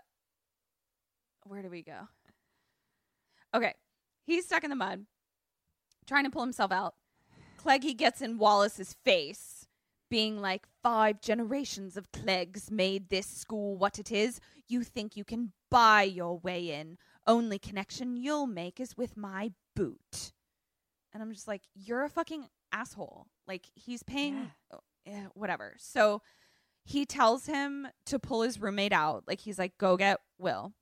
[1.44, 2.08] where do we go?
[3.54, 3.74] Okay.
[4.26, 5.06] He's stuck in the mud,
[6.06, 6.94] trying to pull himself out.
[7.58, 9.66] Cleggy gets in Wallace's face,
[10.10, 14.40] being like, Five generations of Cleggs made this school what it is.
[14.68, 16.98] You think you can buy your way in.
[17.28, 20.32] Only connection you'll make is with my boot.
[21.14, 23.28] And I'm just like, You're a fucking asshole.
[23.46, 24.50] Like, he's paying,
[25.06, 25.76] yeah, eh, whatever.
[25.78, 26.22] So
[26.84, 29.24] he tells him to pull his roommate out.
[29.28, 30.72] Like, he's like, Go get Will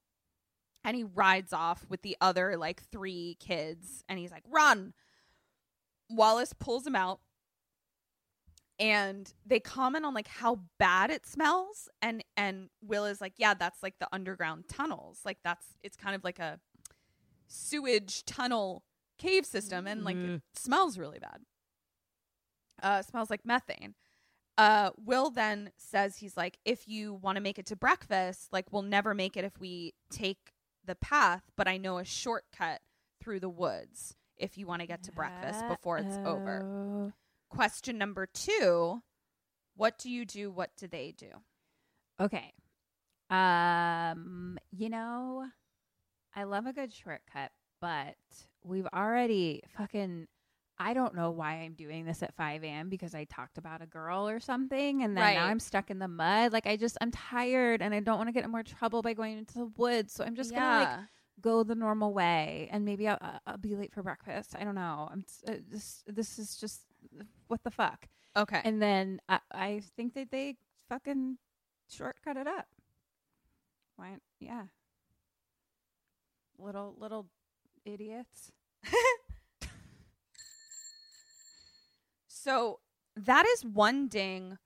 [0.86, 4.94] and he rides off with the other like three kids and he's like run
[6.08, 7.18] wallace pulls him out
[8.78, 13.54] and they comment on like how bad it smells and and will is like yeah
[13.54, 16.60] that's like the underground tunnels like that's it's kind of like a
[17.46, 18.82] sewage tunnel
[19.18, 21.40] cave system and like it smells really bad.
[22.82, 23.94] Uh smells like methane.
[24.58, 28.72] Uh will then says he's like if you want to make it to breakfast like
[28.72, 30.52] we'll never make it if we take
[30.84, 32.80] the path but i know a shortcut
[33.20, 36.60] through the woods if you want to get to breakfast before it's over.
[36.60, 37.12] Uh-oh.
[37.48, 39.02] Question number two
[39.76, 41.28] what do you do what do they do
[42.20, 42.52] Okay.
[43.28, 45.46] Um, you know,
[46.34, 47.50] I love a good shortcut,
[47.80, 48.14] but
[48.62, 50.26] we've already fucking
[50.78, 52.90] I don't know why I'm doing this at 5 a.m.
[52.90, 55.34] because I talked about a girl or something, and then Right.
[55.34, 56.52] now I'm stuck in the mud.
[56.52, 59.14] Like I just I'm tired, and I don't want to get in more trouble by
[59.14, 60.12] going into the woods.
[60.12, 60.98] So I'm just gonna like
[61.40, 64.54] go the normal way, and maybe I'll, I'll- be late for breakfast.
[64.58, 65.08] I don't know.
[65.10, 66.82] I'm uh, this this is just
[67.48, 68.08] what the fuck.
[68.36, 70.56] okay And then I, I think that they
[70.88, 71.38] fucking
[71.90, 72.66] shortcut it up.
[73.96, 74.16] Why?
[74.40, 74.64] Yeah.
[76.58, 77.26] Little little
[77.84, 78.50] idiots.
[82.28, 82.80] so
[83.16, 84.58] that is one ding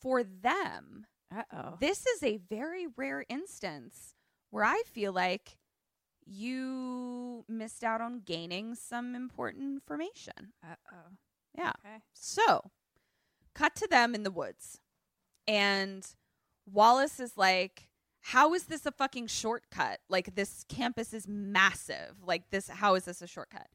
[0.00, 1.74] for them Uh oh.
[1.80, 4.14] this is a very rare instance
[4.50, 5.58] where I feel like
[6.24, 10.52] you missed out on gaining some important information.
[10.62, 11.12] Uh oh.
[11.58, 11.72] Yeah.
[11.84, 11.96] Okay.
[12.14, 12.70] So,
[13.54, 14.78] cut to them in the woods.
[15.46, 16.06] And
[16.70, 17.88] Wallace is like,
[18.20, 20.00] How is this a fucking shortcut?
[20.08, 22.16] Like, this campus is massive.
[22.24, 23.68] Like, this, how is this a shortcut?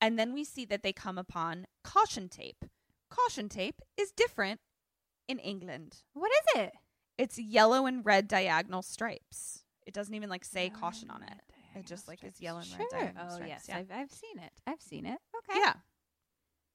[0.00, 2.64] And then we see that they come upon caution tape.
[3.10, 4.60] Caution tape is different
[5.28, 5.98] in England.
[6.14, 6.72] What is it?
[7.18, 9.64] It's yellow and red diagonal stripes.
[9.86, 11.38] It doesn't even like say Yellow caution on it.
[11.74, 13.00] It just like diagonal is yellow and red Sure.
[13.00, 13.48] diagonal Oh stripes.
[13.50, 13.76] yes, yeah.
[13.78, 14.52] I've I've seen it.
[14.66, 15.18] I've seen it.
[15.50, 15.60] Okay.
[15.60, 15.74] Yeah.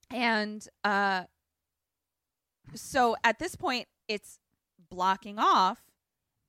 [0.09, 1.23] And uh
[2.73, 4.39] so at this point it's
[4.89, 5.83] blocking off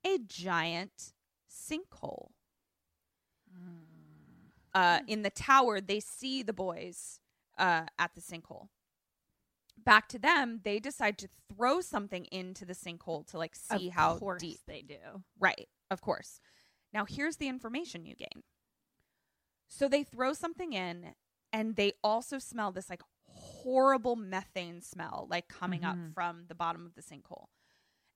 [0.05, 1.13] a giant
[1.49, 2.29] sinkhole.
[4.73, 7.19] Uh in the tower they see the boys
[7.57, 8.67] uh at the sinkhole.
[9.77, 13.93] Back to them, they decide to throw something into the sinkhole to like see Of
[13.93, 15.23] how deep they do.
[15.39, 16.41] Right, of course.
[16.93, 18.43] Now, here's the information you gain.
[19.69, 21.13] So they throw something in,
[21.53, 23.01] and they also smell this like
[23.63, 26.13] horrible methane smell, like coming up Mhm.
[26.13, 27.47] from the bottom of the sinkhole.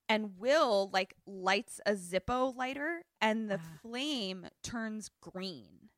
[0.10, 3.80] And Will like lights a Zippo lighter, and the Ah.
[3.82, 5.90] flame turns green.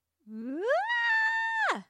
[1.71, 1.85] Ah!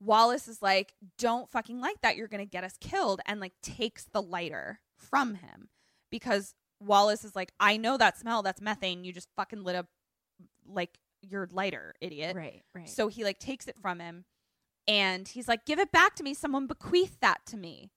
[0.00, 2.16] Wallace is like, "Don't fucking like that.
[2.16, 5.70] You're gonna get us killed," and like takes the lighter from him
[6.10, 8.42] because Wallace is like, "I know that smell.
[8.42, 9.04] That's methane.
[9.04, 9.88] You just fucking lit up
[10.66, 12.64] like your lighter, idiot." Right.
[12.74, 12.88] Right.
[12.88, 14.26] So he like takes it from him,
[14.86, 16.34] and he's like, "Give it back to me.
[16.34, 17.90] Someone bequeathed that to me."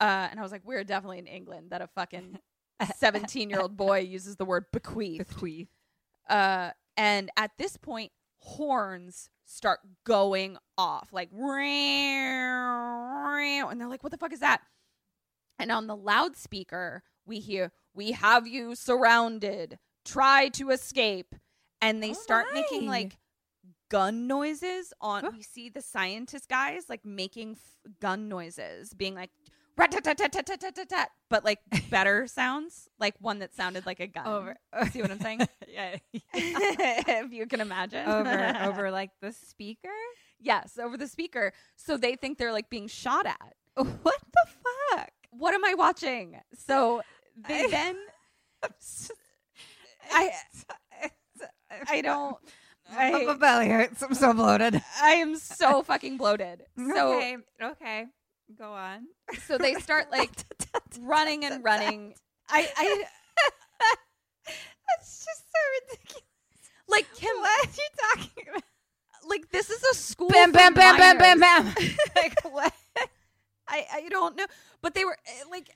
[0.00, 2.38] Uh, and I was like, "We're definitely in England that a fucking
[2.96, 5.68] seventeen-year-old boy uses the word bequeath." bequeath.
[6.28, 11.28] Uh, and at this point, horns start going off like,
[13.68, 14.62] and they're like, "What the fuck is that?"
[15.58, 19.78] And on the loudspeaker, we hear, "We have you surrounded.
[20.04, 21.34] Try to escape."
[21.82, 23.18] And they Oh start making like
[23.88, 25.24] gun noises on.
[25.24, 25.30] Huh.
[25.32, 29.30] We see the scientist guys like making f- gun noises, being like.
[29.76, 31.58] But like
[31.90, 34.26] better sounds, like one that sounded like a gun.
[34.26, 34.56] Over.
[34.90, 35.40] See what I'm saying?
[35.68, 35.96] yeah.
[36.32, 38.08] if you can imagine.
[38.08, 39.90] over over like the speaker.
[40.40, 41.52] yes, over the speaker.
[41.76, 43.54] So they think they're like being shot at.
[43.74, 43.92] What
[44.32, 44.46] the
[44.94, 45.10] fuck?
[45.30, 46.40] What am I watching?
[46.54, 47.02] So
[47.46, 47.96] they I- then
[50.10, 50.30] I
[51.88, 52.36] I don't
[52.92, 54.02] My belly hurts.
[54.02, 54.80] I'm so bloated.
[55.02, 56.64] I am so fucking bloated.
[56.76, 57.36] So okay.
[57.62, 58.06] Okay.
[58.58, 59.06] Go on.
[59.46, 60.30] so they start like
[61.00, 62.14] running and running.
[62.48, 63.04] I I
[64.88, 65.60] That's just so
[65.96, 66.22] ridiculous.
[66.88, 68.62] like Kim What are you talking about?
[69.28, 71.74] like this is a school Bam, bam, bam, bam, bam, bam.
[72.14, 72.72] like what?
[73.68, 74.46] I I don't know,
[74.80, 75.68] but they were eh, like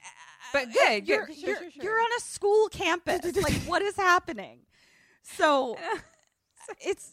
[0.52, 1.36] But good, You're, good.
[1.36, 1.82] Sure, you're, sure, sure.
[1.82, 3.36] you're on a school campus.
[3.36, 4.60] like, what is happening?
[5.22, 5.76] So
[6.80, 7.12] it's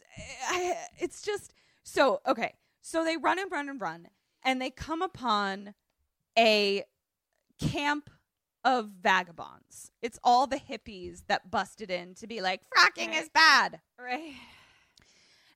[0.50, 1.54] I, it's just
[1.84, 2.54] so okay.
[2.82, 4.08] So they run and run and run,
[4.44, 5.74] and they come upon
[6.38, 6.84] a
[7.60, 8.10] camp
[8.64, 9.92] of vagabonds.
[10.02, 13.80] It's all the hippies that busted in to be like fracking is bad.
[14.00, 14.34] right.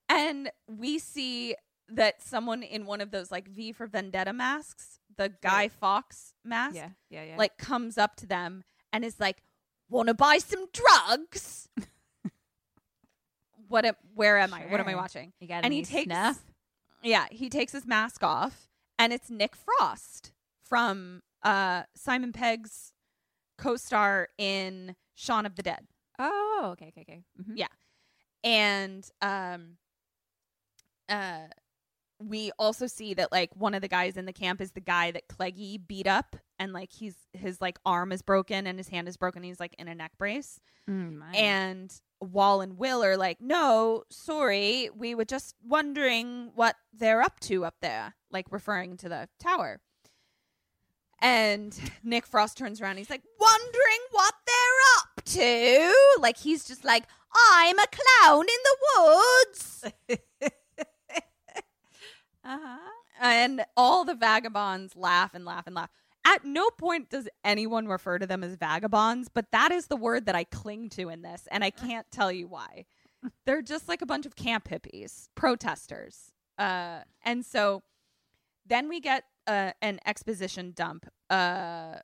[0.10, 1.56] And we see
[1.88, 6.76] that someone in one of those like V for Vendetta masks, the Guy Fawkes mask,
[6.76, 7.38] Yeah, yeah, yeah.
[7.38, 9.42] like comes up to them and is like,
[9.90, 11.70] "Want to buy some drugs?"
[13.72, 13.86] what?
[13.86, 14.62] Am, where am I?
[14.68, 15.34] What am I watching?
[15.40, 16.40] you got and he takes snuff?
[17.04, 18.68] yeah, he takes his mask off,
[19.00, 20.32] and it's Nick Frost
[20.62, 22.94] from uh, Simon Pegg's
[23.58, 25.88] co-star in Shaun of the Dead.
[26.20, 27.24] Oh, okay, okay, okay.
[27.42, 27.54] Mhm.
[27.56, 27.68] Yeah.
[28.44, 29.78] and um
[31.10, 31.48] uh
[32.20, 35.10] we also see that like one of the guys in the camp is the guy
[35.12, 39.08] that Cleggy beat up and like he's his like arm is broken and his hand
[39.08, 43.42] is broken he's like in a neck brace Mm, and Wall and Will are like
[43.42, 49.10] no sorry we were just wondering what they're up to up there like referring to
[49.10, 49.80] the tower
[51.22, 52.98] and Nick Frost turns around.
[52.98, 54.56] He's like, wondering what they're
[54.98, 55.96] up to.
[56.20, 57.04] Like, he's just like,
[57.34, 59.84] I'm a clown in the woods.
[62.44, 62.78] uh-huh.
[63.22, 65.90] and all the vagabonds laugh and laugh and laugh.
[66.26, 70.28] At no point does anyone refer to them as vagabonds, but that is the word
[70.28, 72.86] that I cling to in this, and I can't tell you why.
[73.46, 76.32] They're just like a bunch of camp hippies, protesters.
[76.58, 77.84] Uh, and so
[78.66, 81.96] then we get uh, an exposition dump uh,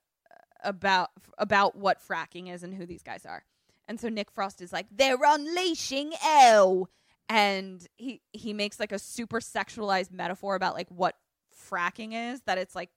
[0.63, 3.43] about about what fracking is and who these guys are.
[3.87, 6.89] And so Nick Frost is like, they're unleashing L,
[7.29, 11.15] and he he makes like a super sexualized metaphor about like what
[11.69, 12.89] fracking is, that it's like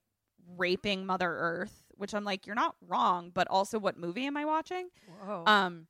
[0.57, 4.45] raping Mother Earth, which I'm like, you're not wrong, but also what movie am I
[4.45, 4.89] watching?
[5.25, 5.45] Whoa.
[5.47, 5.87] Um,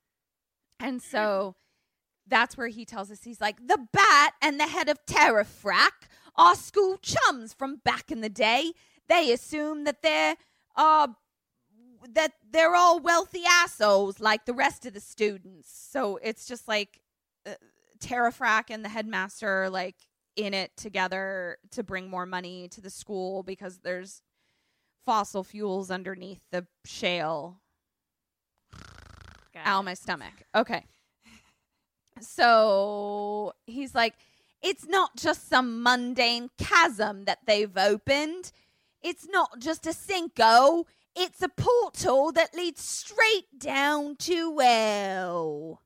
[0.79, 1.55] and so
[2.27, 6.55] that's where he tells us he's like the bat and the head of Terrafrack are
[6.55, 8.73] school chums from back in the day.
[9.09, 10.37] They assume that they're
[10.77, 11.09] uh
[12.15, 15.71] that they're all wealthy assholes like the rest of the students.
[15.91, 17.01] So it's just like
[17.47, 17.55] uh,
[17.99, 19.97] Terrafrack and the headmaster are, like
[20.37, 24.23] in it together to bring more money to the school because there's
[25.05, 27.61] fossil fuels underneath the shale
[29.53, 29.83] Got Ow, it.
[29.83, 30.33] my stomach.
[30.55, 30.85] Okay.
[32.21, 34.15] So he's like,
[34.63, 38.53] it's not just some mundane chasm that they've opened.
[39.03, 40.85] It's not just a sinkhole.
[41.17, 45.83] It's a portal that leads straight down to hell.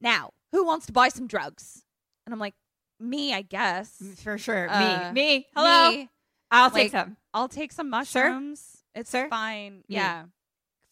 [0.00, 1.84] Now, who wants to buy some drugs?
[2.26, 2.54] And I'm like,
[2.98, 3.96] me, I guess.
[4.22, 4.68] For sure.
[4.68, 5.22] Uh, me.
[5.38, 5.46] Me.
[5.54, 5.90] Hello.
[5.90, 6.08] Me.
[6.50, 7.16] I'll Like, take some.
[7.32, 8.82] I'll take some mushrooms.
[8.94, 9.28] It's Sir?
[9.28, 9.78] fine.
[9.88, 9.96] Me.
[9.96, 10.24] Yeah.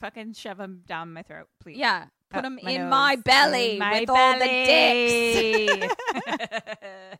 [0.00, 1.78] Fucking shove them down my throat, please.
[1.78, 2.06] Yeah.
[2.30, 2.90] Put them in nose.
[2.90, 5.66] my belly In my with all the belly.
[5.66, 5.94] dicks.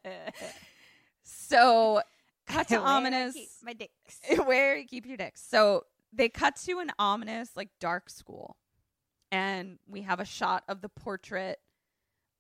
[1.23, 2.03] so
[2.47, 4.21] cut to ominous my dicks.
[4.45, 5.43] where you keep your dicks.
[5.43, 8.57] So they cut to an ominous, like dark school,
[9.33, 11.59] and we have a shot of the portrait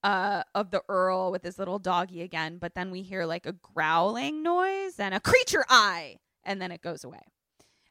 [0.05, 3.53] uh of the earl with his little doggy again but then we hear like a
[3.53, 6.15] growling noise and a creature eye
[6.49, 7.21] and then it goes away.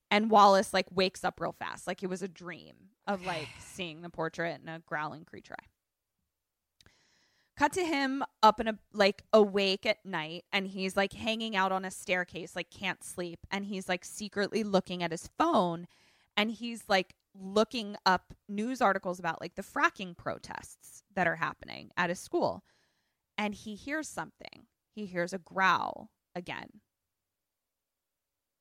[0.10, 1.88] And wallace like wakes up real fast.
[1.88, 2.76] Like it was a dream
[3.06, 5.56] of like seeing the portrait and a growling creature.
[7.56, 11.72] Cut to him up in a like awake at night and he's like hanging out
[11.72, 13.40] on a staircase like can't sleep.
[13.50, 15.88] And he's like secretly looking at his phone.
[16.36, 21.92] And he's like looking up news articles about like the fracking protests that are happening
[21.96, 22.64] at his school.
[23.38, 24.66] And he hears something.
[24.94, 26.82] He hears a growl again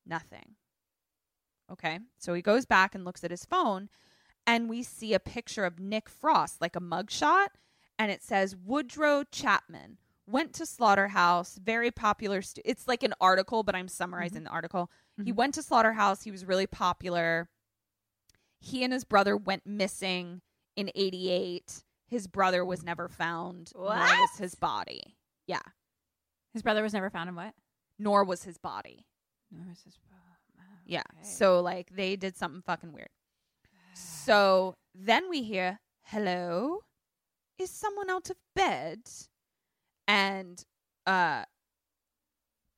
[0.06, 0.54] nothing
[1.70, 3.88] okay so he goes back and looks at his phone
[4.46, 7.48] and we see a picture of Nick Frost like a mugshot
[7.98, 12.42] and it says Woodrow Chapman went to Slaughterhouse, very popular.
[12.42, 14.90] Stu- it's like an article, but I'm summarizing the article.
[15.24, 15.36] He Mhm.
[15.36, 16.22] went to Slaughterhouse.
[16.24, 17.48] He was really popular.
[18.60, 20.42] He and his brother went missing
[20.74, 21.84] in '88.
[22.08, 25.16] His brother was never found, nor was his body.
[25.46, 25.62] Yeah,
[26.52, 27.54] His brother was never found in what?
[27.98, 29.06] nor was his body.
[29.86, 29.98] It's
[30.84, 31.02] Yeah.
[31.18, 31.28] Okay.
[31.28, 33.08] So like they did something fucking weird.
[33.94, 36.80] So then we hear, "Hello,
[37.58, 39.00] is someone out of bed?"
[40.06, 40.62] And
[41.06, 41.44] uh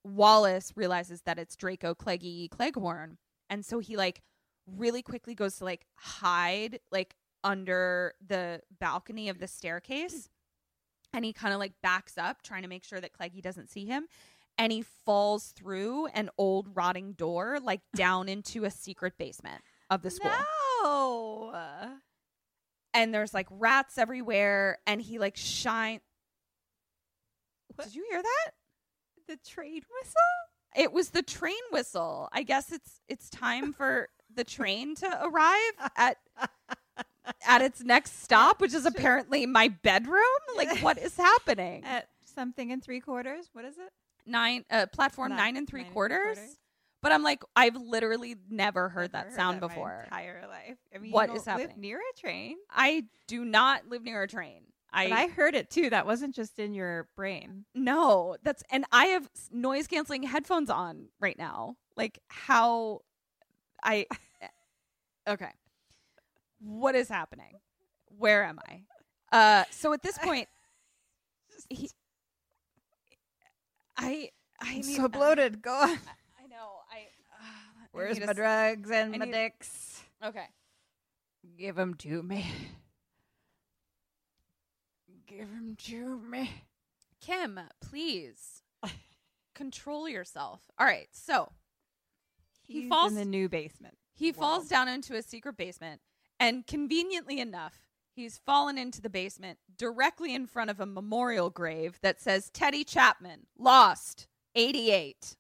[0.05, 3.19] Wallace realizes that it's Draco Cleggy Cleghorn,
[3.51, 4.23] and so he like
[4.67, 7.15] really quickly goes to like hide like
[7.45, 10.29] under the balcony of the staircase.
[11.15, 13.87] And he kind of like backs up, trying to make sure that Cleggy doesn't see
[13.87, 14.07] him.
[14.59, 20.03] And he falls through an old rotting door, like down into a secret basement of
[20.03, 20.33] the school.
[20.83, 21.91] No.
[22.93, 26.01] And there's like rats everywhere, and he like shine.
[27.81, 28.51] Did you hear that?
[29.29, 30.13] The train whistle?
[30.77, 32.29] It was the train whistle.
[32.33, 36.17] I guess it's it's time for the train to arrive at
[37.47, 40.23] at its next stop, which is apparently my bedroom.
[40.57, 41.85] Like, what is happening?
[41.85, 43.51] At something in three quarters.
[43.53, 43.93] What is it?
[44.29, 46.37] Nine uh, platform Nine- nine, and three nine and three quarters.
[46.37, 46.57] quarters.
[47.01, 50.03] But I'm like, I've literally never heard Never that sound that my before.
[50.05, 50.77] entire life.
[50.95, 51.81] I mean, What live happening?
[51.81, 52.57] near a train?
[52.71, 54.63] I do not live near a train.
[54.93, 55.91] I, But I heard it too.
[55.91, 57.67] That wasn't just in your brain.
[57.75, 61.77] no, that's and I have noise canceling headphones on right now.
[61.97, 63.03] Like how
[63.85, 64.07] I
[65.29, 65.51] okay.
[66.61, 67.53] What is happening?
[68.17, 68.83] Where am I?
[69.31, 70.49] Uh so at this point
[71.69, 71.91] he,
[73.99, 74.31] I
[74.61, 75.61] I I'm need, so bloated.
[75.61, 75.89] Go on.
[75.89, 76.81] I know.
[76.91, 77.09] I
[77.39, 77.45] uh,
[77.93, 80.03] Where's need my drugs and I my dicks?
[80.25, 80.47] Okay.
[81.59, 82.47] Give them to me.
[85.27, 86.51] Give them to me.
[87.21, 88.63] Kim, please
[89.55, 90.63] control yourself.
[90.79, 91.09] All right.
[91.13, 91.51] So
[92.67, 93.99] he He's falls in the new basement.
[94.15, 96.01] He falls down into a secret basement,
[96.41, 97.88] and conveniently enough,
[98.19, 102.85] he's fallen into the basement directly in front of a memorial grave that says Teddy
[102.85, 105.37] Chapman, lost, 88.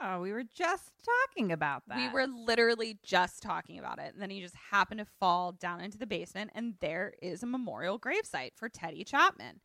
[0.00, 1.96] Oh, we were just talking about that.
[1.96, 4.12] We were literally just talking about it.
[4.12, 7.46] And then he just happened to fall down into the basement, and there is a
[7.46, 9.60] memorial gravesite for Teddy Chapman.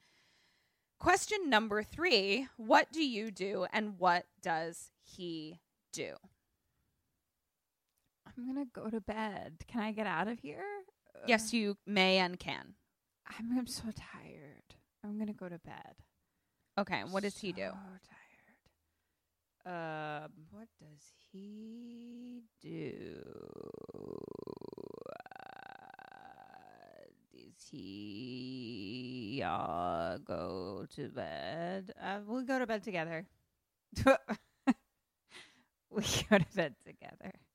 [1.00, 5.60] Question number three What do you do, and what does he
[5.92, 6.16] do?
[8.26, 9.58] I'm gonna go to bed.
[9.68, 10.64] Can I get out of here?
[11.28, 12.76] Yes, you may and can.
[13.40, 14.76] I'm, I'm so tired.
[15.04, 15.96] I'm gonna go to bed.
[16.78, 17.70] Okay, what does he do?
[17.72, 17.78] So
[18.10, 18.24] tired.
[20.26, 23.14] Um, what does he do?
[25.10, 25.14] Uh,
[27.32, 31.94] does he uh, go to bed?
[32.02, 33.26] Uh, we'll go to bed together.
[35.90, 37.34] we go to bed together.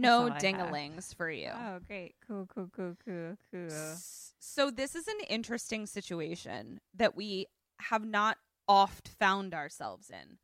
[0.00, 0.42] No all I have.
[0.42, 1.50] dingalings for you.
[1.54, 2.14] Oh, great.
[2.26, 3.68] Cool, cool, cool, cool, cool.
[3.68, 7.46] S- So this is an interesting situation that we
[7.80, 8.38] have not
[8.68, 10.38] oft found ourselves in,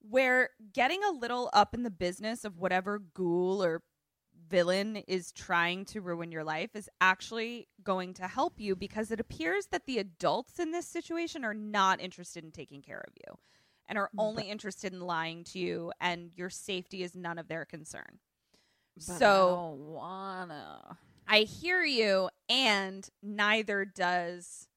[0.00, 3.82] where getting a little up in the business of whatever ghoul or
[4.48, 9.20] villain is trying to ruin your life is actually going to help you because it
[9.20, 13.34] appears that the adults in this situation are not interested in taking care of you
[13.88, 17.48] and are mm, only interested in lying to you and your safety is none of
[17.48, 18.18] their concern.
[18.96, 20.98] But I so don't wanna.
[21.26, 24.68] I hear you, and neither does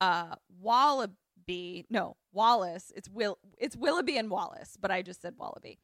[0.00, 1.86] uh Wallaby.
[1.90, 2.92] No, Wallace.
[2.96, 3.38] It's Will.
[3.58, 5.78] It's Willoughby and Wallace, but I just said Wallaby.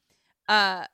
[0.48, 0.86] Uh,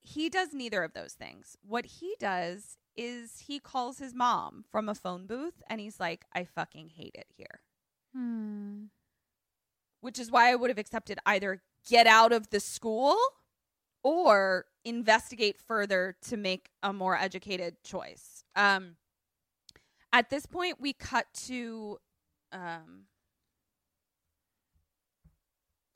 [0.00, 1.56] he does neither of those things.
[1.62, 6.24] What he does is he calls his mom from a phone booth, and he's like,
[6.34, 7.60] "I fucking hate it here,"
[8.14, 8.86] Hmm.
[10.00, 13.16] which is why I would have accepted either get out of the school
[14.02, 18.44] or investigate further to make a more educated choice.
[18.56, 18.96] Um,
[20.12, 21.98] at this point, we cut to.
[22.52, 23.04] Um,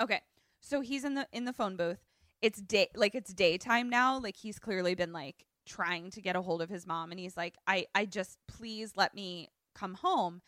[0.00, 0.20] okay,
[0.60, 1.98] so he's in the in the phone booth.
[2.40, 4.18] It's day like it's daytime now.
[4.18, 7.36] Like he's clearly been like trying to get a hold of his mom, and he's
[7.36, 10.42] like, "I I just please let me come home."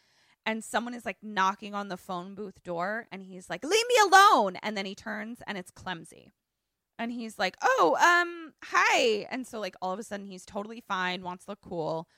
[0.47, 3.97] And someone is like knocking on the phone booth door, and he's like, "Leave me
[4.07, 6.33] alone!" And then he turns, and it's Clemsy
[6.99, 10.81] and he's like, "Oh, um, hi." And so like all of a sudden he's totally
[10.81, 12.09] fine, wants to look cool.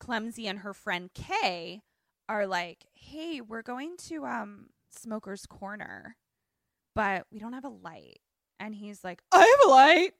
[0.00, 1.82] Clemsy and her friend Kay
[2.28, 6.16] are like, "Hey, we're going to um Smoker's Corner,
[6.94, 8.18] but we don't have a light."
[8.58, 10.12] And he's like, "I have a light."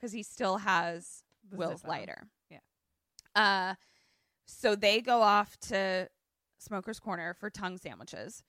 [0.00, 2.28] Cuz he still has The Will's lighter.
[2.50, 2.60] Yeah.
[3.34, 3.74] Uh
[4.46, 6.08] so they go off to
[6.58, 8.42] Smoker's Corner for tongue sandwiches.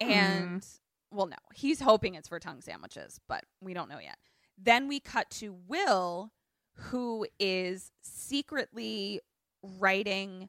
[0.00, 0.66] And
[1.12, 4.18] well, no, he's hoping it's for tongue sandwiches, but we don't know yet.
[4.58, 6.32] Then we cut to Will,
[6.74, 9.20] who is secretly
[9.62, 10.48] writing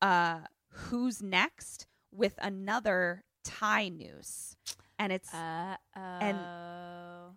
[0.00, 4.56] uh who's next with another tie noose.
[4.98, 7.32] And it's Uh oh.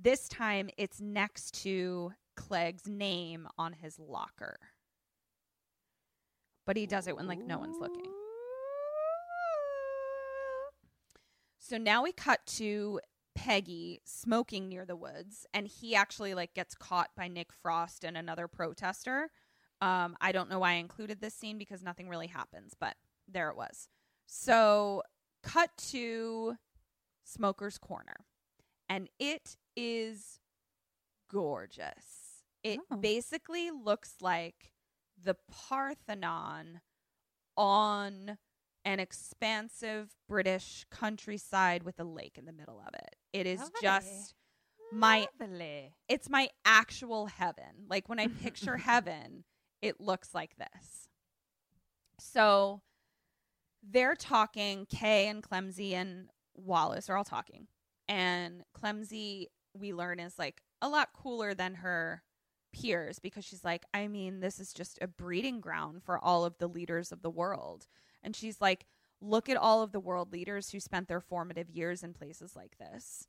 [0.00, 4.58] this time it's next to Clegg's name on his locker.
[6.66, 8.04] But he does it when like no one's looking.
[11.58, 13.00] So now we cut to
[13.38, 18.16] Peggy smoking near the woods, and he actually like gets caught by Nick Frost and
[18.16, 19.30] another protester.
[19.80, 22.96] Um, I don't know why I included this scene because nothing really happens, but
[23.28, 23.88] there it was.
[24.26, 25.02] So
[25.42, 26.56] cut to
[27.24, 28.16] Smoker's Corner.
[28.88, 30.40] and it is
[31.30, 32.42] gorgeous.
[32.62, 32.96] It Oh.
[32.96, 34.72] basically looks like
[35.22, 36.80] the Parthenon
[37.56, 38.38] on
[38.84, 43.17] an expansive British countryside with a lake in the middle of it.
[43.32, 43.74] It is Lovely.
[43.82, 44.34] just
[44.92, 45.92] my Lovely.
[46.08, 47.86] it's my actual heaven.
[47.88, 49.44] Like when I picture heaven,
[49.82, 51.08] it looks like this.
[52.20, 52.82] So
[53.88, 57.68] they're talking, Kay and Clemsy and Wallace are all talking.
[58.08, 62.22] And Clemsy, we learn, is like a lot cooler than her
[62.72, 66.58] peers because she's like, I mean, this is just a breeding ground for all of
[66.58, 67.86] the leaders of the world.
[68.22, 68.86] And she's like,
[69.20, 72.76] look at all of the world leaders who spent their formative years in places like
[72.78, 73.26] this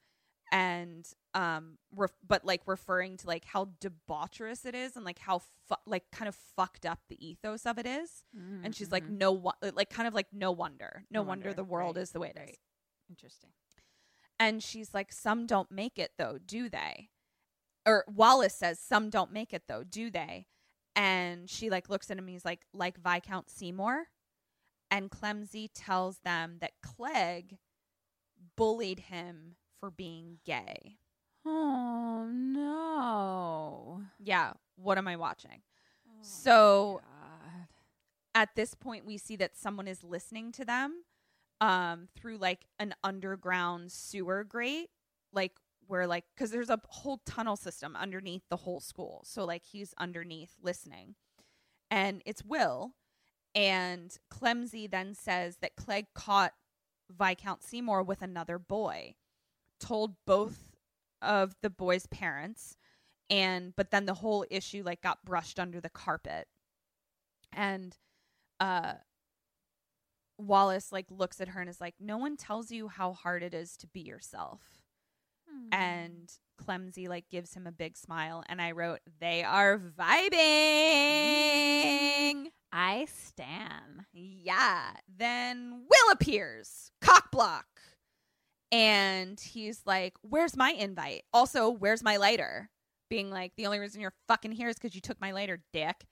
[0.52, 5.38] and um ref- but like referring to like how debaucherous it is and like how
[5.68, 8.24] fu- like kind of fucked up the ethos of it is.
[8.64, 11.04] And she's like no wo- like kind of like no wonder.
[11.12, 11.26] No, Mm-hmm.
[11.26, 12.58] No wonder, wonder, the world right, is the way it is.
[13.10, 13.52] Interesting.
[14.40, 17.10] and she's like some don't make it though do they?
[17.86, 20.48] Or wallace says some don't make it though do they?
[20.96, 24.06] And she like looks at him and he's like like viscount seymour
[24.92, 27.58] and clemsy tells them that clegg
[28.56, 30.98] bullied him for being gay.
[31.46, 34.02] Oh no.
[34.20, 35.62] yeah what am i watching?
[36.08, 37.02] Oh, so
[38.36, 41.04] at this point we see that someone is listening to them
[41.62, 44.90] um through like an underground sewer grate
[45.34, 45.54] like
[45.90, 49.24] where like because there's a whole tunnel system underneath the whole school.
[49.26, 51.16] So like he's underneath listening.
[51.92, 52.94] And it's will
[53.56, 56.54] and clemsy then says that clegg caught
[57.10, 59.16] viscount seymour with another boy
[59.80, 60.76] told both
[61.22, 62.78] of the boy's parents
[63.30, 66.48] and but then the whole issue like got brushed under the carpet.
[67.54, 67.96] And
[68.60, 68.94] uh
[70.38, 73.54] Wallace like looks at her and is like no one tells you how hard it
[73.54, 74.62] is to be yourself.
[75.72, 76.32] And
[76.62, 80.30] Clemsy like gives him a big smile and I wrote they are vibing
[82.72, 84.06] I stan.
[84.14, 87.66] yeah then Will appears cock block
[88.72, 92.70] and he's like where's my invite also where's my lighter
[93.10, 96.06] being like the only reason you're fucking here is because you took my lighter dick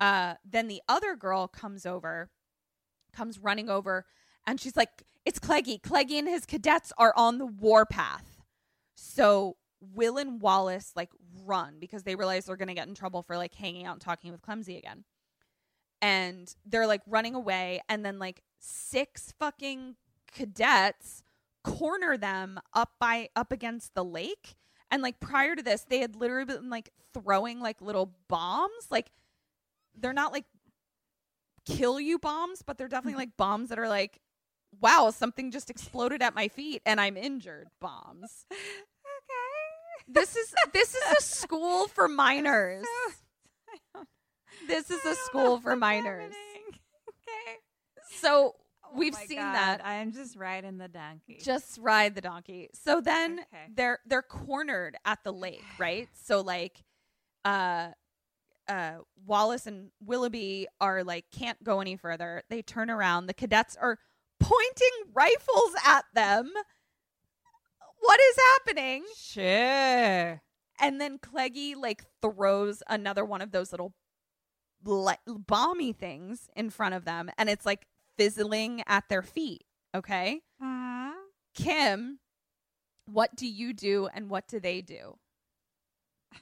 [0.00, 2.30] uh, then the other girl comes over,
[3.12, 4.06] comes running over,
[4.46, 5.80] and she's like, It's Cleggy.
[5.80, 8.42] Cleggy and his cadets are on the warpath.
[8.94, 11.10] So Will and Wallace like
[11.44, 14.00] run because they realize they're going to get in trouble for like hanging out and
[14.00, 15.04] talking with Clemsy again.
[16.02, 19.96] And they're like running away, and then like six fucking
[20.32, 21.22] cadets
[21.64, 24.56] corner them up by up against the lake.
[24.90, 28.86] And like prior to this, they had literally been like throwing like little bombs.
[28.90, 29.10] Like
[29.98, 30.44] they're not like
[31.66, 34.20] kill you bombs, but they're definitely like bombs that are like,
[34.80, 38.46] wow, something just exploded at my feet and I'm injured bombs.
[38.52, 40.04] okay.
[40.06, 42.86] This is this is a school for minors.
[44.66, 46.32] This is a school for minors.
[47.28, 47.56] Okay.
[48.20, 48.54] So
[48.84, 49.80] Oh we've seen God, that.
[49.84, 51.40] I'm just riding the donkey.
[51.42, 52.68] Just ride the donkey.
[52.72, 53.64] So then Okay.
[53.74, 56.08] they're they're cornered at the lake, right?
[56.14, 56.84] So like
[57.44, 57.88] uh
[58.68, 58.92] uh
[59.24, 62.44] Wallace and Willoughby are like can't go any further.
[62.48, 63.26] They turn around.
[63.26, 63.98] The cadets are
[64.38, 66.52] pointing rifles at them.
[67.98, 69.04] What is happening?
[69.16, 70.42] sure.
[70.78, 73.94] And then Cleggy like throws another one of those little
[74.84, 77.86] li- bomby things in front of them and it's like
[78.16, 80.40] fizzling at their feet, okay?
[80.62, 81.12] Uh-huh.
[81.54, 82.18] Kim,
[83.06, 85.18] what do you do and what do they do?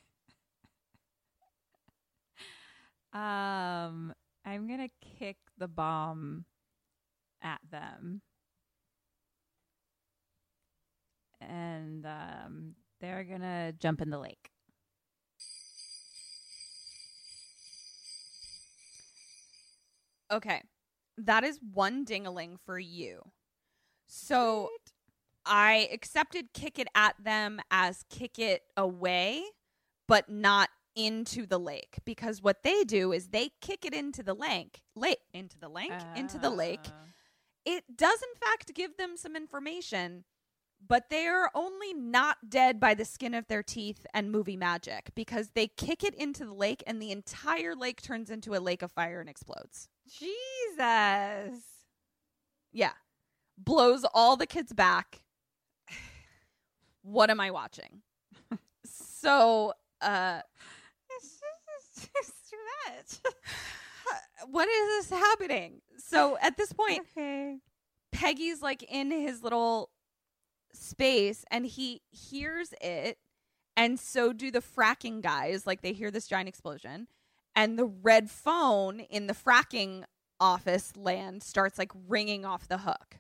[3.13, 4.13] Um,
[4.45, 6.45] I'm gonna kick the bomb
[7.43, 8.23] at them,
[11.41, 14.51] and um, they're gonna jump in the lake.
[20.35, 20.63] Okay.
[21.17, 23.23] That is one dingaling for you.
[24.07, 24.69] So
[25.47, 29.43] I accepted kick it at them as kick it away,
[30.09, 34.35] but not into the lake because what they do is they kick it into the
[34.35, 36.81] lake, lake into the lake, into the lake.
[36.87, 36.91] Uh,
[37.65, 40.25] It does in fact give them some information,
[40.87, 45.11] but they are only not dead by the skin of their teeth and movie magic
[45.15, 48.83] because they kick it into the lake and the entire lake turns into a lake
[48.83, 49.89] of fire and explodes.
[50.07, 51.63] Jesus.
[52.73, 52.93] Yeah.
[53.57, 55.23] Blows all the kids back.
[57.03, 58.03] what am I watching?
[58.85, 60.41] so, uh
[61.11, 63.35] It's just it's too much.
[64.51, 65.81] what is this happening?
[65.99, 67.59] So, at this point, okay.
[68.13, 69.91] Peggy's like in his little
[70.73, 73.19] space and he hears it
[73.77, 77.07] and so do the fracking guys like they hear this giant explosion
[77.57, 80.05] and the red phone in the fracking
[80.41, 83.19] office land starts like ringing off the hook.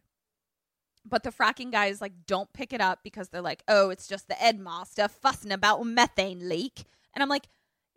[1.06, 4.28] But the fracking guys like don't pick it up because they're like oh it's just
[4.28, 6.84] the ed master fussing about methane leak.
[7.14, 7.48] And i'm like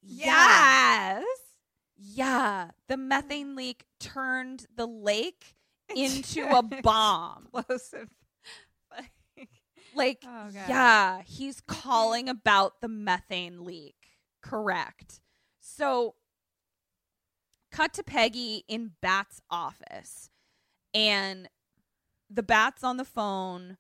[0.02, 1.22] yeah.
[1.98, 2.70] Yeah.
[2.88, 5.56] The methane leak turned the lake
[5.96, 7.48] into a bomb.
[7.54, 8.10] Explosive.
[9.96, 13.96] like Oh, yeah he's calling about the methane leak.
[14.42, 15.20] Correct.
[15.60, 16.16] So
[17.72, 20.30] cut to peggy in bat's office
[20.94, 21.49] and
[22.30, 23.77] the bat's on the phone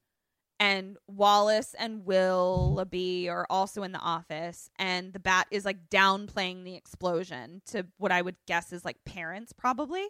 [0.59, 6.63] and wallace and willoughby are also in the office and the bat is like downplaying
[6.63, 10.07] the explosion to what i would guess is like parents probably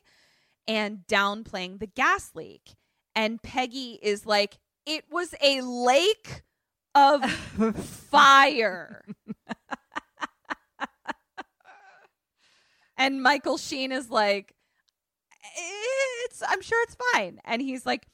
[0.67, 2.75] and downplaying the gas leak
[3.15, 6.43] and peggy is like it was a lake
[6.95, 7.29] of
[8.09, 9.03] fire.
[12.97, 14.55] And Michael Sheen is like,
[16.25, 17.39] it's, I'm sure it's fine.
[17.45, 18.07] And he's like,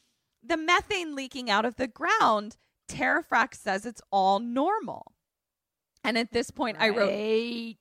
[0.43, 2.57] the methane leaking out of the ground,
[2.89, 5.13] Terrafrax says it's all normal.
[6.03, 7.75] And at this point, I wrote,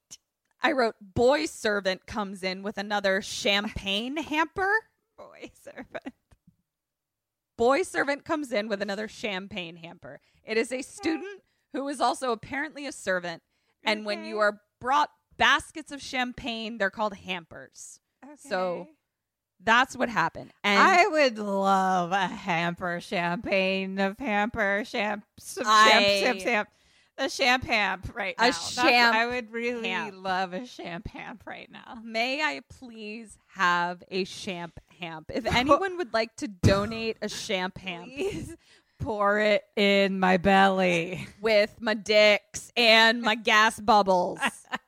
[0.62, 4.72] I wrote, boy servant comes in with another champagne hamper.
[5.18, 6.14] Boy servant.
[7.56, 10.20] boy servant comes in with another champagne hamper.
[10.42, 11.42] It is a student
[11.72, 13.42] who is also apparently a servant.
[13.84, 15.10] And when you are brought
[15.42, 17.98] baskets of champagne, they're called hampers.
[18.38, 18.88] So
[19.64, 20.52] that's what happened.
[20.64, 26.68] And I would love a hamper champagne of hamper champ champ champ champ
[27.18, 28.46] a champ hamp right A now.
[28.46, 30.14] That's- champ I would really hamp.
[30.16, 31.98] love a champ hamp right now.
[32.02, 35.30] may I please have a champ hamp?
[35.34, 38.56] If anyone would like to donate a champ hamp Please
[38.98, 41.26] pour it in my belly.
[41.40, 44.38] with my dicks and my gas bubbles.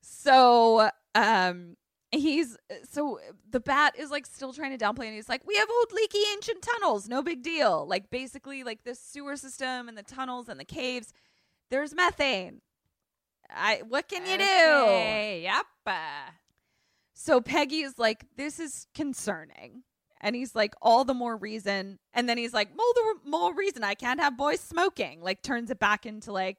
[0.00, 1.76] so, um,
[2.10, 2.56] he's
[2.90, 3.18] so
[3.50, 6.18] the bat is like still trying to downplay and he's like we have old leaky
[6.34, 10.60] ancient tunnels no big deal like basically like the sewer system and the tunnels and
[10.60, 11.14] the caves
[11.70, 12.60] there's methane
[13.48, 15.64] i what can you do Yep.
[15.86, 16.30] uh,
[17.14, 19.84] so Peggy is like, this is concerning.
[20.20, 21.98] And he's like, all the more reason.
[22.12, 25.20] And then he's like, more the more reason I can't have boys smoking.
[25.20, 26.58] Like turns it back into like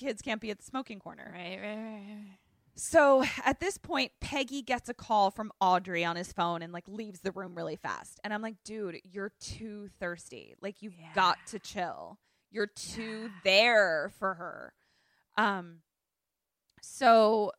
[0.00, 1.30] kids can't be at the smoking corner.
[1.32, 2.38] Right, right, right.
[2.74, 6.88] So at this point, Peggy gets a call from Audrey on his phone and like
[6.88, 8.18] leaves the room really fast.
[8.24, 10.54] And I'm like, dude, you're too thirsty.
[10.62, 12.18] Like you've got to chill.
[12.50, 14.72] You're too there for her.
[15.36, 15.80] Um
[16.80, 17.52] so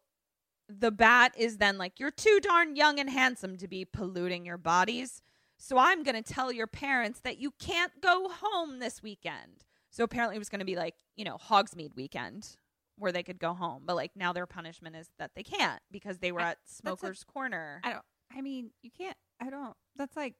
[0.68, 4.58] the bat is then like, You're too darn young and handsome to be polluting your
[4.58, 5.22] bodies.
[5.58, 9.64] So I'm going to tell your parents that you can't go home this weekend.
[9.92, 12.56] So apparently it was going to be like, you know, Hogsmeade weekend
[12.98, 13.84] where they could go home.
[13.86, 16.72] But like now their punishment is that they can't because they were I- at that's
[16.74, 17.80] a- Smoker's Corner.
[17.84, 18.06] I don't.
[18.36, 19.18] I mean, you can't.
[19.42, 19.76] I don't.
[19.98, 20.36] That's like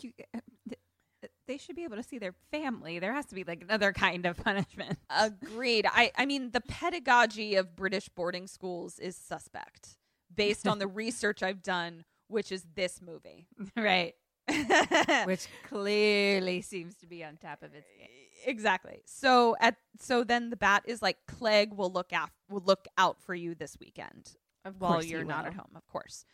[0.00, 0.12] you.
[0.34, 2.98] uh, th- They should be able to see their family.
[2.98, 4.98] There has to be like another kind of punishment.
[5.08, 5.86] Agreed.
[5.90, 9.96] I, I mean, the pedagogy of British boarding schools is suspect
[10.34, 13.46] based on the research I've done, which is this movie.
[13.76, 14.14] right.
[15.26, 18.08] Which clearly seems to be on top of its game.
[18.44, 19.02] Exactly.
[19.06, 23.20] So at so then the bat is like Clegg will look out will look out
[23.20, 24.36] for you this weekend
[24.78, 26.24] while you're not at home, of course.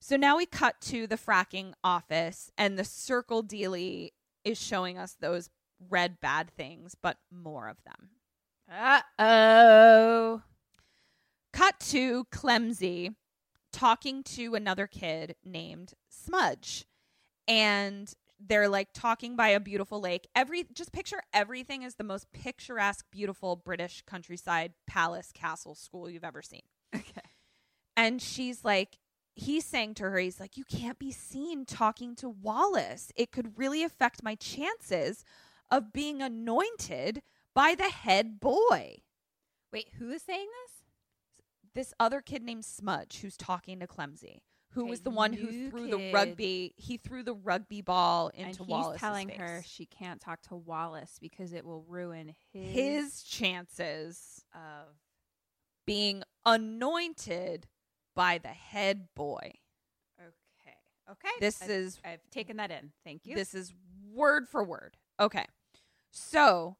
[0.00, 4.12] So now we cut to the fracking office and the circle dealy
[4.44, 5.50] is showing us those
[5.88, 8.10] red bad things, but more of them.
[8.72, 10.42] Uh oh.
[11.52, 13.14] Cut to Clemsy
[13.72, 16.86] talking to another kid named Smudge.
[17.46, 18.12] And
[18.44, 20.26] they're like talking by a beautiful lake.
[20.34, 26.24] Every just picture everything is the most picturesque, beautiful British countryside palace, castle, school you've
[26.24, 26.62] ever seen.
[26.94, 27.20] Okay.
[27.96, 28.98] And she's like,
[29.34, 33.12] he's saying to her, he's like, you can't be seen talking to Wallace.
[33.14, 35.24] It could really affect my chances
[35.70, 37.22] of being anointed
[37.54, 38.96] by the head boy.
[39.72, 40.84] Wait, who is saying this?
[41.74, 44.40] This other kid named Smudge, who's talking to Clemsy,
[44.72, 46.74] who Okay, was the one who threw the rugby.
[46.76, 49.38] He threw the rugby ball into he's telling face.
[49.38, 54.94] her she can't talk to Wallace because it will ruin his, his chances of
[55.86, 57.66] being anointed
[58.14, 59.54] by the head boy.
[60.20, 60.76] Okay.
[61.10, 61.28] Okay.
[61.40, 62.92] This I've- is I've taken that in.
[63.04, 63.34] Thank you.
[63.34, 63.72] This is
[64.12, 64.96] word for word.
[65.18, 65.46] Okay.
[66.12, 66.76] So,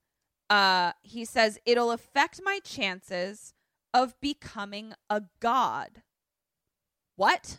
[0.49, 3.53] uh he says it'll affect my chances
[3.93, 6.03] of becoming a god.
[7.17, 7.59] What?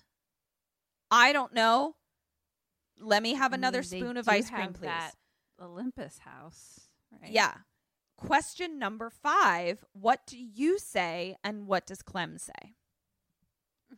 [1.12, 1.96] I don't know.
[3.00, 4.86] Let me have I another mean, spoon of ice cream, please.
[4.86, 5.12] that
[5.62, 6.88] Olympus House,
[7.22, 7.32] right?
[7.32, 7.54] Yeah.
[8.18, 12.76] Question number five What do you say and what does Clem say?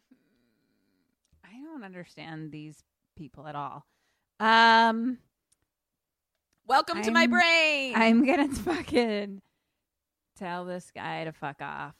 [1.44, 2.84] I don't understand these
[3.15, 3.85] people at all.
[4.40, 5.19] Um,
[6.65, 7.94] Welcome to my brain.
[7.95, 9.41] I'm gonna fucking
[10.38, 11.95] tell this guy to fuck off.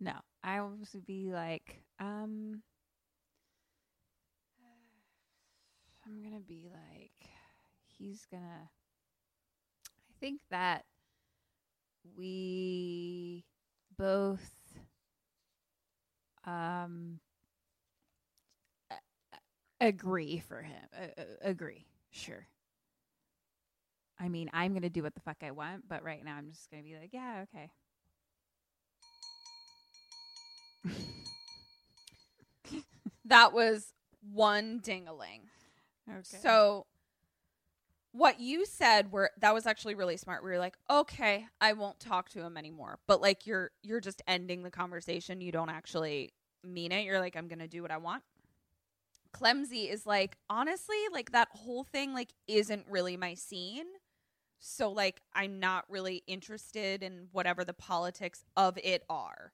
[0.00, 0.12] No,
[0.42, 2.62] I will be like, um,
[6.14, 7.30] I'm gonna be like,
[7.98, 8.68] he's gonna.
[9.86, 10.84] I think that
[12.16, 13.44] we
[13.98, 14.50] both,
[16.46, 17.18] um,
[19.80, 20.84] agree for him.
[21.42, 22.46] Agree, sure.
[24.18, 26.50] I mean, I'm going to do what the fuck I want, but right now I'm
[26.50, 27.44] just going to be like, yeah,
[30.84, 30.84] okay.
[33.24, 33.92] that was
[34.32, 35.40] one dingaling.
[36.14, 36.38] Okay.
[36.42, 36.86] So
[38.12, 40.44] what you said were that was actually really smart.
[40.44, 43.00] We were like, okay, I won't talk to him anymore.
[43.08, 45.40] But like you're you're just ending the conversation.
[45.40, 46.32] You don't actually
[46.62, 47.04] mean it.
[47.04, 48.22] You're like, I'm gonna do what I want.
[49.34, 53.86] Clemsy is like, honestly, like that whole thing like isn't really my scene.
[54.60, 59.52] So like I'm not really interested in whatever the politics of it are.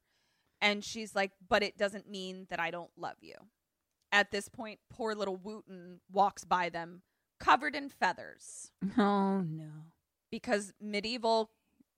[0.61, 3.35] And she's like, but it doesn't mean that I don't love you.
[4.13, 7.03] At this point, poor little Wooten walks by them
[7.39, 9.71] covered in feathers oh no.
[10.31, 11.51] because medieval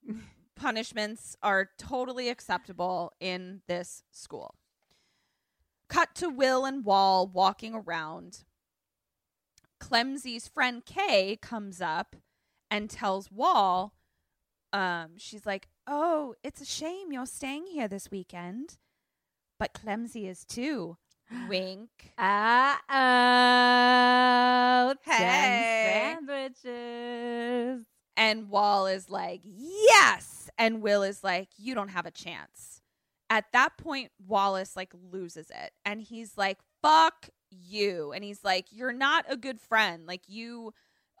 [0.55, 4.55] punishments are totally acceptable in this school.
[5.89, 8.45] Cut to Will and Wall walking around.
[9.81, 12.15] Clemsy's friend Kay comes up
[12.71, 13.93] and tells Wall,
[14.71, 18.77] um, she's like, Oh, it's a shame you're staying here this weekend.
[19.59, 20.97] But Clemsy is too.
[21.49, 21.89] Wink.
[22.17, 24.13] Uh oh.
[25.03, 26.15] Hey.
[26.19, 27.85] Sandwiches.
[28.15, 30.49] And Wall is like, yes.
[30.57, 32.81] And Will is like, you don't have a chance.
[33.29, 35.71] At that point, Wallace like loses it.
[35.83, 38.11] And he's like, fuck you.
[38.11, 40.05] And he's like, you're not a good friend.
[40.05, 40.73] Like, you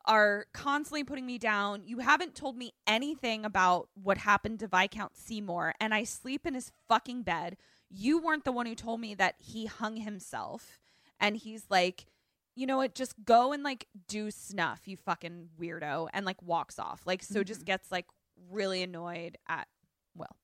[0.05, 1.81] are constantly putting me down.
[1.85, 5.73] You haven't told me anything about what happened to Viscount Seymour.
[5.79, 7.57] And I sleep in his fucking bed.
[7.95, 10.79] You weren't the one who told me that he hung himself.
[11.19, 12.07] And he's like,
[12.55, 16.79] you know what, just go and like do snuff, you fucking weirdo, and like walks
[16.79, 17.03] off.
[17.05, 18.05] Like, so just gets like
[18.49, 19.67] really annoyed at
[20.15, 20.35] Will.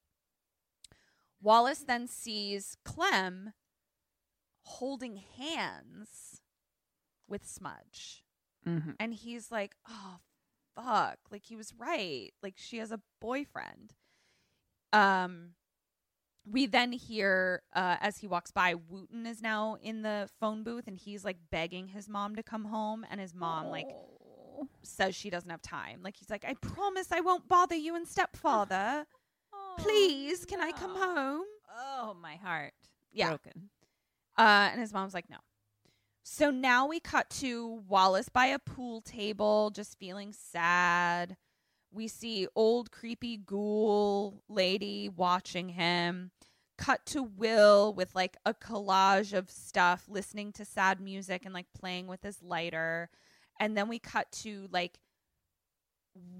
[1.42, 3.54] Wallace then sees Clem
[4.62, 6.42] holding hands
[7.28, 8.24] with Smudge.
[8.68, 8.92] Mm-hmm.
[9.00, 10.18] And he's like, oh,
[10.76, 11.18] fuck.
[11.32, 12.32] Like, he was right.
[12.44, 13.94] Like, she has a boyfriend.
[14.92, 15.52] Um,
[16.46, 20.88] we then hear uh, as he walks by, Wooten is now in the phone booth
[20.88, 23.06] and he's like begging his mom to come home.
[23.10, 23.90] And his mom, like,
[24.82, 26.02] says she doesn't have time.
[26.04, 29.06] Like, he's like, I promise I won't bother you and stepfather.
[29.78, 31.46] Please, can I come home?
[31.78, 32.74] Oh, my heart.
[33.12, 33.30] Yeah.
[33.30, 33.70] Broken.
[34.38, 35.38] Uh, and his mom's like, no.
[36.24, 41.38] So now we cut to Wallace by a pool table, just feeling sad.
[41.92, 46.32] We see old creepy ghoul lady watching him.
[46.78, 51.66] Cut to Will with like a collage of stuff, listening to sad music and like
[51.78, 53.10] playing with his lighter.
[53.60, 55.00] And then we cut to like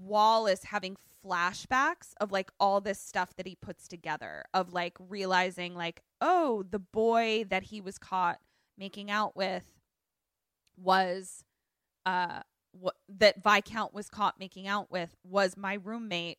[0.00, 5.74] Wallace having flashbacks of like all this stuff that he puts together of like realizing
[5.74, 8.38] like oh the boy that he was caught
[8.78, 9.64] making out with
[10.76, 11.44] was
[12.06, 12.40] uh
[12.72, 16.38] what that Viscount was caught making out with was my roommate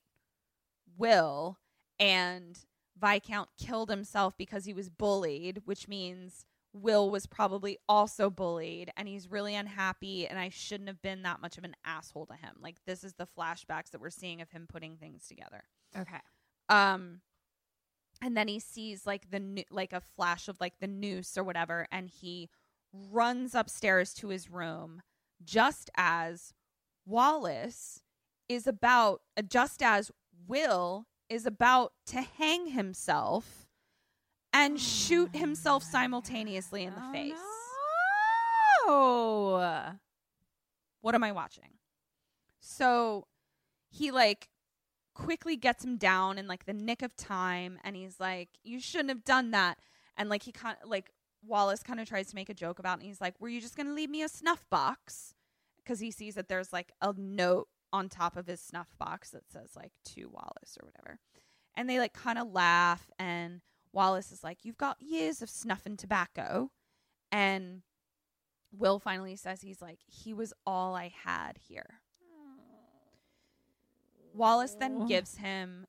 [0.97, 1.57] Will
[1.99, 2.57] and
[2.99, 9.07] Viscount killed himself because he was bullied which means Will was probably also bullied and
[9.07, 12.55] he's really unhappy and I shouldn't have been that much of an asshole to him.
[12.61, 15.63] Like this is the flashbacks that we're seeing of him putting things together.
[15.97, 16.19] Okay.
[16.69, 17.19] Um
[18.21, 21.87] and then he sees like the like a flash of like the noose or whatever
[21.91, 22.49] and he
[22.93, 25.01] runs upstairs to his room
[25.43, 26.53] just as
[27.05, 28.01] Wallace
[28.49, 30.11] is about uh, just as
[30.47, 33.67] Will is about to hang himself
[34.53, 37.33] and shoot himself simultaneously in the Oh, face.
[38.87, 39.97] No.
[41.01, 41.69] What am I watching?
[42.59, 43.27] So
[43.89, 44.49] he like
[45.13, 49.09] quickly gets him down in like the nick of time and he's like, You shouldn't
[49.09, 49.79] have done that.
[50.17, 51.11] And like he kind of like
[51.45, 53.61] Wallace kind of tries to make a joke about it and he's like, Were you
[53.61, 55.33] just gonna leave me a snuff box?
[55.77, 59.51] Because he sees that there's like a note on top of his snuff box that
[59.51, 61.19] says like to Wallace or whatever.
[61.75, 63.61] And they like kind of laugh and
[63.93, 66.71] Wallace is like, You've got years of snuff and tobacco
[67.31, 67.81] and
[68.77, 72.01] Will finally says he's like, he was all I had here.
[74.33, 75.85] Wallace then gives him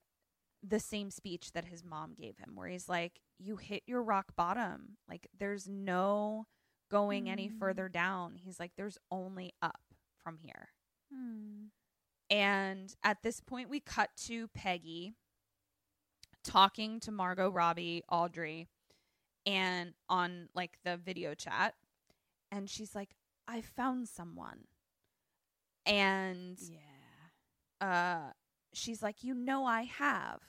[0.64, 4.34] the same speech that his mom gave him, where he's like, You hit your rock
[4.36, 4.96] bottom.
[5.08, 6.46] Like, there's no
[6.90, 7.58] going any Mm.
[7.58, 8.36] further down.
[8.36, 9.80] He's like, There's only up
[10.22, 10.68] from here.
[11.12, 11.66] Hmm.
[12.30, 15.14] And at this point, we cut to Peggy
[16.44, 18.68] talking to Margot Robbie, Audrey,
[19.46, 21.74] and on like the video chat.
[22.50, 23.16] And she's like,
[23.48, 24.66] I found someone.
[25.86, 27.86] And Yeah.
[27.86, 28.32] uh,
[28.72, 30.40] she's like, You know, I have.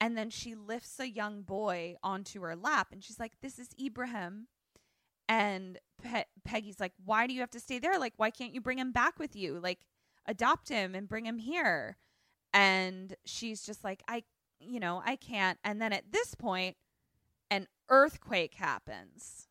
[0.00, 3.70] And then she lifts a young boy onto her lap and she's like, This is
[3.80, 4.48] Ibrahim.
[5.28, 7.98] And Pe- Peggy's like, Why do you have to stay there?
[7.98, 9.58] Like, why can't you bring him back with you?
[9.62, 9.80] Like,
[10.26, 11.96] adopt him and bring him here.
[12.52, 14.24] And she's just like, I,
[14.60, 15.58] you know, I can't.
[15.64, 16.76] And then at this point,
[17.50, 19.48] an earthquake happens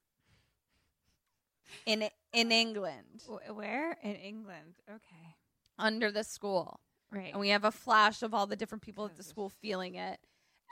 [1.85, 3.23] in in England
[3.53, 4.75] Where in England?
[4.89, 5.35] Okay.
[5.79, 6.79] under the school.
[7.11, 7.31] Right.
[7.31, 10.19] And we have a flash of all the different people at the school feeling it.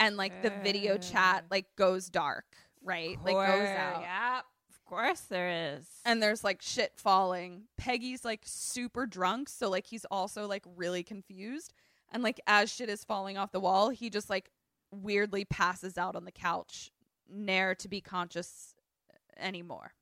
[0.03, 2.45] And like the video chat like goes dark,
[2.83, 3.17] right?
[3.23, 4.01] Like goes out.
[4.01, 4.39] Yeah.
[4.69, 5.87] Of course there is.
[6.03, 7.63] And there's like shit falling.
[7.77, 11.73] Peggy's like super drunk, so like he's also like really confused.
[12.11, 14.49] And like as shit is falling off the wall, he just like
[14.91, 16.91] weirdly passes out on the couch,
[17.29, 18.75] ne'er to be conscious
[19.09, 19.93] uh, anymore.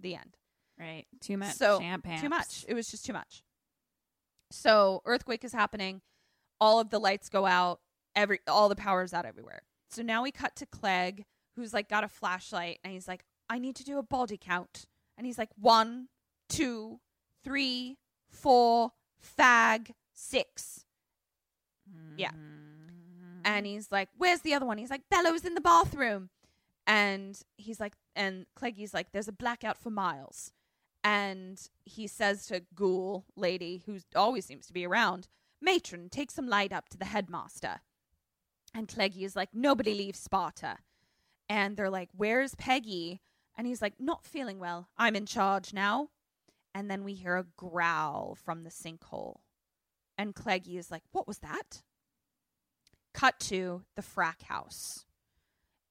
[0.00, 0.38] The end.
[0.80, 1.04] right.
[1.20, 2.18] Too much so champagne.
[2.18, 2.64] too much.
[2.66, 3.42] It was just too much.
[4.50, 6.00] So earthquake is happening.
[6.58, 7.80] All of the lights go out.
[8.14, 9.62] Every all the power's out everywhere.
[9.90, 11.24] So now we cut to Clegg,
[11.56, 14.86] who's like got a flashlight, and he's like, "I need to do a body count."
[15.16, 16.08] And he's like, one,
[16.48, 17.00] two,
[17.44, 17.98] three,
[18.28, 18.92] four,
[19.38, 20.84] fag, six.
[22.16, 22.30] Yeah.
[22.30, 23.40] Mm-hmm.
[23.44, 24.78] And he's like, Where's the other one?
[24.78, 26.30] He's like, Bellow's in the bathroom.
[26.86, 30.52] And he's like, and Cleggy's like, There's a blackout for miles.
[31.04, 35.26] And he says to Ghoul Lady, who always seems to be around,
[35.60, 37.80] Matron, take some light up to the headmaster.
[38.74, 40.78] And Cleggy is like, Nobody leaves Sparta.
[41.48, 43.20] And they're like, Where's Peggy?
[43.56, 44.88] And he's like, Not feeling well.
[44.96, 46.08] I'm in charge now.
[46.74, 49.40] And then we hear a growl from the sinkhole.
[50.16, 51.82] And Cleggy is like, What was that?
[53.12, 55.04] cut to the frack house.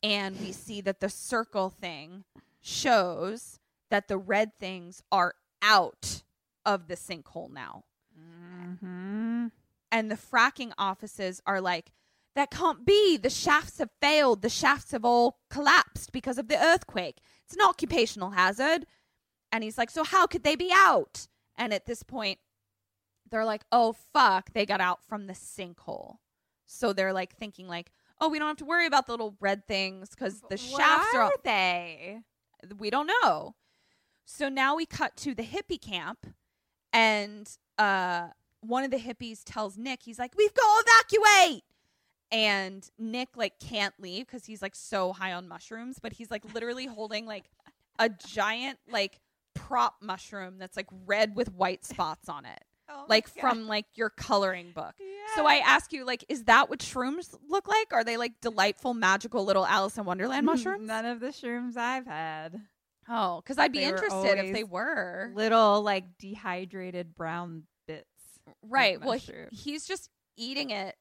[0.04, 2.24] And we see that the circle thing
[2.60, 3.60] shows
[3.90, 6.24] that the red things are out
[6.66, 7.84] of the sinkhole now.
[8.20, 9.48] Mm-hmm.
[9.92, 11.92] And the fracking offices are like,
[12.36, 13.18] that can't be.
[13.18, 14.42] The shafts have failed.
[14.42, 17.18] The shafts have all collapsed because of the earthquake.
[17.46, 18.86] It's an occupational hazard.
[19.52, 21.28] And he's like, so how could they be out?
[21.58, 22.40] And at this point,
[23.30, 26.16] they're like, oh, fuck, they got out from the sinkhole.
[26.66, 29.68] So they're like thinking like, oh, we don't have to worry about the little red
[29.68, 31.24] things because the shafts are.
[31.24, 32.20] are they?
[32.78, 33.56] We don't know.
[34.26, 36.28] So now we cut to the hippie camp,
[36.94, 38.28] and uh,
[38.62, 41.64] one of the hippies tells Nick, he's like, "We've got to evacuate."
[42.32, 46.54] And Nick like can't leave because he's like so high on mushrooms, but he's like
[46.54, 47.46] literally holding like
[48.00, 49.20] a giant like
[49.54, 54.10] prop mushroom that's like red with white spots on it Oh like from like your
[54.10, 54.94] coloring book.
[55.36, 57.94] So I ask you, like, is that what shrooms look like?
[57.94, 60.58] Are they like delightful, magical little Alice in Wonderland mm-hmm.
[60.58, 60.88] mushrooms?
[60.88, 62.60] None of the shrooms I've had.
[63.08, 65.32] Oh, because I'd be They interested if they were.
[65.34, 68.06] Little like dehydrated brown bits.
[68.68, 69.00] Right.
[69.00, 70.96] Well, he- he's just eating it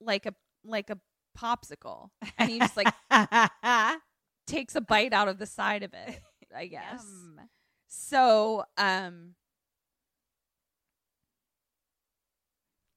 [0.00, 0.34] like a
[0.64, 0.98] like a
[1.38, 2.92] popsicle, and he just like
[4.46, 6.20] takes a bite out of the side of it.
[6.54, 7.04] I guess.
[7.04, 7.40] Yum.
[7.88, 9.34] So, um,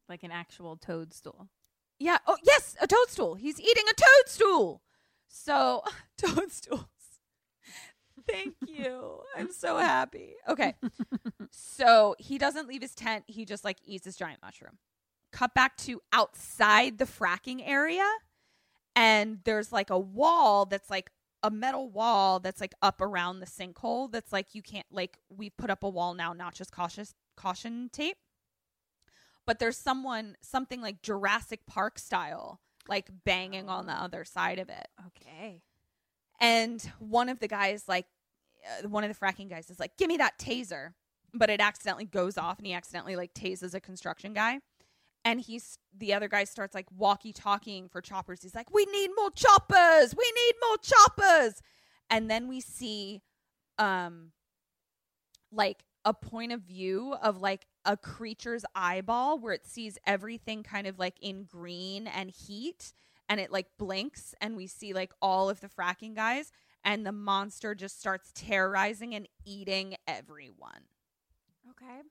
[0.08, 1.50] like an actual toadstool.
[2.00, 2.18] Yeah.
[2.28, 3.36] Oh, yes, a toadstool.
[3.36, 4.82] He's eating a toadstool.
[5.28, 5.84] So,
[6.18, 6.86] toadstools.
[8.28, 9.20] Thank you.
[9.36, 10.34] I'm so happy.
[10.48, 10.76] Okay.
[11.52, 13.26] so, he doesn't leave his tent.
[13.28, 14.78] He just like eats this giant mushroom.
[15.36, 18.10] Cut back to outside the fracking area.
[18.96, 21.12] And there's like a wall that's like
[21.44, 24.12] a metal wall that's like up around the sinkhole.
[24.12, 27.90] That's like you can't like we put up a wall now, not just cautious caution
[27.92, 28.18] tape
[29.46, 34.70] but there's someone something like Jurassic Park style like banging on the other side of
[34.70, 34.88] it.
[35.08, 35.62] Okay.
[36.40, 38.06] And one of the guys like
[38.66, 40.94] uh, one of the fracking guys is like, "Give me that taser."
[41.34, 44.60] But it accidentally goes off and he accidentally like tases a construction guy.
[45.26, 48.44] And he's the other guy starts like walkie talking for choppers.
[48.44, 50.16] He's like, "We need more choppers.
[50.16, 51.62] We need more choppers."
[52.10, 53.24] And then we see
[53.80, 54.32] um
[55.52, 60.88] like a point of view of like a creature's eyeball where it sees everything kind
[60.88, 62.94] of like in green and heat
[63.28, 66.52] and it like blinks and we see like all of the fracking guys
[66.84, 70.84] and the monster just starts terrorizing and eating everyone.
[71.72, 72.02] Okay.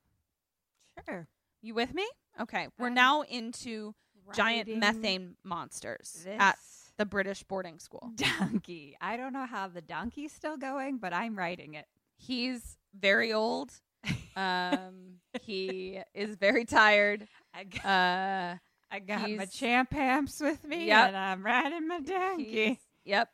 [1.07, 1.29] Sure.
[1.63, 2.07] You with me?
[2.41, 3.95] Okay, we're I'm now into
[4.35, 8.13] giant Riding methane monsters at this the British boarding school.
[8.17, 8.97] donkey.
[9.01, 11.87] I don't know how the donkey's still going, but I'm riding it.
[12.17, 13.73] He's very old.
[14.37, 17.29] Um, he is very tired.
[17.55, 18.57] I got, Uh,
[18.91, 21.07] I got my he's- champ amps with me, Yep.
[21.09, 22.45] and I'm riding my donkey.
[22.45, 23.31] he's- yep.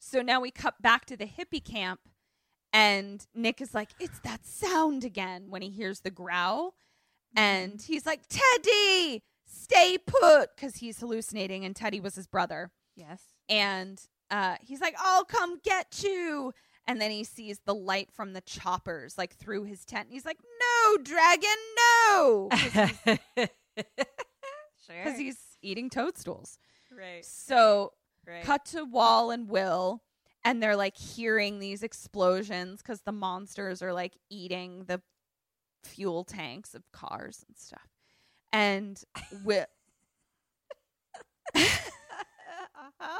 [0.00, 2.00] So now we cut back to the hippie camp,
[2.72, 6.74] and Nick is like, "It's that sound again." When he hears the growl,
[7.36, 12.70] and he's like, "Teddy, stay put," because he's hallucinating, and Teddy was his brother.
[12.96, 13.22] Yes.
[13.48, 14.00] and
[14.30, 16.52] uh, he's like, "I'll come get you."
[16.86, 20.06] And then he sees the light from the choppers like through his tent.
[20.06, 22.48] And he's like, "No, dragon, no!"
[24.86, 25.04] sure.
[25.04, 26.58] Because he's eating toadstools.
[26.96, 27.24] right.
[27.24, 27.92] So
[28.26, 28.44] right.
[28.44, 30.02] cut to Wall and Will,
[30.44, 35.00] and they're like hearing these explosions because the monsters are like eating the
[35.84, 37.88] fuel tanks of cars and stuff.
[38.52, 39.02] And
[39.44, 39.66] Will,
[41.54, 43.18] uh-huh.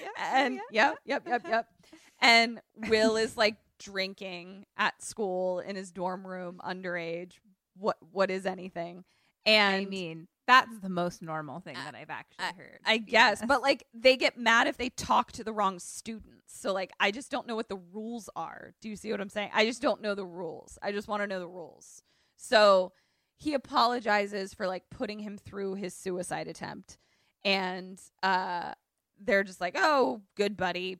[0.00, 1.66] Yep, and yep, yep, yep, yep.
[2.20, 7.32] And Will is like drinking at school in his dorm room, underage.
[7.76, 9.04] What what is anything?
[9.44, 12.78] And I mean, that's the most normal thing that I've actually heard.
[12.84, 16.60] I to guess, but like they get mad if they talk to the wrong students.
[16.60, 18.72] So like I just don't know what the rules are.
[18.80, 19.50] Do you see what I'm saying?
[19.52, 20.78] I just don't know the rules.
[20.82, 22.02] I just want to know the rules.
[22.36, 22.92] So
[23.36, 26.98] he apologizes for like putting him through his suicide attempt
[27.44, 28.72] and uh
[29.18, 30.98] they're just like, "Oh, good buddy.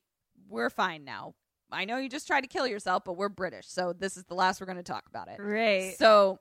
[0.48, 1.34] We're fine now.
[1.70, 4.34] I know you just tried to kill yourself, but we're British, so this is the
[4.34, 5.94] last we're going to talk about it." right.
[5.98, 6.38] So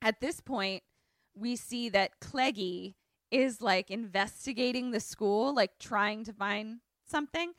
[0.00, 0.82] at this point,
[1.34, 2.94] we see that Cleggy
[3.30, 7.52] is like investigating the school, like trying to find something.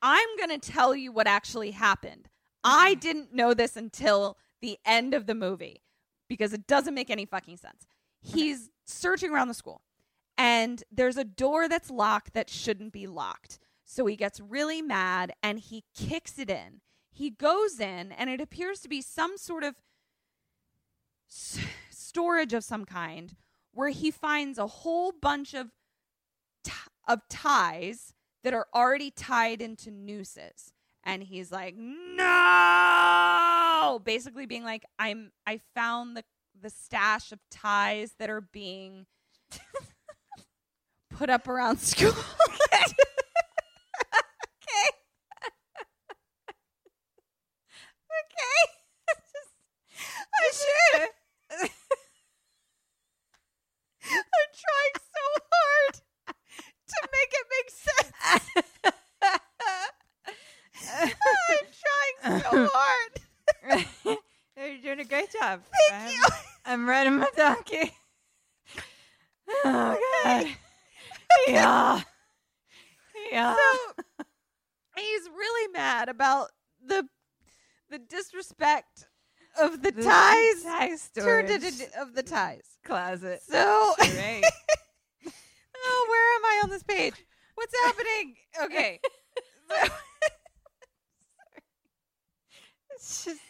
[0.00, 2.28] I'm going to tell you what actually happened.
[2.64, 3.00] I mm-hmm.
[3.00, 5.82] didn't know this until the end of the movie
[6.28, 7.86] because it doesn't make any fucking sense.
[8.20, 9.82] He's searching around the school
[10.36, 13.58] and there's a door that's locked that shouldn't be locked.
[13.84, 16.80] So he gets really mad and he kicks it in.
[17.10, 19.74] He goes in and it appears to be some sort of
[22.18, 23.36] storage of some kind
[23.72, 25.68] where he finds a whole bunch of
[26.64, 26.72] t-
[27.06, 28.12] of ties
[28.42, 30.72] that are already tied into nooses.
[31.04, 32.26] And he's like no!
[34.04, 36.24] Basically being like i'm i found the
[36.60, 39.06] the stash of ties that are being
[41.10, 42.08] put up around school
[42.50, 42.84] okay
[44.58, 44.90] okay
[48.10, 48.72] okay
[50.40, 51.10] I should.
[54.10, 55.94] I'm trying so hard
[56.88, 58.12] to make it make sense.
[61.00, 63.12] I'm trying so hard.
[64.56, 65.62] You're doing a great job.
[65.62, 66.22] Thank I'm, you.
[66.64, 67.92] I'm riding my donkey.
[69.48, 70.46] Oh, oh god.
[71.46, 72.00] Yeah.
[73.30, 73.54] Yeah.
[73.54, 74.24] So
[74.96, 76.50] he's really mad about
[76.84, 77.06] the
[77.90, 79.06] the disrespect
[79.60, 82.64] of the, The ties tie turned into of the ties.
[82.84, 83.40] closet.
[83.48, 84.42] So Right.
[85.76, 87.14] oh, where am I on this page?
[87.54, 88.34] What's happening?
[88.62, 89.00] Okay.
[89.70, 89.94] So-
[92.94, 93.40] It's just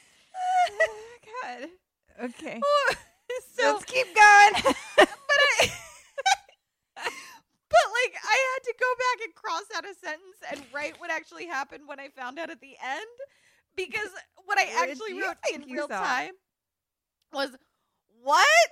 [1.42, 1.68] God.
[2.24, 2.60] Okay.
[3.56, 4.74] so Let's keep going.
[4.96, 5.08] but
[5.48, 5.70] I
[6.96, 11.10] But like I had to go back and cross out a sentence and write what
[11.10, 13.06] actually happened when I found out at the end
[13.76, 14.08] because
[14.46, 16.00] what I What did actually you wrote think in you real saw?
[16.04, 16.32] time
[17.32, 17.50] was
[18.22, 18.66] what?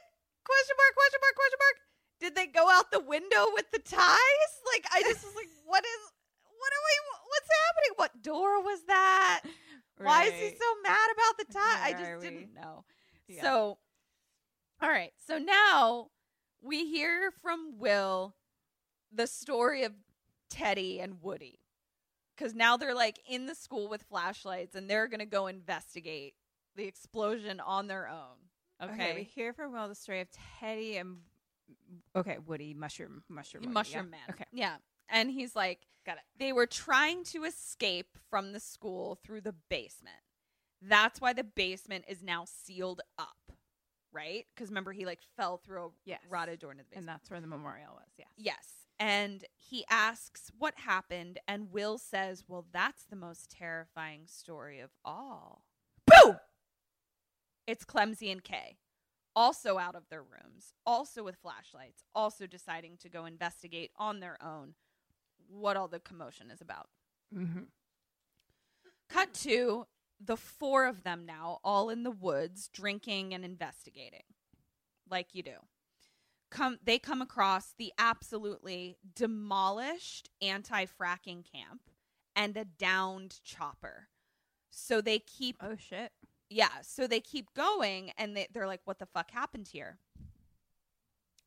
[0.44, 1.76] Question mark, question mark, question mark.
[2.20, 4.52] Did they go out the window with the ties?
[4.72, 6.00] Like I just was like, what is
[6.42, 6.94] what are we
[7.28, 7.92] what's happening?
[7.96, 9.42] What door was that?
[9.98, 10.58] Why is he Right.
[10.58, 11.88] so mad about the tie?
[11.88, 12.24] I Where just are we?
[12.24, 12.84] didn't know.
[13.28, 13.42] Yeah.
[13.42, 13.78] So,
[14.82, 15.12] all right.
[15.26, 16.08] So now
[16.62, 18.34] we hear from Will
[19.10, 19.92] the story of
[20.50, 21.60] Teddy and Woody.
[22.36, 26.34] Because now they're like in the school with flashlights and they're going to go investigate
[26.76, 28.90] the explosion on their own.
[28.90, 29.14] Okay.
[29.14, 30.28] we hear from Will the story of
[30.60, 31.16] Teddy and
[32.14, 34.10] okay, Woody, mushroom, mushroom, Woody, Mushroom yeah.
[34.10, 34.20] Man.
[34.30, 34.76] Okay, Yeah.
[35.08, 36.22] And he's like, got it.
[36.38, 40.16] they were trying to escape from the school through the basement.
[40.82, 43.52] That's why the basement is now sealed up,
[44.12, 44.44] right?
[44.54, 46.20] Because remember, he like fell through a Yes.
[46.28, 47.08] rotted door into the basement.
[47.08, 48.08] And that's where the memorial was.
[48.18, 48.28] Yes.
[48.36, 48.68] Yes.
[48.98, 54.90] And he asks what happened, and Will says, Well, that's the most terrifying story of
[55.04, 55.62] all.
[56.06, 56.38] Boom!
[57.66, 58.78] It's Clemsy and Kay,
[59.34, 64.38] also out of their rooms, also with flashlights, also deciding to go investigate on their
[64.42, 64.74] own
[65.48, 66.88] what all the commotion is about.
[67.36, 67.64] Mm-hmm.
[69.08, 69.86] Cut to
[70.24, 74.22] the four of them now, all in the woods, drinking and investigating.
[75.10, 75.56] like you do.
[76.50, 81.82] Come they come across the absolutely demolished anti-fracking camp
[82.34, 84.08] and a downed chopper.
[84.70, 86.12] So they keep Oh shit.
[86.48, 89.98] yeah, so they keep going and they, they're like, what the fuck happened here?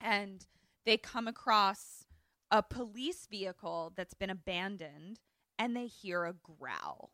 [0.02, 0.46] And
[0.86, 2.06] they come across
[2.52, 5.20] a police vehicle that's been abandoned
[5.58, 7.12] and they hear a growl.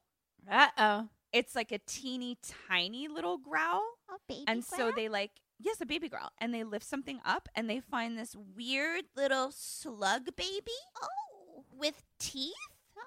[0.50, 1.10] Uh oh.
[1.34, 2.38] It's like a teeny
[2.70, 3.84] tiny little growl.
[4.10, 4.46] Oh, baby.
[4.48, 6.32] And so they like, yes, a baby girl.
[6.40, 10.72] And they lift something up and they find this weird little slug baby.
[11.02, 11.64] Oh.
[11.78, 12.54] With teeth.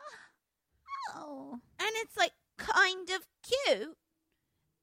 [1.17, 1.59] Oh.
[1.81, 3.97] And it's like kind of cute.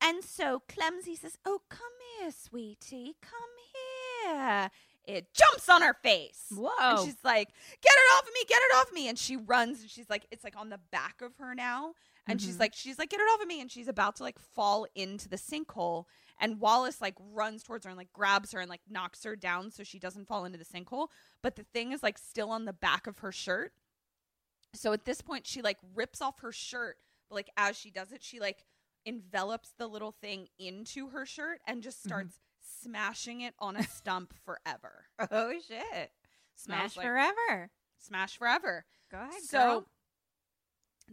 [0.01, 1.79] And so Clemsy says, Oh, come
[2.19, 3.15] here, sweetie.
[3.21, 4.69] Come here.
[5.05, 6.45] It jumps on her face.
[6.51, 6.69] Whoa.
[6.79, 7.49] And she's like,
[7.81, 9.07] Get it off of me, get it off of me.
[9.07, 11.93] And she runs and she's like, It's like on the back of her now.
[12.27, 12.61] And she's Mhm.
[12.61, 13.61] like, She's like, Get it off of me.
[13.61, 16.05] And she's about to like fall into the sinkhole.
[16.39, 19.71] And Wallace like runs towards her and like grabs her and like knocks her down
[19.71, 21.07] so she doesn't fall into the sinkhole.
[21.41, 23.73] But the thing is like still on the back of her shirt.
[24.73, 26.97] So at this point, she like rips off her shirt,
[27.29, 28.65] but like as she does it, she like
[29.05, 32.09] envelops the little thing into her shirt and just mm-hmm.
[32.09, 32.39] starts
[32.81, 35.05] smashing it on a stump forever.
[35.31, 36.11] Oh shit.
[36.55, 37.71] Smash Smells like- forever.
[37.97, 38.85] Smash forever.
[39.11, 39.85] Go ahead, So girl.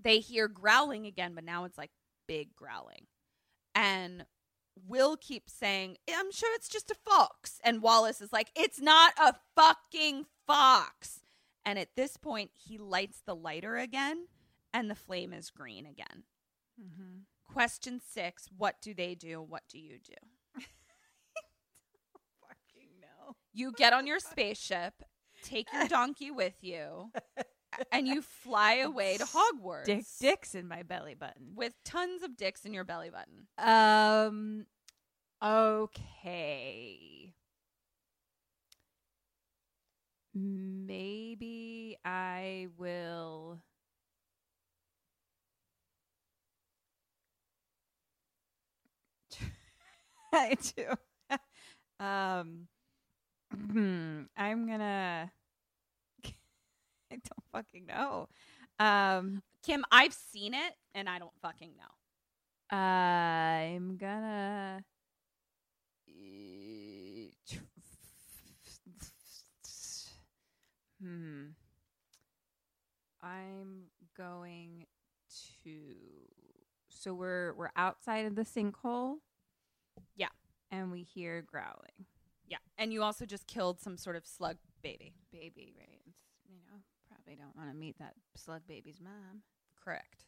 [0.02, 1.90] they hear growling again, but now it's like
[2.26, 3.06] big growling.
[3.74, 4.26] And
[4.88, 7.60] Will keeps saying, I'm sure it's just a fox.
[7.64, 11.20] And Wallace is like, It's not a fucking fox.
[11.64, 14.26] And at this point, he lights the lighter again,
[14.74, 16.24] and the flame is green again.
[16.80, 17.52] Mm-hmm.
[17.52, 19.40] Question six What do they do?
[19.40, 20.14] What do you do?
[22.40, 23.36] Fucking no.
[23.52, 24.94] You get on your spaceship,
[25.42, 27.12] take your donkey with you,
[27.90, 29.84] and you fly away to Hogwarts.
[29.84, 31.52] Dick dicks in my belly button.
[31.54, 33.46] With tons of dicks in your belly button.
[33.58, 34.66] Um
[35.42, 37.34] okay.
[40.34, 43.60] Maybe I will
[50.32, 50.86] I do.
[52.04, 52.68] um
[54.36, 55.30] I'm gonna
[57.12, 58.28] I don't fucking know.
[58.78, 62.76] Um Kim, I've seen it and I don't fucking know.
[62.76, 64.84] I'm gonna.
[71.02, 71.46] Hmm.
[73.22, 73.86] I'm
[74.16, 74.86] going
[75.64, 75.70] to.
[76.88, 79.16] So we're we're outside of the sinkhole.
[80.16, 80.28] Yeah.
[80.70, 82.06] And we hear growling.
[82.46, 82.58] Yeah.
[82.78, 85.14] And you also just killed some sort of slug baby.
[85.32, 86.00] Baby, right?
[86.06, 86.18] It's,
[86.48, 86.78] you know,
[87.32, 89.42] probably don't want to meet that slug baby's mom.
[89.82, 90.24] Correct.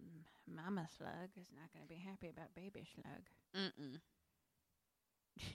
[0.00, 3.22] Mm, Mama slug is not going to be happy about baby slug.
[3.56, 3.98] Mm-mm.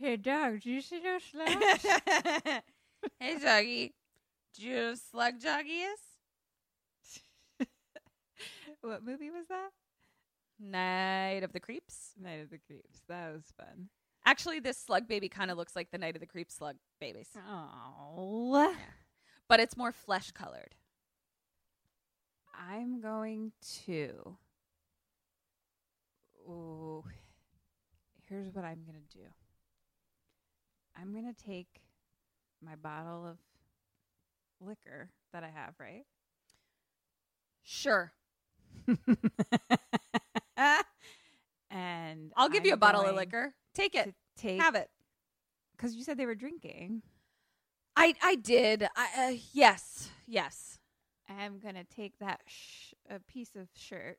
[0.00, 1.54] Hey, dog, do you see those slugs?
[3.20, 3.94] hey, doggy.
[4.56, 5.98] Do you know what slug doggy is?
[8.80, 9.68] what movie was that?
[10.58, 12.12] Night of the Creeps.
[12.20, 13.02] Night of the Creeps.
[13.08, 13.88] That was fun.
[14.24, 17.28] Actually, this slug baby kind of looks like the Night of the Creeps slug babies,
[17.48, 18.74] Oh.
[19.48, 20.74] But it's more flesh colored.
[22.54, 23.52] I'm going
[23.84, 24.36] to.
[26.48, 27.04] Oh,
[28.28, 29.24] here's what I'm going to do.
[31.00, 31.82] I'm going to take
[32.64, 33.38] my bottle of
[34.60, 36.04] liquor that I have, right?
[37.62, 38.12] Sure.
[41.70, 43.54] and I'll give you I'm a bottle of liquor.
[43.74, 44.14] Take it.
[44.36, 44.90] Take Have it.
[45.76, 47.02] because you said they were drinking.
[47.98, 48.88] I I did.
[48.96, 50.10] I uh, yes.
[50.26, 50.78] Yes.
[51.28, 54.18] I'm gonna take that sh- a piece of shirt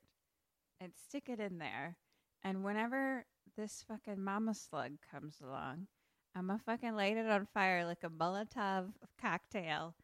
[0.80, 1.98] and stick it in there,
[2.44, 3.26] and whenever
[3.58, 5.88] this fucking mama slug comes along,
[6.36, 9.96] I'm gonna fucking light it on fire like a Molotov cocktail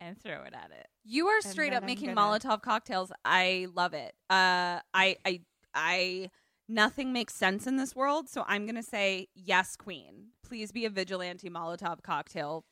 [0.00, 0.86] and throw it at it.
[1.04, 3.12] You are And straight up I'm making gonna- Molotov cocktails.
[3.24, 4.14] I love it.
[4.30, 5.40] Uh, I, I,
[5.74, 6.30] I.
[6.70, 10.32] Nothing makes sense in this world, so I'm gonna say yes, Queen.
[10.44, 12.64] Please be a vigilante Molotov cocktail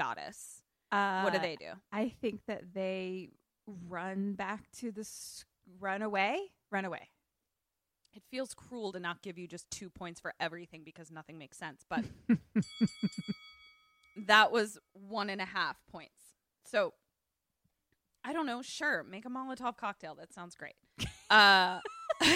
[0.00, 0.62] goddess.
[0.90, 1.72] Uh, what do they do?
[1.92, 3.30] I think that they
[3.88, 5.44] run back to the s-
[5.78, 6.38] run away,
[6.70, 7.10] run away.
[8.12, 11.56] It feels cruel to not give you just two points for everything because nothing makes
[11.58, 12.04] sense, but
[14.26, 16.34] that was one and a half points.
[16.64, 16.94] So
[18.24, 18.62] I don't know.
[18.62, 20.14] Sure, make a Molotov cocktail.
[20.16, 20.74] That sounds great.
[21.30, 21.78] Uh,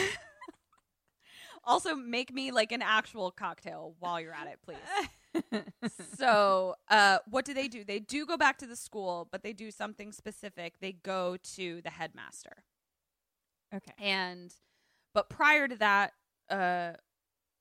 [1.64, 4.76] also, make me like an actual cocktail while you're at it, please.
[6.16, 7.84] So, uh, what do they do?
[7.84, 10.78] They do go back to the school, but they do something specific.
[10.80, 12.64] They go to the headmaster.
[13.74, 13.92] Okay.
[13.98, 14.54] And
[15.12, 16.12] but prior to that,
[16.48, 16.92] uh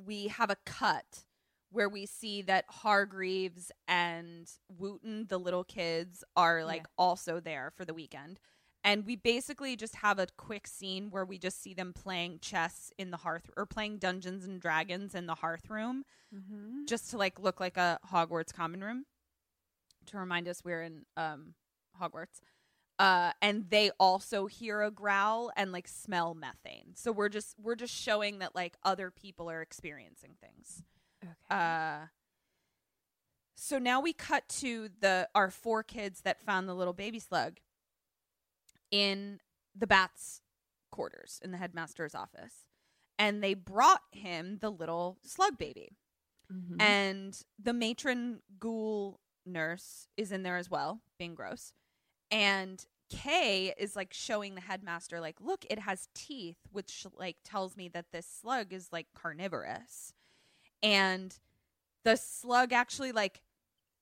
[0.03, 1.23] we have a cut
[1.71, 7.85] where we see that Hargreaves and Wooten, the little kids, are like also there for
[7.85, 8.39] the weekend.
[8.83, 12.91] And we basically just have a quick scene where we just see them playing chess
[12.97, 16.03] in the hearth or playing Dungeons and Dragons in the hearth room
[16.35, 16.85] Mm-hmm.
[16.87, 19.05] just to like look like a Hogwarts common room
[20.07, 21.53] to remind us we're in um
[22.01, 22.41] Hogwarts.
[22.97, 26.95] Uh and they also hear a growl and like smell methane.
[26.95, 30.81] So we're just we're just showing that like other people are experiencing things.
[31.23, 31.33] Okay.
[31.51, 32.07] Uh
[33.55, 37.59] so now we cut to the our four kids that found the little baby slug
[38.93, 39.39] in
[39.75, 40.41] the bats
[40.91, 42.67] quarters in the headmaster's office.
[43.17, 45.97] And they brought him the little slug baby
[46.51, 46.79] Mhm.
[46.81, 51.73] and the matron ghoul nurse is in there as well being gross
[52.29, 57.77] and kay is like showing the headmaster like look it has teeth which like tells
[57.77, 60.13] me that this slug is like carnivorous
[60.83, 61.39] and
[62.03, 63.41] the slug actually like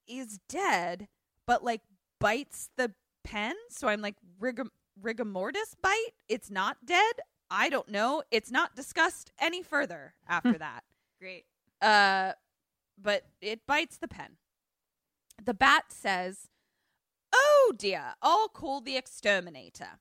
[0.08, 1.08] is dead
[1.46, 1.82] but like
[2.20, 2.92] bites the
[3.24, 4.66] pen so i'm like rigor,
[5.02, 7.16] rigor mortis bite it's not dead
[7.50, 10.84] i don't know it's not discussed any further after that
[11.20, 11.46] Great.
[11.82, 12.34] uh,
[13.02, 14.38] but it bites the pen.
[15.44, 16.50] The bat says,
[17.34, 20.00] Oh dear, I'll call the exterminator.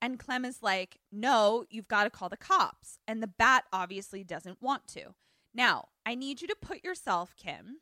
[0.00, 2.98] And Clem is like, No, you've got to call the cops.
[3.08, 5.14] And the bat obviously doesn't want to.
[5.54, 7.78] Now, I need you to put yourself, Kim,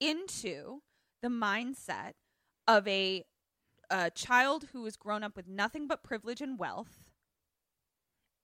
[0.00, 0.82] into
[1.22, 2.12] the mindset
[2.68, 3.24] of a,
[3.90, 7.10] a child who has grown up with nothing but privilege and wealth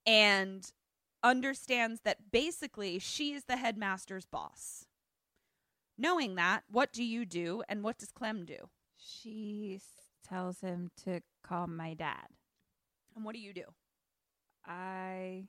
[0.07, 0.73] and
[1.23, 4.87] understands that basically she is the headmaster's boss.
[5.97, 8.69] Knowing that, what do you do and what does Clem do?
[8.97, 9.81] She
[10.27, 12.27] tells him to call my dad.
[13.15, 13.65] And what do you do?
[14.67, 15.45] I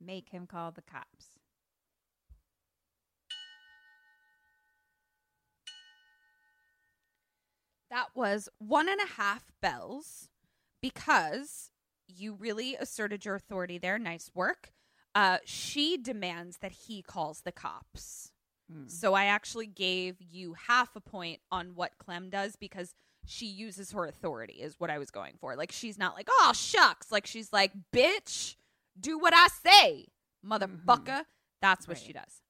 [0.00, 1.39] make him call the cops.
[8.20, 10.28] Was one and a half bells
[10.82, 11.70] because
[12.06, 13.98] you really asserted your authority there.
[13.98, 14.72] Nice work.
[15.14, 18.32] Uh, she demands that he calls the cops.
[18.86, 22.94] So I actually gave you half a point on what Clem does because
[23.26, 25.56] she uses her authority, is what I was going for.
[25.56, 27.10] Like, she's not like, oh, shucks.
[27.10, 28.56] Like, she's like, bitch,
[29.00, 30.06] do what I say,
[30.46, 31.24] motherfucker.
[31.60, 32.42] That's what she does.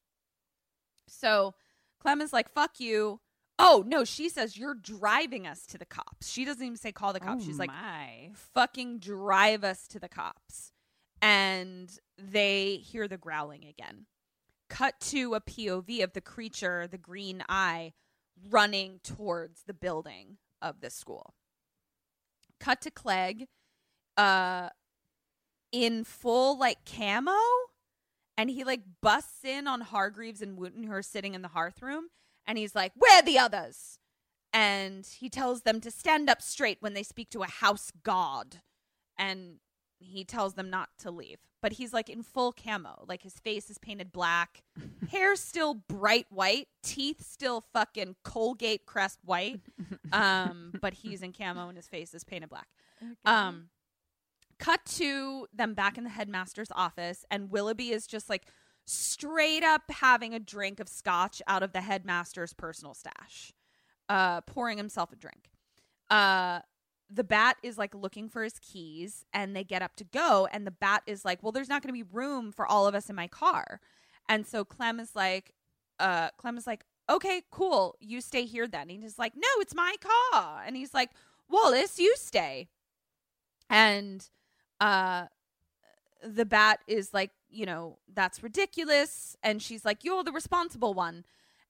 [1.07, 1.55] So
[2.01, 3.21] Clem is like, fuck you.
[3.63, 6.31] Oh, no, she says, you're driving us to the cops.
[6.31, 7.43] She doesn't even say call the cops.
[7.43, 8.31] Oh she's like, my.
[8.55, 10.73] fucking drive us to the cops.
[11.21, 14.07] And they hear the growling again.
[14.71, 17.93] Cut to a POV of the creature, the green eye,
[18.49, 21.35] running towards the building of the school.
[22.59, 23.47] Cut to Clegg
[24.17, 24.71] uh
[25.73, 27.37] in full like camo
[28.37, 31.81] and he like busts in on Hargreaves and Wooten who are sitting in the hearth
[31.81, 32.09] room
[32.51, 34.01] and he's like, "Where are the others?"
[34.53, 38.57] And he tells them to stand up straight when they speak to a house god.
[39.17, 39.61] And
[40.01, 41.39] he tells them not to leave.
[41.63, 43.05] But he's like in full camo.
[43.07, 44.65] Like his face is painted black,
[45.13, 49.61] hair still bright white, teeth still fucking Colgate crest white.
[50.13, 52.67] Um, but he's in camo and his face is painted black.
[53.25, 53.69] Um,
[54.59, 58.47] cut to them back in the headmaster's office, and Willoughby is just like
[58.91, 63.53] straight up having a drink of scotch out of the headmaster's personal stash,
[64.09, 65.51] uh, pouring himself a drink.
[66.09, 66.61] Uh,
[67.09, 70.67] the bat is like looking for his keys, and they get up to go, and
[70.67, 73.11] the bat is like, "Well, there's not going to be room for all of us
[73.11, 73.81] in my car,"
[74.29, 75.53] and so Clem is like,
[75.99, 79.75] uh, Clem is like, "Okay, cool, you stay here then." And he's like, "No, it's
[79.75, 79.95] my
[80.33, 81.11] car," and he's like,
[81.49, 82.69] "Wallace, you stay."
[83.71, 84.29] and
[84.81, 85.27] uh
[86.23, 89.37] the bat is like you know that's ridiculous.
[89.43, 91.25] And she's like you're the responsible one.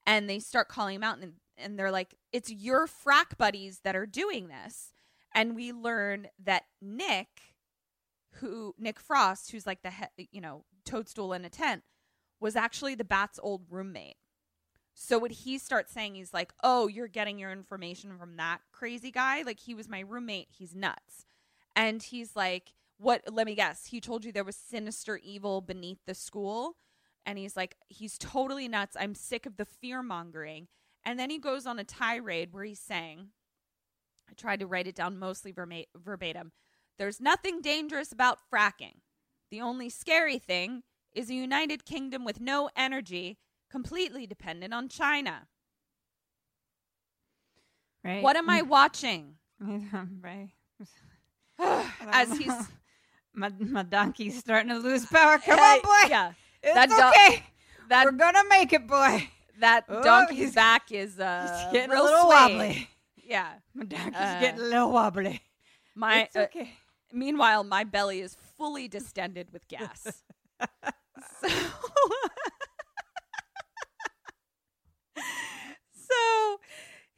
[0.07, 3.97] And they start calling him out and, and they're like it's your frack buddies that
[3.97, 4.93] are doing this.
[5.35, 7.29] And we learn that nick
[8.35, 11.83] who nick frost who's like the he- you know toadstool in a tent
[12.39, 14.17] was actually the bat's old roommate.
[14.95, 19.11] So what he starts saying he's like oh you're getting your information from that crazy
[19.11, 19.43] guy?
[19.43, 20.49] Like he was my roommate.
[20.51, 21.27] He's nuts.
[21.77, 26.01] And he's like what let me guess he told you there was sinister evil beneath
[26.07, 26.77] the school?
[27.27, 28.97] And he's like he's totally nuts.
[28.99, 30.69] I'm sick of the fear mongering
[31.05, 33.29] and then he goes on a tirade where he's saying
[34.29, 35.55] i tried to write it down mostly
[35.97, 36.53] verbatim
[36.99, 38.97] there's nothing dangerous about fracking.
[39.51, 40.83] The only scary thing
[41.15, 43.39] is a united kingdom with no energy
[43.71, 45.49] completely dependent on china.
[48.05, 48.23] Right.
[48.23, 48.69] what am i mm.
[48.69, 49.37] watching?
[50.23, 50.51] Right.
[51.59, 52.53] as he's
[53.35, 55.39] my my donkey's starting to lose power.
[55.39, 56.09] Come on, boy.
[56.09, 56.33] yeah
[56.63, 57.43] It's That okay.
[57.89, 59.29] That We're gonna make it, boy.
[59.59, 62.57] that Oh, donkey's back is uh getting a little swayed.
[62.57, 62.89] wobbly.
[63.25, 65.41] Yeah, My donkey's Uh, getting a little wobbly.
[65.95, 66.73] my it's uh, okay.
[67.13, 70.23] meanwhile my belly is fully distended with gas.
[71.41, 71.49] so,
[75.93, 76.61] so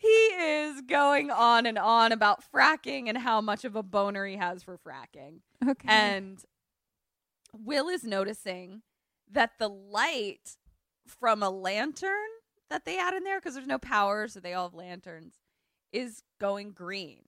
[0.03, 4.37] he is going on and on about fracking and how much of a boner he
[4.37, 5.39] has for fracking.
[5.67, 5.89] Okay.
[5.89, 6.43] And
[7.57, 8.83] Will is noticing
[9.31, 10.57] that the light
[11.07, 12.29] from a lantern
[12.69, 15.35] that they had in there, because there's no power, so they all have lanterns,
[15.93, 17.21] is going green.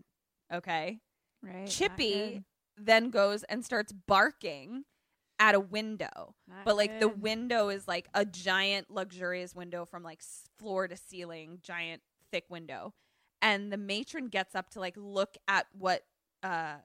[0.52, 0.98] Okay.
[1.42, 1.68] right.
[1.68, 2.42] Chippy
[2.76, 4.84] then goes and starts barking
[5.38, 6.34] at a window.
[6.48, 10.22] Not but like the window is like a giant luxurious window from like
[10.58, 12.02] floor to ceiling, giant
[12.34, 12.92] thick window.
[13.40, 16.02] And the matron gets up to like look at what
[16.42, 16.76] uh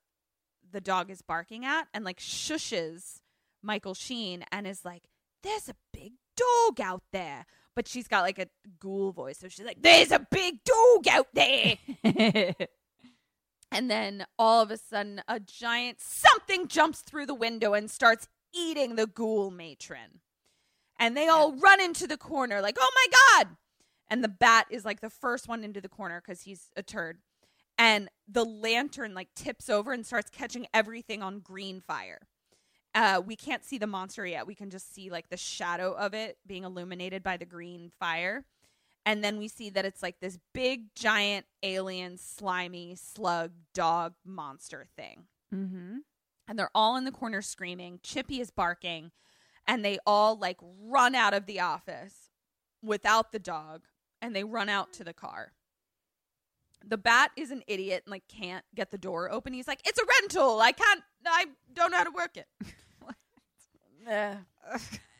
[0.71, 3.21] the dog is barking at and like shushes
[3.63, 5.03] Michael Sheen and is like,
[5.41, 7.45] There's a big dog out there.
[7.75, 8.47] But she's got like a
[8.79, 9.39] ghoul voice.
[9.39, 12.53] So she's like, There's a big dog out there.
[13.71, 18.27] And then all of a sudden, a giant something jumps through the window and starts
[18.51, 20.21] eating the ghoul matron.
[20.99, 23.55] And they all run into the corner, like, oh my God.
[24.09, 27.19] And the bat is like the first one into the corner because he's a turd.
[27.77, 32.27] And the lantern like tips over and starts catching everything on green fire.
[32.95, 34.47] Uh, we can't see the monster yet.
[34.47, 38.45] We can just see like the shadow of it being illuminated by the green fire.
[39.05, 44.85] And then we see that it's like this big, giant, alien, slimy, slug, dog monster
[44.97, 45.25] thing.
[45.53, 45.97] Mm-hmm.
[46.47, 47.99] And they're all in the corner screaming.
[48.03, 49.11] Chippy is barking.
[49.67, 52.29] And they all like run out of the office
[52.81, 53.83] without the dog.
[54.21, 55.51] And they run out to the car.
[56.85, 59.53] The bat is an idiot and like can't get the door open.
[59.53, 60.59] He's like, "It's a rental.
[60.61, 61.01] I can't.
[61.25, 62.47] I don't know how to work it."
[64.09, 64.35] Uh,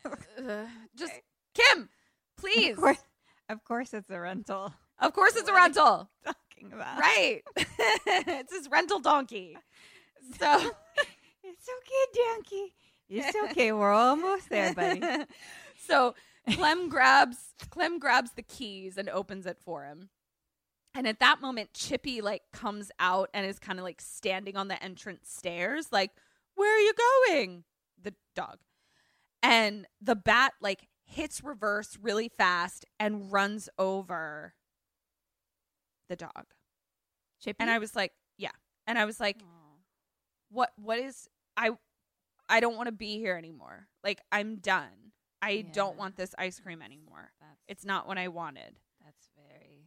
[0.96, 1.12] just
[1.54, 1.90] Kim,
[2.38, 2.70] please.
[2.72, 2.98] Of course,
[3.50, 4.72] of course, it's a rental.
[4.98, 6.10] Of course it's a What you rental.
[6.24, 7.42] Talking about Right.
[7.56, 9.56] it's his rental donkey.
[10.38, 10.70] So
[11.44, 12.74] It's okay, donkey.
[13.10, 13.72] It's okay.
[13.72, 15.02] We're almost there, buddy.
[15.86, 16.14] so
[16.52, 20.08] Clem grabs Clem grabs the keys and opens it for him.
[20.94, 24.68] And at that moment, Chippy like comes out and is kind of like standing on
[24.68, 26.10] the entrance stairs, like,
[26.56, 26.92] where are you
[27.28, 27.64] going?
[28.02, 28.58] The dog.
[29.42, 34.54] And the bat like hits reverse really fast and runs over
[36.08, 36.46] the dog.
[37.40, 37.56] Chippy.
[37.60, 38.50] And I was like, yeah.
[38.86, 39.36] And I was like,
[40.50, 41.70] what what is I
[42.48, 43.86] I don't want to be here anymore.
[44.02, 45.09] Like I'm done.
[45.42, 47.30] I don't want this ice cream anymore.
[47.40, 48.78] That's It's not what I wanted.
[49.04, 49.86] that's very.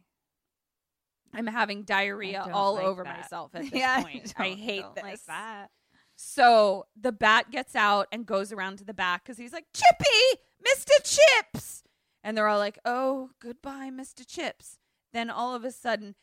[1.32, 3.16] I'm having diarrhea all like over that.
[3.20, 4.32] myself at this Yeah, point.
[4.36, 5.02] I don't- hate this.
[5.04, 5.68] Like that.
[6.16, 10.40] So the bat gets out and goes around to the back because he's like, Chippy,
[10.64, 11.18] Mr.
[11.42, 11.82] Chips.
[12.22, 14.24] And they're all like, oh, goodbye, Mr.
[14.26, 14.78] Chips.
[15.12, 16.14] Then all of a sudden,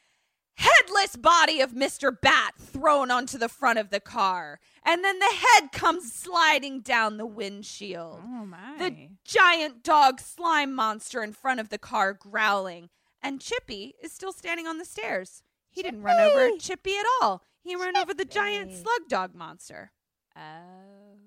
[0.62, 2.16] headless body of Mr.
[2.20, 4.60] Bat thrown onto the front of the car.
[4.86, 8.22] And then the head comes sliding down the windshield.
[8.24, 8.78] oh my.
[8.78, 12.90] The giant dog slime monster in front of the car growling.
[13.22, 15.44] And Chippy is still standing on the stairs.
[15.70, 16.60] He didn't run over Chippy!
[16.60, 17.44] Chippy at all.
[17.64, 19.92] He ran over the giant slug dog monster.
[20.36, 21.18] Oh.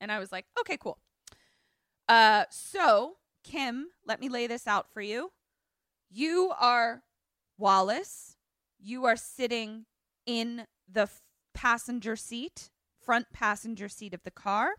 [0.00, 0.98] And I was like, okay, cool.
[2.08, 5.32] Uh, so Kim, let me lay this out for you.
[6.10, 7.02] You are
[7.56, 8.36] Wallace.
[8.78, 9.86] You are sitting
[10.26, 11.08] in the
[11.54, 12.70] passenger seat,
[13.04, 14.70] front passenger seat of the car.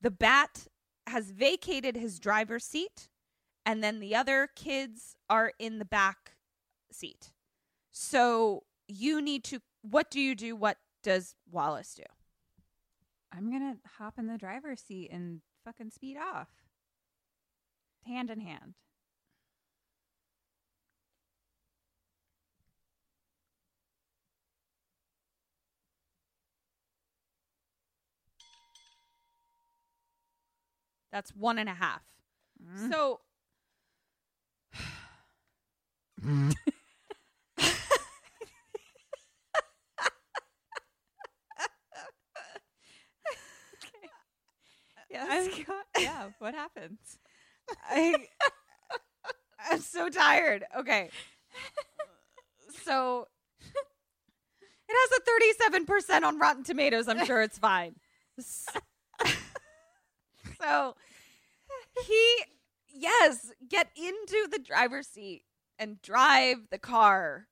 [0.00, 0.66] The bat
[1.06, 3.08] has vacated his driver's seat,
[3.64, 6.32] and then the other kids are in the back
[6.90, 7.32] seat.
[7.92, 9.60] So you need to.
[9.82, 10.56] What do you do?
[10.56, 12.04] What does Wallace do?
[13.32, 16.48] I'm gonna hop in the driver's seat and fucking speed off.
[18.06, 18.74] Hand in hand.
[31.12, 32.02] That's one and a half.
[32.62, 32.90] Mm.
[32.90, 33.20] So
[45.10, 45.26] Yeah.
[45.28, 45.50] I'm-
[45.98, 46.30] yeah.
[46.38, 47.18] What happens?
[47.88, 48.14] I,
[49.70, 50.64] I'm so tired.
[50.78, 51.10] Okay.
[52.84, 53.26] So
[54.88, 57.08] it has a 37% on Rotten Tomatoes.
[57.08, 57.94] I'm sure it's fine.
[60.62, 60.96] So
[62.06, 62.36] he,
[62.88, 65.44] yes, get into the driver's seat
[65.78, 67.48] and drive the car,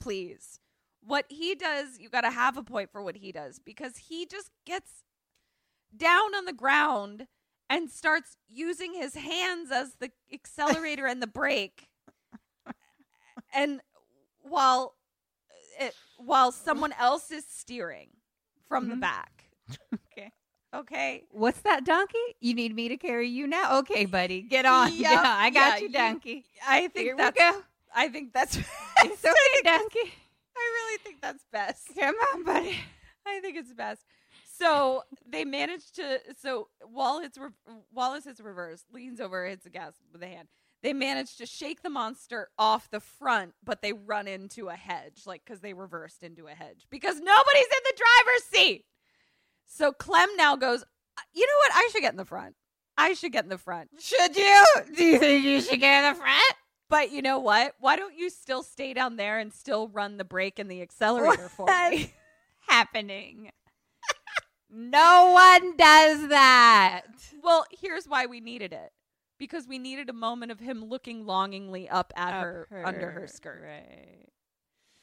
[0.00, 0.60] please.
[1.02, 4.26] What he does, you got to have a point for what he does because he
[4.26, 5.04] just gets
[5.96, 7.26] down on the ground
[7.70, 11.88] and starts using his hands as the accelerator and the brake.
[13.54, 13.80] And
[14.42, 14.94] while
[15.78, 18.10] it, while someone else is steering
[18.68, 19.00] from the Mhm.
[19.00, 19.50] back.
[20.74, 21.24] Okay.
[21.30, 22.18] What's that donkey?
[22.40, 23.78] You need me to carry you now?
[23.78, 24.92] Okay, buddy, get on.
[24.98, 26.44] Yep, Yeah, I got yeah, you, donkey.
[26.66, 27.62] I think Here that's go.
[27.94, 28.56] I think that's
[29.04, 30.12] It's okay, donkey.
[30.56, 31.88] I really think that's best.
[31.98, 32.76] Come on, buddy.
[33.26, 34.02] I think it's best.
[34.58, 36.18] So they managed to.
[36.40, 37.50] So Wallace, re-
[37.92, 40.48] Wallace is reversed, leans over, hits the gas with a hand.
[40.82, 45.22] They managed to shake the monster off the front, but they run into a hedge,
[45.26, 48.84] like because they reversed into a hedge because nobody's in the driver's seat.
[49.68, 50.82] So Clem now goes.
[50.82, 51.72] "Uh, You know what?
[51.74, 52.56] I should get in the front.
[52.96, 53.90] I should get in the front.
[54.00, 54.64] Should you?
[54.96, 56.54] Do you think you should get in the front?
[56.90, 57.74] But you know what?
[57.78, 61.48] Why don't you still stay down there and still run the brake and the accelerator
[61.48, 62.12] for me?
[62.66, 63.50] Happening.
[64.70, 67.02] no one does that.
[67.42, 68.90] Well, here's why we needed it.
[69.38, 73.26] Because we needed a moment of him looking longingly up at Up her, under her
[73.28, 73.62] skirt.
[73.64, 74.26] Right.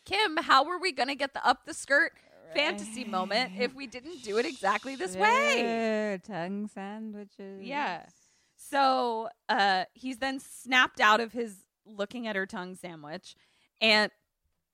[0.06, 2.12] Kim, how were we going to get the up the skirt
[2.54, 6.20] fantasy moment if we didn't do it exactly this way?
[6.26, 7.64] Tongue sandwiches.
[7.64, 8.06] Yeah.
[8.56, 13.36] So uh, he's then snapped out of his looking at her tongue sandwich,
[13.82, 14.12] and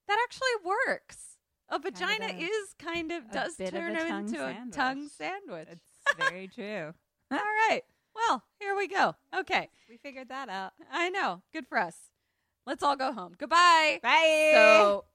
[0.08, 1.38] that actually works.
[1.70, 2.42] A vagina does.
[2.42, 5.70] is kind of does of turn tongue into a tongue sandwich.
[5.72, 6.94] It's very true.
[7.32, 7.82] All right.
[8.14, 9.16] Well, here we go.
[9.38, 9.70] Okay.
[9.90, 10.74] We figured that out.
[10.92, 11.42] I know.
[11.54, 11.96] Good for us.
[12.66, 13.34] Let's all go home.
[13.38, 14.00] Goodbye.
[14.04, 14.52] Bye.
[14.54, 15.06] So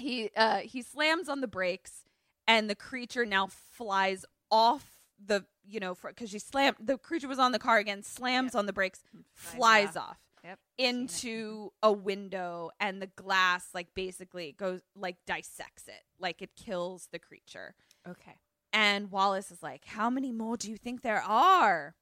[0.00, 2.04] he uh he slams on the brakes
[2.48, 4.86] and the creature now flies off
[5.24, 8.66] the you know because she slammed the creature was on the car again slams on
[8.66, 9.00] the brakes
[9.34, 10.16] flies Flies off, off.
[10.42, 10.58] Yep.
[10.78, 17.08] into a window and the glass like basically goes like dissects it like it kills
[17.12, 17.74] the creature
[18.08, 18.36] okay.
[18.72, 21.94] and Wallace is like, How many more do you think there are?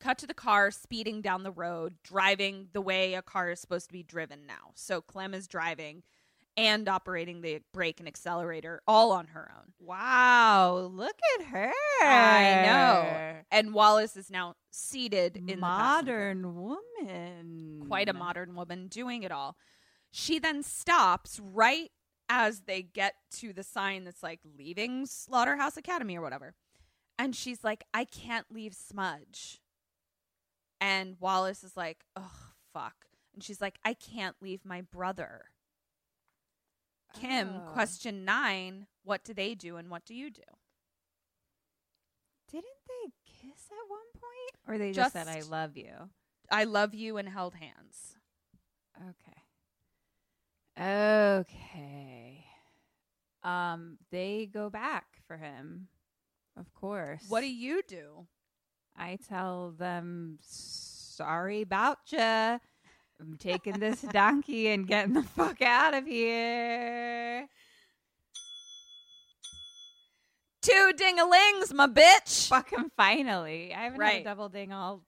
[0.00, 3.86] Cut to the car speeding down the road, driving the way a car is supposed
[3.86, 4.72] to be driven now.
[4.74, 6.02] So Clem is driving
[6.56, 9.72] and operating the brake and accelerator all on her own.
[9.78, 11.72] Wow, look at her.
[12.02, 13.40] I know.
[13.50, 17.84] And Wallace is now seated in the modern woman.
[17.88, 19.56] quite a modern woman doing it all.
[20.10, 21.90] She then stops right
[22.28, 26.54] as they get to the sign that's like leaving Slaughterhouse Academy or whatever.
[27.18, 29.60] And she's like, I can't leave Smudge.
[30.80, 32.32] And Wallace is like, oh,
[32.72, 33.06] fuck.
[33.32, 35.46] And she's like, I can't leave my brother.
[37.14, 37.72] Kim, Oh.
[37.72, 40.42] question nine What do they do and what do you do?
[42.50, 44.54] Didn't they kiss at one point?
[44.68, 46.10] Or they just, said, I love you?
[46.50, 48.16] I love you and held hands.
[48.96, 49.42] Okay.
[50.80, 52.44] Okay.
[53.42, 55.88] Um, they go back for him.
[56.56, 57.24] Of course.
[57.28, 58.26] What do you do?
[58.96, 62.58] I tell them sorry about ya.
[63.20, 67.46] I'm taking this donkey and getting the fuck out of here.
[70.62, 72.48] Two ding-a-lings, my bitch.
[72.48, 73.74] Fucking finally.
[73.74, 75.02] I haven't had a double ding all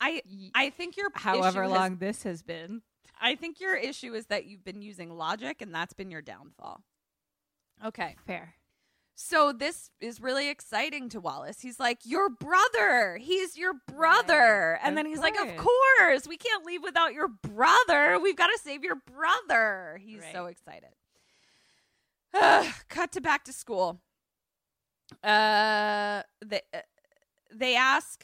[0.00, 0.22] I
[0.54, 2.82] I think your however issue has- long this has been.
[3.20, 6.82] I think your issue is that you've been using logic and that's been your downfall.
[7.84, 8.14] Okay.
[8.26, 8.54] Fair.
[9.20, 11.60] So this is really exciting to Wallace.
[11.60, 13.16] He's like, "Your brother.
[13.20, 14.80] He's your brother." Right.
[14.86, 15.68] And Of then he's like, "Of course.
[15.98, 16.28] course.
[16.28, 18.20] We can't leave without your brother.
[18.20, 20.52] We've got to save your brother." He's so Right.
[20.52, 20.94] excited.
[22.88, 24.00] Cut to back to school.
[25.24, 26.78] Uh they uh,
[27.52, 28.22] they ask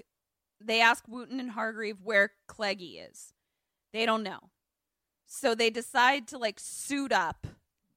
[0.60, 3.32] they ask Wooten and Hargreave where Cleggy is.
[3.92, 4.50] They don't know.
[5.26, 7.48] So they decide to like suit up,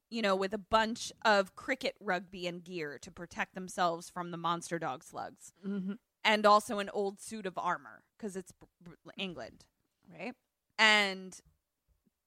[0.09, 4.37] you know, with a bunch of cricket rugby and gear to protect themselves from the
[4.37, 5.53] monster dog slugs.
[5.65, 5.93] Mm-hmm.
[6.23, 8.51] And also an old suit of armor because it's
[9.17, 9.65] England.
[10.11, 10.33] Right?
[10.77, 11.39] And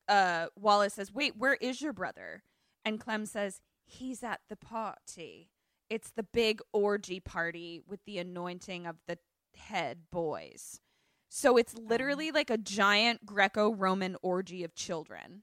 [0.08, 2.42] uh, Wallace says, Wait, where is your brother?
[2.84, 5.50] And Clem says, He's at the party.
[5.88, 9.18] It's the big orgy party with the anointing of the
[9.56, 10.80] head boys.
[11.28, 15.42] So it's literally like a giant Greco Roman orgy of children.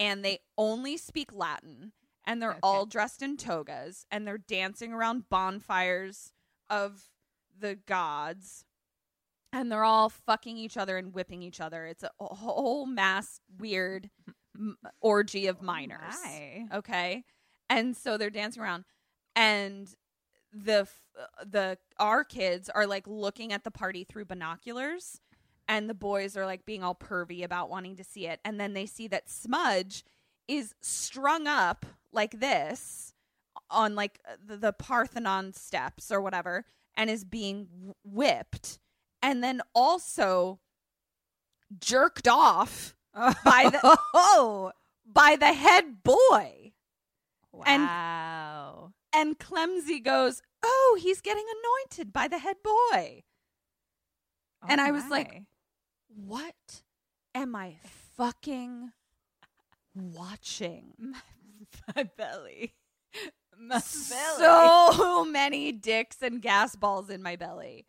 [0.00, 1.92] And they only speak Latin.
[2.24, 4.04] And they're all dressed in togas.
[4.10, 6.32] And they're dancing around bonfires
[6.68, 7.04] of
[7.58, 8.64] the gods
[9.52, 11.86] and they're all fucking each other and whipping each other.
[11.86, 14.10] It's a whole mass weird
[15.00, 16.14] orgy of minors.
[16.24, 16.66] my.
[16.74, 17.24] Okay,
[17.70, 18.84] and so they're dancing around,
[19.34, 19.88] and
[20.52, 20.88] the
[21.44, 25.20] the our kids are like looking at the party through binoculars,
[25.68, 28.72] and the boys are like being all pervy about wanting to see it, and then
[28.72, 30.04] they see that Smudge
[30.48, 33.14] is strung up like this
[33.70, 36.64] on like the, the Parthenon steps or whatever
[36.96, 37.68] and is being
[38.02, 38.78] whipped
[39.22, 40.58] and then also
[41.78, 43.80] jerked off by the
[44.14, 44.72] oh
[45.06, 46.72] by the head boy.
[47.52, 48.92] wow.
[49.14, 53.22] And Clemsy goes, "Oh, he's getting anointed by the head boy."
[54.68, 55.42] and I was like.
[56.08, 56.82] What
[57.34, 57.76] am I
[58.16, 58.92] fucking
[59.94, 61.14] watching?
[61.96, 62.74] my belly.
[63.58, 64.38] My belly.
[64.38, 67.86] So many dicks and gas balls in my belly.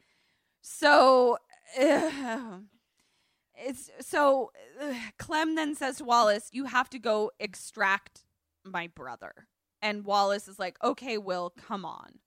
[0.61, 1.37] So
[1.79, 2.63] ugh.
[3.55, 4.51] it's so
[4.81, 8.23] ugh, Clem then says to Wallace, "You have to go extract
[8.63, 9.47] my brother."
[9.81, 12.19] And Wallace is like, "Okay, Will, come on."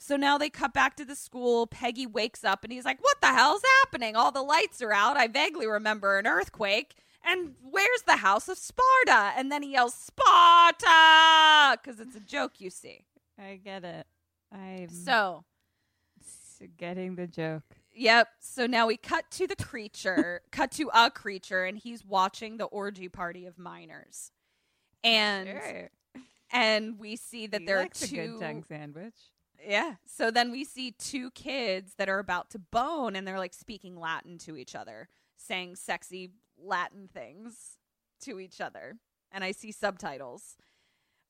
[0.00, 1.66] So now they cut back to the school.
[1.66, 4.14] Peggy wakes up and he's like, What the hell's happening?
[4.16, 5.16] All the lights are out.
[5.16, 6.94] I vaguely remember an earthquake.
[7.24, 9.32] And where's the house of Sparta?
[9.36, 11.78] And then he yells, Sparta!
[11.82, 13.04] Because it's a joke, you see.
[13.38, 14.06] I get it.
[14.52, 15.44] I'm So,
[16.78, 17.62] getting the joke.
[17.94, 18.28] yep.
[18.40, 22.64] So now we cut to the creature, cut to a creature, and he's watching the
[22.64, 24.30] orgy party of minors.
[25.04, 25.90] And Sure.
[26.50, 29.14] and we see that He there are two a good tongue sandwich.
[29.66, 29.94] Yeah.
[30.06, 33.98] So then we see two kids that are about to bone and they're like speaking
[33.98, 36.30] Latin to each other, saying sexy
[36.60, 37.76] Latin things
[38.22, 38.96] to each other.
[39.32, 40.56] And I see subtitles.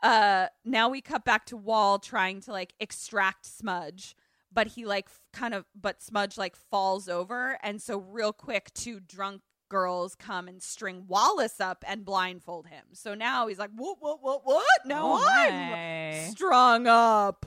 [0.03, 4.15] Uh now we cut back to Wall trying to like extract Smudge,
[4.53, 8.71] but he like f- kind of but Smudge like falls over and so real quick
[8.75, 12.85] two drunk girls come and string Wallace up and blindfold him.
[12.93, 14.65] So now he's like, "What what what what?
[14.87, 16.29] No, Oh I'm my.
[16.31, 17.45] strung up.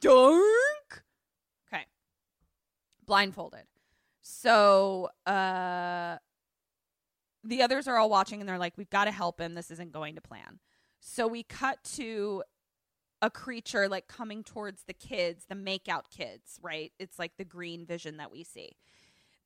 [0.00, 1.04] Dark.
[1.66, 1.84] Okay.
[3.06, 3.64] Blindfolded.
[4.22, 6.18] So uh
[7.42, 9.54] the others are all watching and they're like, We've got to help him.
[9.54, 10.58] This isn't going to plan.
[11.00, 12.42] So we cut to
[13.22, 16.92] a creature like coming towards the kids, the makeout kids, right?
[16.98, 18.72] It's like the green vision that we see.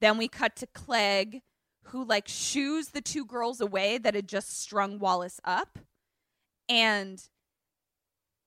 [0.00, 1.42] Then we cut to Clegg,
[1.84, 5.78] who like shoos the two girls away that had just strung Wallace up.
[6.68, 7.22] And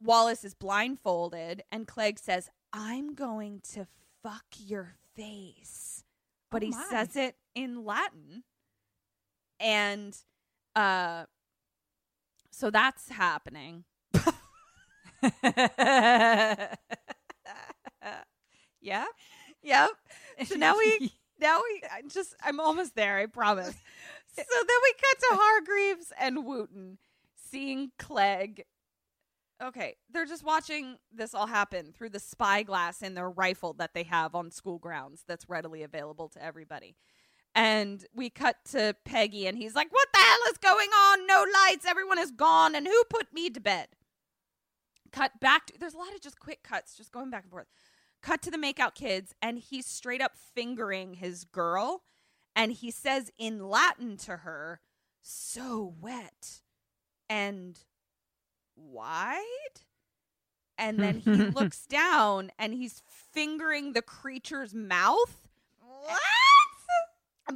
[0.01, 3.87] Wallace is blindfolded, and Clegg says, I'm going to
[4.23, 6.03] fuck your face.
[6.51, 8.43] But Oh he says it in Latin.
[9.59, 10.15] And
[10.75, 11.25] uh
[12.51, 13.83] so that's happening.
[18.81, 19.05] yeah.
[19.63, 19.89] Yep.
[20.45, 23.65] So now we now we I just I'm almost there, I promise.
[24.35, 26.97] so then we cut to Hargreaves and Wooten
[27.35, 28.65] seeing Clegg.
[29.63, 34.03] Okay, they're just watching this all happen through the spyglass in their rifle that they
[34.03, 36.95] have on school grounds that's readily available to everybody.
[37.55, 41.25] And we cut to Peggy and he's like, "What the hell is going on?
[41.25, 43.87] No lights, everyone is gone, and who put me to bed?"
[45.11, 47.67] Cut back to there's a lot of just quick cuts just going back and forth
[48.21, 52.01] cut to the makeout kids and he's straight up fingering his girl
[52.55, 54.81] and he says in latin to her
[55.21, 56.61] so wet
[57.29, 57.79] and
[58.77, 59.41] wide
[60.77, 63.01] and then he looks down and he's
[63.33, 65.47] fingering the creature's mouth
[65.79, 66.19] what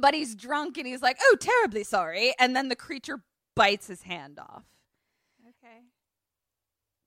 [0.00, 3.22] but he's drunk and he's like oh terribly sorry and then the creature
[3.54, 4.64] bites his hand off
[5.48, 5.82] Okay.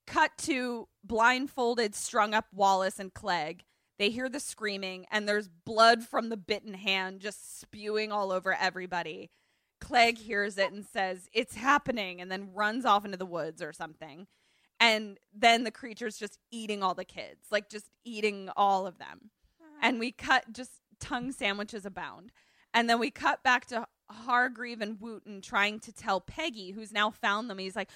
[0.06, 3.64] cut to blindfolded, strung up Wallace and Clegg.
[3.98, 8.54] They hear the screaming, and there's blood from the bitten hand just spewing all over
[8.54, 9.30] everybody.
[9.80, 13.72] Clegg hears it and says, It's happening, and then runs off into the woods or
[13.72, 14.26] something.
[14.78, 19.30] And then the creature's just eating all the kids, like just eating all of them.
[19.80, 22.32] And we cut just tongue sandwiches abound.
[22.74, 27.10] And then we cut back to Hargreave and Wooten trying to tell Peggy, who's now
[27.10, 27.58] found them.
[27.58, 27.90] He's like,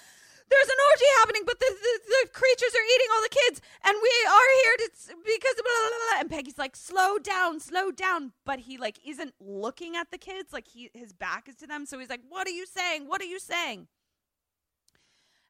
[0.50, 3.96] there's an orgy happening, but the, the, the creatures are eating all the kids, and
[4.02, 4.86] we are here to
[5.24, 6.20] because blah, blah, blah, blah.
[6.20, 10.52] and Peggy's like, slow down, slow down, but he like isn't looking at the kids,
[10.52, 13.06] like he his back is to them, so he's like, what are you saying?
[13.08, 13.86] What are you saying?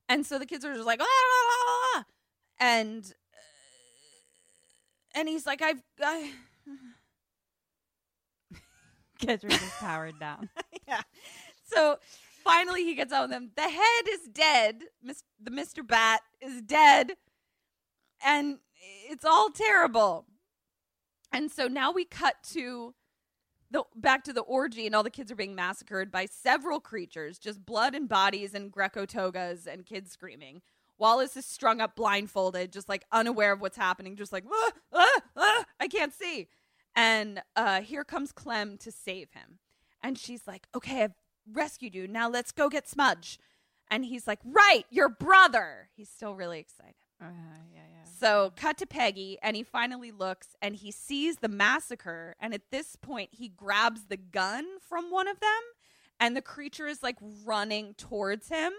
[0.09, 2.05] And so the kids are just like, "Ah, ah, ah, ah,"
[2.59, 3.39] and uh,
[5.19, 5.81] and he's like, I've.
[6.03, 6.33] I,
[9.21, 10.49] Kedra is powered down.
[10.89, 11.03] yeah.
[11.65, 11.99] So
[12.45, 13.51] finally he gets out with them.
[13.57, 14.83] The head is dead.
[15.03, 15.87] Miss, the Mr.
[15.87, 17.13] Bat is dead.
[18.25, 18.59] And
[19.09, 20.27] it's all terrible.
[21.33, 22.95] And so now we cut to
[23.71, 27.39] the back to the orgy and all the kids are being massacred by several creatures,
[27.39, 30.61] just blood and bodies and Greco togas and kids screaming.
[30.99, 35.21] Wallace is strung up blindfolded, just like unaware of what's happening, just like, ah, ah,
[35.37, 36.49] ah, I can't see.
[36.95, 39.61] And uh, here comes Clem to save him.
[40.03, 41.15] And she's like, okay, I've
[41.53, 42.07] rescued you.
[42.09, 43.39] Now let's go get Smudge.
[43.91, 45.89] And he's like, right, your brother.
[45.97, 46.95] He's still really excited.
[47.21, 47.27] Uh,
[47.73, 48.11] yeah, yeah.
[48.21, 52.35] So, cut to Peggy, and he finally looks and he sees the massacre.
[52.41, 55.61] And at this point, he grabs the gun from one of them,
[56.21, 58.73] and the creature is like running towards him,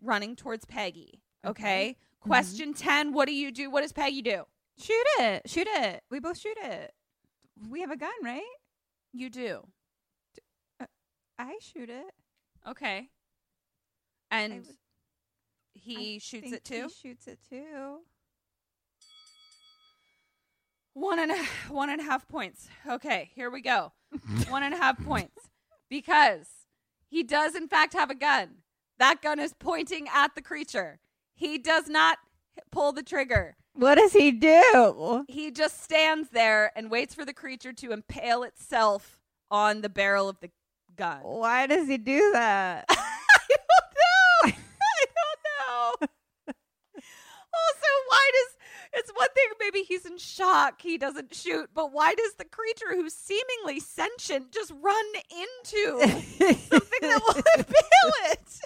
[0.00, 1.22] running towards Peggy.
[1.44, 1.96] Okay.
[1.98, 2.26] Mhm.
[2.26, 3.70] Question 10 What do you do?
[3.70, 4.44] What does Peggy do?
[4.78, 5.48] Shoot it.
[5.50, 6.02] Shoot it.
[6.10, 6.94] We both shoot it.
[7.68, 8.42] We have a gun, right?
[9.12, 9.66] You do.
[11.42, 12.14] I shoot it.
[12.68, 13.08] Okay.
[14.30, 14.76] And would-
[15.74, 16.88] he I shoots think it too?
[16.88, 18.00] He shoots it too.
[20.94, 21.36] One and a
[21.72, 22.68] one and a half points.
[22.86, 23.92] Okay, here we go.
[24.48, 25.48] one and a half points
[25.88, 26.46] because
[27.08, 28.58] he does in fact have a gun.
[28.98, 31.00] That gun is pointing at the creature.
[31.34, 32.18] He does not
[32.70, 33.56] pull the trigger.
[33.74, 35.24] What does he do?
[35.28, 39.18] He just stands there and waits for the creature to impale itself
[39.50, 40.50] on the barrel of the
[40.96, 41.20] gun.
[41.22, 42.84] Why does he do that?
[42.90, 42.96] I
[43.48, 44.58] don't know.
[44.82, 46.08] I don't know.
[47.54, 48.56] Also, why does
[48.94, 52.94] it's one thing maybe he's in shock he doesn't shoot, but why does the creature
[52.94, 58.58] who's seemingly sentient just run into something that will impale it?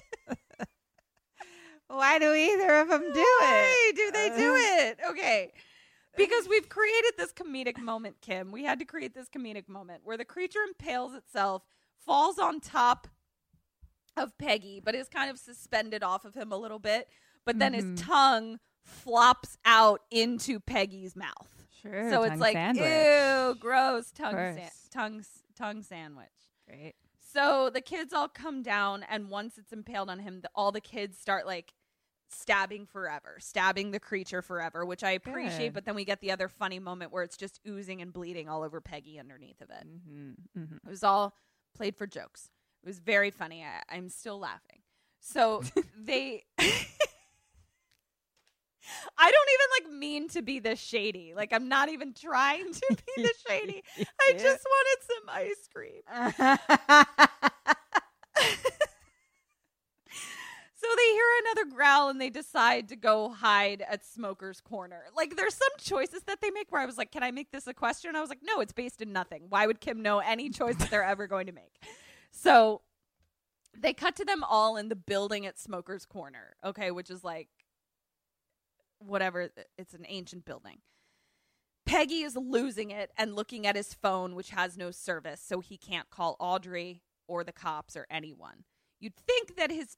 [1.88, 3.96] Why do either of them do Why it?
[3.96, 4.98] do they do uh, it?
[5.10, 5.52] Okay.
[6.16, 8.50] Because we've created this comedic moment, Kim.
[8.50, 11.62] We had to create this comedic moment where the creature impales itself,
[12.06, 13.08] falls on top
[14.16, 17.08] of Peggy, but is kind of suspended off of him a little bit.
[17.44, 17.90] But then Mhm.
[17.92, 21.52] his tongue flops out into Peggy's mouth.
[21.82, 22.10] Sure.
[22.10, 22.84] so it's like, sandwich.
[22.84, 26.30] ew, gross tongue, sa- tongue, tongue sandwich.
[26.66, 26.94] Great.
[27.20, 30.80] So the kids all come down, and once it's impaled on him, the, all the
[30.80, 31.74] kids start like
[32.28, 35.66] stabbing forever, stabbing the creature forever, which I appreciate.
[35.68, 35.74] Good.
[35.74, 38.62] But then we get the other funny moment where it's just oozing and bleeding all
[38.64, 39.86] over Peggy underneath of it.
[39.86, 40.60] Mm-hmm.
[40.60, 40.76] Mm-hmm.
[40.76, 41.36] It was all
[41.76, 42.50] played for jokes.
[42.82, 43.64] It was very funny.
[43.64, 44.80] I, I'm still laughing.
[45.20, 45.62] So
[45.98, 46.44] they.
[49.18, 51.32] I don't even like mean to be this shady.
[51.34, 53.82] Like I'm not even trying to be this shady.
[53.98, 56.02] I just wanted some ice cream.
[60.86, 65.04] So they hear another growl and they decide to go hide at Smoker's Corner.
[65.16, 67.66] Like there's some choices that they make where I was like, "Can I make this
[67.66, 69.46] a question?" I was like, "No, it's based in nothing.
[69.48, 71.82] Why would Kim know any choice that they're ever going to make?"
[72.30, 72.82] So
[73.76, 77.48] they cut to them all in the building at Smoker's Corner, okay, which is like
[78.98, 80.78] whatever, it's an ancient building.
[81.84, 85.76] Peggy is losing it and looking at his phone, which has no service, so he
[85.76, 88.64] can't call Audrey or the cops or anyone.
[88.98, 89.96] You'd think that his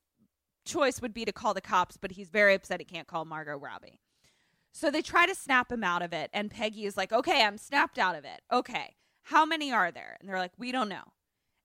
[0.69, 3.57] choice would be to call the cops, but he's very upset he can't call Margot
[3.57, 4.01] Robbie.
[4.73, 7.59] So they try to snap him out of it, and Peggy is like, Okay, I'm
[7.59, 8.43] snapped out of it.
[8.53, 10.17] Okay, how many are there?
[10.21, 11.13] And they're like, We don't know.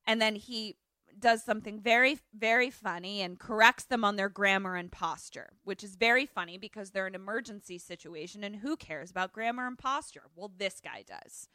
[0.08, 0.78] And then he
[1.20, 5.96] does something very, very funny and corrects them on their grammar and posture, which is
[5.96, 10.24] very funny because they're an emergency situation, and who cares about grammar and posture?
[10.36, 11.48] Well, this guy does.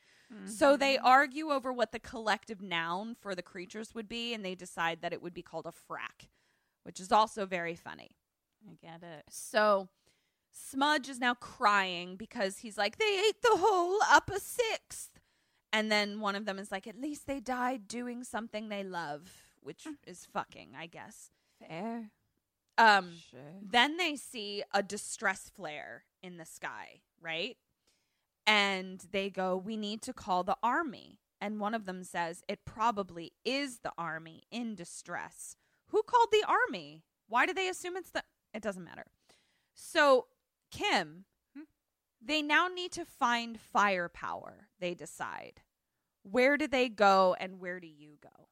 [0.44, 0.80] So mm-hmm.
[0.80, 5.00] they argue over what the collective noun for the creatures would be, and they decide
[5.00, 6.28] that it would be called a frack,
[6.88, 8.12] which is also very funny.
[8.66, 9.24] I get it.
[9.28, 9.90] So
[10.50, 15.10] Smudge is now crying because he's like, they ate the whole upper sixth.
[15.70, 19.30] And then one of them is like, at least they died doing something they love,
[19.60, 21.30] which is fucking, I guess.
[21.58, 22.10] Fair.
[22.78, 23.40] Um, Sure.
[23.60, 27.58] then they see a distress flare in the sky, right?
[28.46, 31.20] And they go, We need to call the army.
[31.38, 35.54] And one of them says, It probably is the army in distress.
[35.88, 37.02] Who called the army?
[37.28, 38.22] Why do they assume it's the.
[38.54, 39.04] It doesn't matter.
[39.74, 40.26] So,
[40.70, 41.24] Kim,
[42.20, 45.60] they now need to find firepower, they decide.
[46.22, 48.48] Where do they go and where do you go?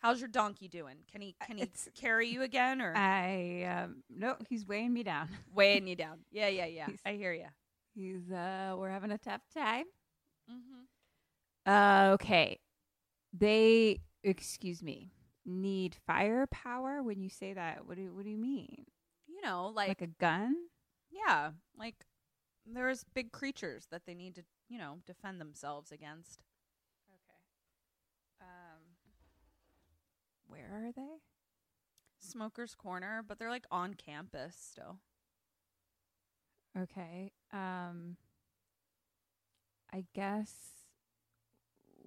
[0.00, 0.96] How's your donkey doing?
[1.10, 5.02] Can he can he It's- carry you again or I um no, he's weighing me
[5.02, 5.28] down.
[5.54, 6.18] weighing you down?
[6.30, 6.86] Yeah, yeah, yeah.
[6.86, 7.46] He's- I hear you.
[7.94, 9.84] He's uh we're having a tough time.
[10.50, 11.70] Mm-hmm.
[11.72, 12.58] Uh okay.
[13.38, 15.12] They excuse me.
[15.44, 17.86] Need firepower when you say that.
[17.86, 18.86] What do what do you mean?
[19.26, 20.56] You know, like, Like, a gun?
[21.10, 22.04] yeah, like
[22.66, 26.42] there's big creatures that they need to, you know, defend themselves against.
[27.08, 27.40] Okay.
[28.40, 28.82] Um
[30.46, 31.20] where are they?
[32.20, 35.00] Smoker's Corner, but they're like on campus still.
[36.76, 37.32] Okay.
[37.52, 38.16] Um
[39.92, 40.75] I guess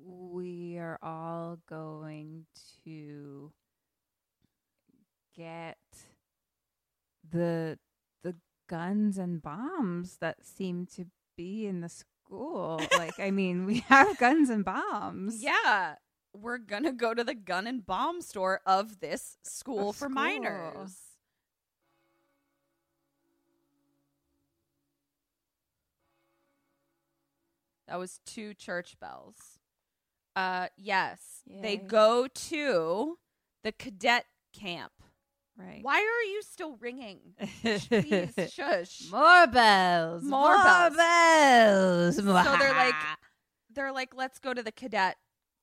[0.03, 2.45] we are all going
[2.86, 3.52] to
[5.36, 5.78] get
[7.30, 7.78] the
[8.24, 8.36] the
[8.68, 11.06] guns and bombs that seem to
[11.38, 12.82] be in the school.
[12.98, 15.42] like I mean, we have guns and bombs.
[15.42, 15.95] Yeah.
[16.34, 20.10] we're gonna go to the gun and bomb store of this school Of for school.
[20.10, 20.98] minors.
[27.88, 29.59] That was two church bells.
[30.40, 31.19] Uh yes.
[31.61, 33.18] They go to
[33.64, 34.93] the cadet camp.
[35.58, 35.80] Right.
[35.82, 37.19] Why are you still ringing?
[37.61, 39.11] Please shush.
[39.11, 40.24] More bells.
[40.24, 40.95] More bells.
[40.95, 42.16] bells.
[42.16, 42.95] So they're like
[43.76, 45.18] they're like, let's go to the cadet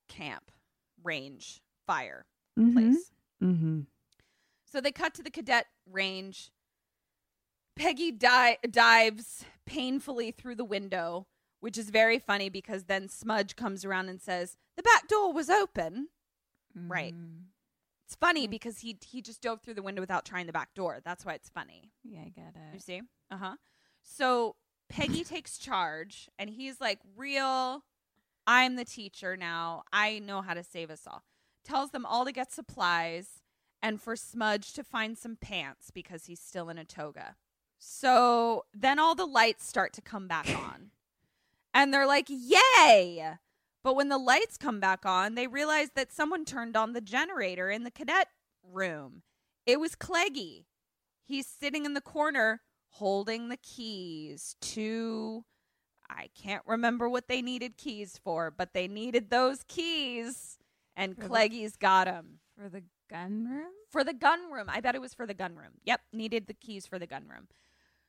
[0.09, 0.51] camp
[1.03, 3.11] range fire place.
[3.43, 3.81] Mm-hmm.
[4.67, 6.51] So they cut to the cadet range.
[7.77, 11.27] Peggy di- dives painfully through the window,
[11.61, 15.51] which is very funny because then Smudge comes around and says, The back door was
[15.51, 16.09] open.
[16.75, 17.15] Right.
[17.15, 17.43] Mm-hmm.
[18.07, 21.01] It's funny because he he just dove through the window without trying the back door.
[21.05, 21.91] That's why it's funny.
[22.05, 22.75] Yeah, I get it.
[22.75, 23.03] You see?
[23.31, 23.55] Uh huh.
[24.03, 24.57] So
[24.89, 27.83] Peggy takes charge and he's like, Real,
[28.47, 29.83] I'm the teacher now.
[29.93, 31.25] I know how to save us all.
[31.65, 33.43] Tells them all to get supplies
[33.83, 37.35] and for Smudge to find some pants because he's still in a toga.
[37.79, 40.91] So then all the lights start to come back on.
[41.77, 43.35] And they're like, Yay!
[43.85, 47.71] But when the lights come back on, they realize that someone turned on the generator
[47.71, 48.29] in the cadet
[48.65, 49.23] room.
[49.67, 50.65] It was Cleggy.
[51.23, 55.45] He's sitting in the corner holding the keys to
[56.09, 60.57] I can't remember what they needed keys for, but they needed those keys
[60.97, 63.73] and For the- Cleggy's got them For the gun room?
[63.91, 64.67] for the gun room.
[64.69, 65.73] I bet it was for the gun room.
[65.85, 67.49] Yep, needed the keys for the gun room.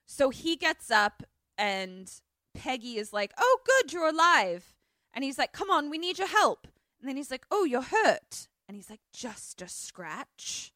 [0.05, 1.23] So he gets up
[1.57, 2.09] and
[2.57, 4.75] Peggy is like, "Oh, good, you're alive."
[5.13, 6.67] And he's like, "Come on, we need your help."
[6.99, 10.71] And then he's like, "Oh, you're hurt." And he's like, "Just a scratch."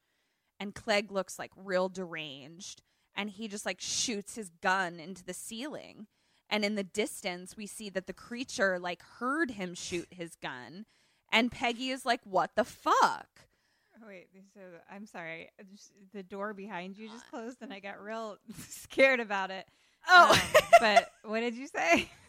[0.59, 2.83] And Clegg looks like real deranged
[3.15, 6.07] and he just like shoots his gun into the ceiling.
[6.49, 10.85] And in the distance, we see that the creature like heard him shoot his gun.
[11.31, 13.47] And Peggy is like, "What the fuck?"
[13.95, 14.59] Oh, Wait, so
[14.91, 15.49] I'm sorry.
[16.13, 18.37] The door behind you just uh, closed, and I got real
[18.67, 19.65] scared about it.
[20.07, 20.31] Oh.
[20.31, 22.09] Um, but what did you say?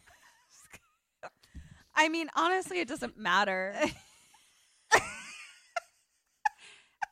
[1.95, 3.75] I mean, honestly, it doesn't matter.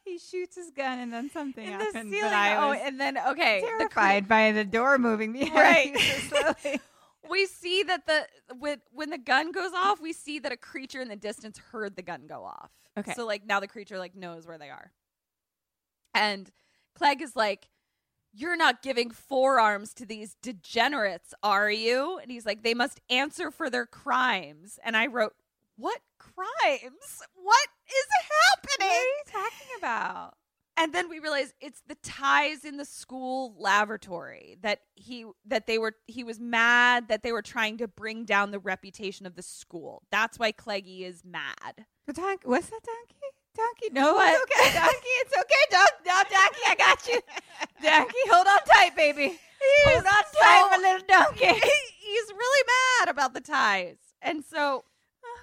[0.05, 2.13] he shoots his gun, and then something In the happens.
[2.13, 2.33] ceiling.
[2.33, 5.93] Oh, and then okay, the cre- by the door moving behind Right.
[5.93, 6.81] you so slowly.
[7.29, 8.27] we see that the
[8.59, 11.97] when when the gun goes off, we see that a creature in the distance heard
[11.97, 12.71] the gun go off.
[12.99, 13.15] Okay.
[13.15, 14.91] So like now the creature like knows where they are.
[16.15, 16.51] And
[16.97, 17.69] Clegg is like,
[18.33, 22.19] You're not giving forearms to these degenerates, are you?
[22.19, 24.79] And he's like, They must answer for their crimes.
[24.85, 25.35] And I wrote,
[25.77, 27.23] What crimes?
[27.35, 28.07] What is
[28.53, 28.89] happening?
[28.89, 30.35] What are you talking about?
[30.81, 35.79] and then we realize it's the ties in the school lavatory that he that they
[35.79, 39.43] were he was mad that they were trying to bring down the reputation of the
[39.43, 40.03] school.
[40.11, 41.85] That's why Cleggy is mad.
[42.07, 42.49] The donkey.
[42.49, 43.27] What's that donkey?
[43.57, 43.93] Donkey.
[43.93, 44.33] No, What?
[44.35, 45.15] it's okay, donkey.
[45.21, 46.61] It's okay, Don- no, donkey.
[46.67, 47.21] I got you,
[47.83, 48.15] donkey.
[48.31, 49.23] Hold on tight, baby.
[49.29, 51.47] He's Hold on tight, my little donkey.
[52.01, 52.65] he's really
[53.01, 53.97] mad about the ties.
[54.23, 54.85] And so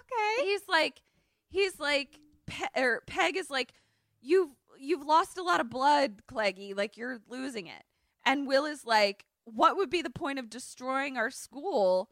[0.01, 0.45] Okay.
[0.45, 1.01] he's like
[1.49, 3.73] he's like Pe- or Peg is like
[4.21, 7.83] you've you've lost a lot of blood, Cleggy, like you're losing it.
[8.25, 12.09] And Will is like what would be the point of destroying our school?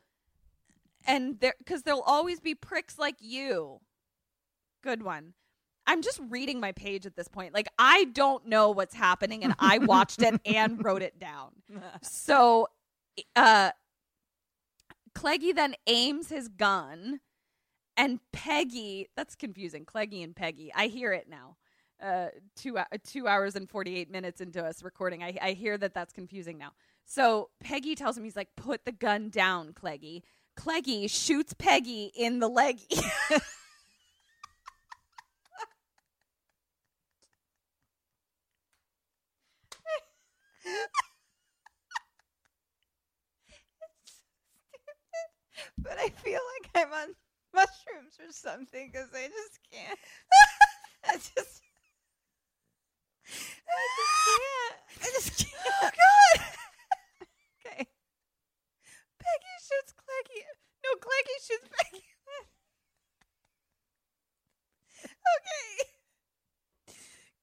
[1.07, 3.80] And there cuz there'll always be pricks like you.
[4.83, 5.33] Good one.
[5.88, 7.53] I'm just reading my page at this point.
[7.53, 11.51] Like I don't know what's happening and I watched it and wrote it down.
[12.01, 12.67] So
[13.35, 13.72] uh
[15.15, 17.22] Cleggy then aims his gun
[17.97, 19.85] and Peggy, that's confusing.
[19.85, 20.72] Cleggy and Peggy.
[20.75, 21.55] I hear it now.
[22.01, 25.77] Uh, two hou- two hours and forty eight minutes into us recording, I I hear
[25.77, 26.72] that that's confusing now.
[27.05, 30.23] So Peggy tells him he's like, "Put the gun down, Cleggy."
[30.57, 32.88] Cleggy shoots Peggy in the leggy.
[45.77, 47.15] but I feel like I'm on
[47.53, 49.99] mushrooms or something because I just can't.
[51.05, 51.61] I just.
[53.65, 54.77] I just can't.
[55.01, 55.55] I just can't.
[55.71, 56.39] oh God!
[57.65, 57.87] Okay.
[59.19, 60.41] Peggy shoots Cleggy.
[60.83, 62.03] No, Cleggy shoots Peggy.
[65.07, 65.89] okay.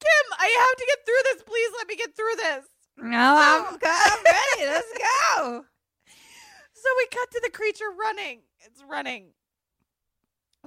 [0.01, 1.43] Kim, I have to get through this.
[1.43, 2.67] Please let me get through this.
[2.99, 4.71] No, I'm, oh, I'm ready.
[4.71, 5.65] Let's go.
[6.75, 8.41] So we cut to the creature running.
[8.65, 9.35] It's running.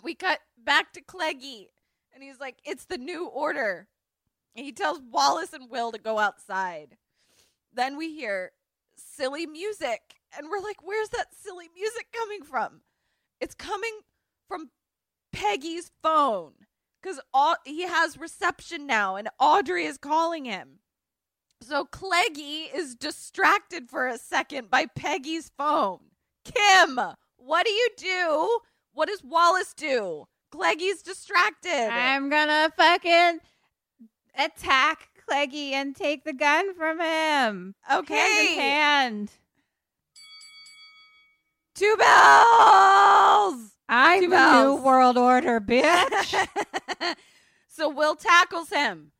[0.03, 1.69] We cut back to Cleggy,
[2.13, 3.87] and he's like, "It's the new order."
[4.55, 6.97] And he tells Wallace and Will to go outside.
[7.73, 8.53] Then we hear
[8.97, 12.83] silly music, and we're like, "Where's that silly music coming from?"
[13.39, 14.01] It's coming
[14.47, 14.71] from
[15.33, 16.53] Peggy's phone.
[17.01, 17.19] because
[17.65, 20.79] he has reception now, and Audrey is calling him.
[21.61, 26.11] So Cleggy is distracted for a second by Peggy's phone.
[26.43, 26.99] Kim,
[27.45, 28.59] what do you do?
[28.93, 30.25] What does Wallace do?
[30.51, 31.89] Cleggy's distracted.
[31.91, 33.39] I'm gonna fucking
[34.37, 37.75] attack Cleggy and take the gun from him.
[37.91, 38.15] Okay.
[38.15, 39.31] Hand in hand.
[41.75, 43.71] Two bells.
[43.89, 44.79] I'm Two bells.
[44.79, 46.47] new world order, bitch.
[47.67, 49.11] so Will tackles him.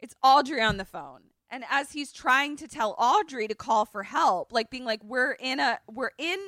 [0.00, 1.22] It's Audrey on the phone.
[1.50, 5.32] And as he's trying to tell Audrey to call for help, like being like, We're
[5.32, 6.38] in a we're in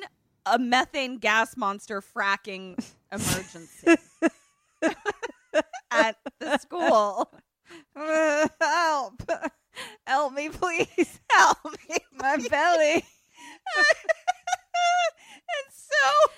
[0.51, 3.95] a methane gas monster fracking emergency
[5.91, 7.31] at the school.
[7.95, 9.23] Help.
[10.05, 11.19] Help me, please.
[11.31, 11.97] Help me.
[12.19, 12.93] My belly.
[12.95, 13.05] and
[15.71, 16.31] so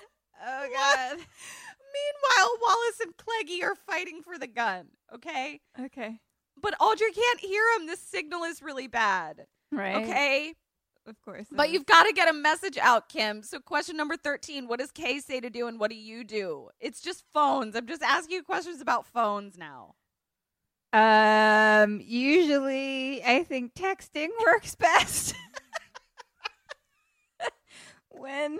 [0.44, 1.18] Oh, God.
[1.18, 5.60] Meanwhile, Wallace and Cleggy are fighting for the gun, okay?
[5.78, 6.18] Okay.
[6.60, 7.86] But Audrey can't hear him.
[7.86, 9.46] This signal is really bad.
[9.70, 10.04] Right.
[10.04, 10.54] Okay?
[11.06, 11.46] Of course.
[11.50, 11.72] But is.
[11.72, 13.42] you've got to get a message out, Kim.
[13.42, 16.68] So, question number 13 What does Kay say to do, and what do you do?
[16.80, 17.74] It's just phones.
[17.74, 19.94] I'm just asking you questions about phones now.
[20.92, 25.34] Um, usually I think texting works best.
[28.10, 28.58] when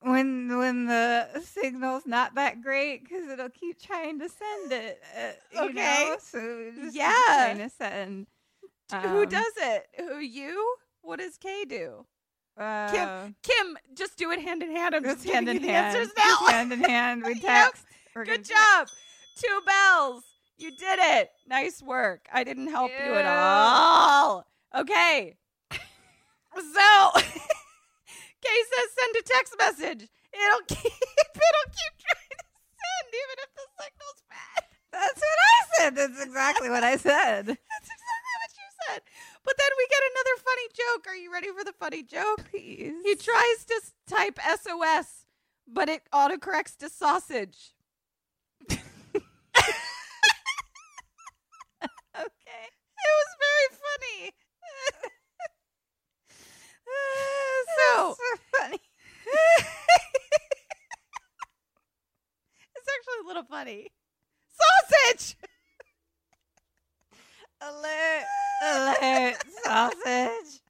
[0.00, 5.00] when when the signal's not that great because it'll keep trying to send it.
[5.16, 5.72] Uh, Okay.
[6.08, 6.16] know?
[6.20, 7.12] so just Yeah.
[7.26, 8.26] trying to send.
[8.92, 9.86] Who um, does it?
[9.98, 10.74] Who, you?
[11.08, 12.04] What does Kay do?
[12.54, 14.94] Uh, Kim, Kim, just do it hand in hand.
[14.94, 15.96] I'm just hand in the hand.
[15.96, 16.46] answers Just now.
[16.48, 17.22] hand in hand.
[17.24, 17.86] We text.
[18.14, 18.88] We're Good job.
[19.38, 20.22] Two bells.
[20.58, 21.30] You did it.
[21.48, 22.28] Nice work.
[22.30, 24.44] I didn't help you at all.
[24.76, 25.36] Okay.
[26.54, 30.08] So Kay says send a text message.
[30.32, 34.64] It'll keep it'll keep trying to send even if the signal's bad.
[34.92, 35.96] That's what I said.
[35.96, 37.46] That's exactly what I said.
[37.46, 39.02] That's exactly what you said.
[39.48, 41.06] But then we get another funny joke.
[41.06, 42.50] Are you ready for the funny joke?
[42.50, 42.92] Please.
[43.02, 45.24] He tries to type SOS,
[45.66, 47.72] but it autocorrects to sausage.
[52.18, 52.64] Okay.
[52.98, 54.20] It was very funny.
[57.78, 58.80] so so funny.
[62.74, 63.92] it's actually a little funny.
[64.50, 65.36] Sausage.
[67.60, 68.24] Alert!
[68.64, 69.36] Alert!
[69.64, 70.60] Sausage!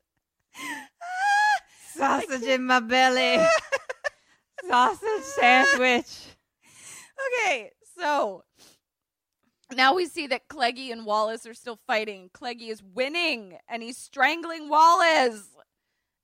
[1.94, 3.44] Sausage in my belly!
[4.68, 6.28] Sausage sandwich!
[7.44, 8.44] Okay, so
[9.74, 12.30] now we see that Cleggy and Wallace are still fighting.
[12.32, 15.48] Cleggy is winning and he's strangling Wallace.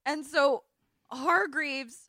[0.07, 0.65] And so
[1.11, 2.09] Hargreaves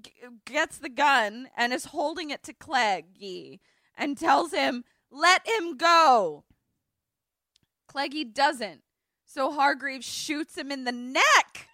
[0.00, 0.12] g-
[0.44, 3.58] gets the gun and is holding it to Cleggy
[3.96, 6.44] and tells him, let him go.
[7.94, 8.80] Cleggy doesn't.
[9.24, 11.68] So Hargreaves shoots him in the neck.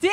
[0.00, 0.12] Damn!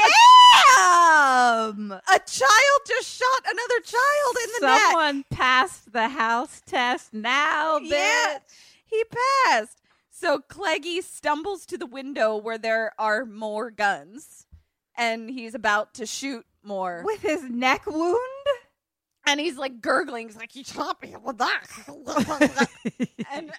[1.92, 4.82] A child just shot another child in the neck.
[4.82, 7.90] Someone passed the house test now, bitch!
[7.90, 8.38] Yeah,
[8.86, 9.04] he
[9.46, 9.82] passed.
[10.10, 14.46] So Cleggy stumbles to the window where there are more guns,
[14.96, 17.04] and he's about to shoot more.
[17.06, 18.20] With his neck wound?
[19.26, 20.28] and he's like gurgling.
[20.28, 21.66] He's like, "He shot me with that,"
[23.34, 23.52] and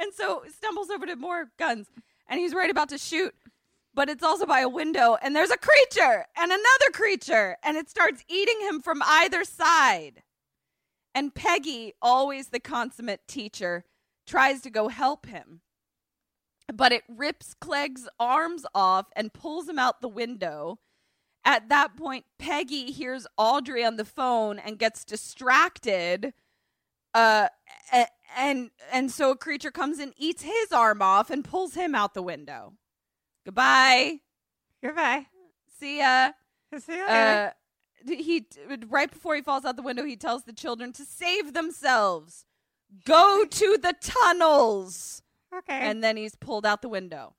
[0.00, 1.88] and so stumbles over to more guns,
[2.28, 3.34] and he's right about to shoot.
[3.92, 7.90] But it's also by a window, and there's a creature and another creature, and it
[7.90, 10.22] starts eating him from either side.
[11.12, 13.84] And Peggy, always the consummate teacher,
[14.26, 15.60] tries to go help him.
[16.72, 20.78] But it rips Clegg's arms off and pulls him out the window.
[21.44, 26.32] At that point, Peggy hears Audrey on the phone and gets distracted.
[27.12, 27.48] Uh,
[28.36, 32.14] and and so a creature comes and eats his arm off and pulls him out
[32.14, 32.74] the window.
[33.44, 34.20] Goodbye.
[34.82, 35.26] Goodbye.
[35.78, 36.32] See ya.
[36.78, 37.06] See later.
[37.08, 37.50] Uh,
[38.06, 38.46] he
[38.88, 42.44] right before he falls out the window, he tells the children to save themselves.
[43.04, 45.22] Go to the tunnels.
[45.56, 45.78] okay.
[45.80, 47.34] And then he's pulled out the window.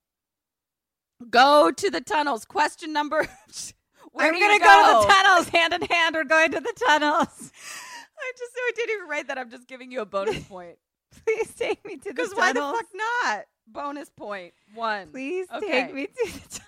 [1.29, 2.45] Go to the tunnels.
[2.45, 3.27] Question number.
[4.11, 5.01] Where I'm gonna you go?
[5.01, 6.15] to the tunnels hand in hand.
[6.15, 7.51] We're going to the tunnels.
[8.21, 9.37] I just so I didn't even write that.
[9.37, 10.77] I'm just giving you a bonus point.
[11.25, 13.45] Please take me to the Because why the fuck not?
[13.67, 15.09] Bonus point one.
[15.09, 15.69] Please Okay.
[15.85, 16.61] take me to the tunnels.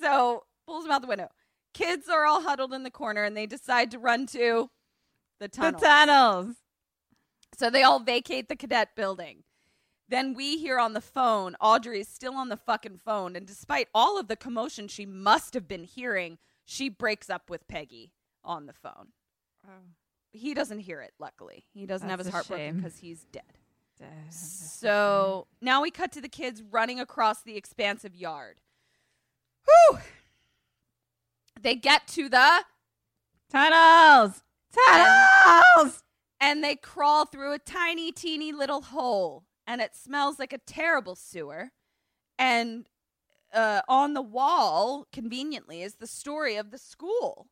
[0.00, 1.28] So pulls him out the window.
[1.72, 4.70] Kids are all huddled in the corner and they decide to run to
[5.40, 6.56] the The tunnels.
[7.56, 9.44] so they all vacate the cadet building.
[10.08, 13.88] Then we hear on the phone, Audrey is still on the fucking phone, and despite
[13.94, 16.36] all of the commotion she must have been hearing,
[16.66, 18.12] she breaks up with Peggy
[18.44, 19.08] on the phone.
[19.66, 19.70] Oh.
[20.34, 21.12] He doesn't hear it.
[21.18, 22.76] Luckily, he doesn't have his heart broken shame.
[22.76, 23.42] because he's dead.
[24.28, 28.60] So now we cut to the kids running across the expansive yard.
[29.64, 29.98] Whew!
[31.60, 32.64] They get to the
[33.50, 34.42] tunnels,
[34.74, 36.02] tunnels,
[36.40, 41.14] and they crawl through a tiny, teeny little hole, and it smells like a terrible
[41.14, 41.70] sewer.
[42.38, 42.86] And
[43.54, 47.46] uh, on the wall, conveniently, is the story of the school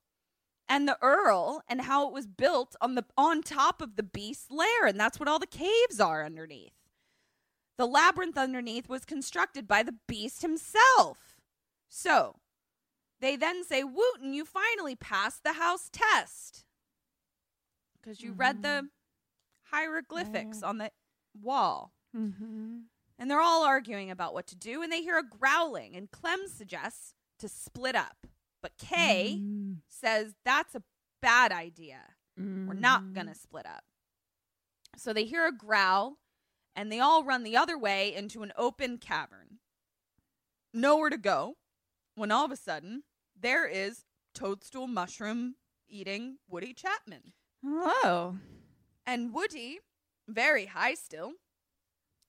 [0.73, 4.51] and the Earl and how it was built on the on top of the beast's
[4.51, 6.73] lair, and that's what all the caves are underneath.
[7.76, 11.36] The labyrinth underneath was constructed by the beast himself.
[11.91, 12.36] So
[13.20, 16.65] they then say, Wooten, you finally passed the house test.
[18.01, 18.89] Because you read the
[19.65, 20.91] hieroglyphics on the
[21.39, 21.92] wall.
[22.17, 22.78] Mm-hmm.
[23.18, 26.49] And they're all arguing about what to do, and they hear a growling, and Clem
[26.49, 28.26] suggests to split up.
[28.62, 29.73] But Kay Mm-hmm.
[29.89, 30.82] says that's a
[31.20, 31.99] bad idea.
[32.36, 32.81] We're Mm-hmm.
[32.81, 33.84] not going to split up.
[34.97, 36.18] So they hear a growl,
[36.76, 39.58] and they all run the other way into an open cavern.
[40.73, 41.57] Nowhere to go,
[42.15, 43.02] when all of a sudden,
[43.39, 45.57] there is toadstool mushroom
[45.89, 47.32] eating Woody Chapman.
[47.62, 48.36] Hello.
[49.07, 49.81] And Woody,
[50.28, 51.32] very high still,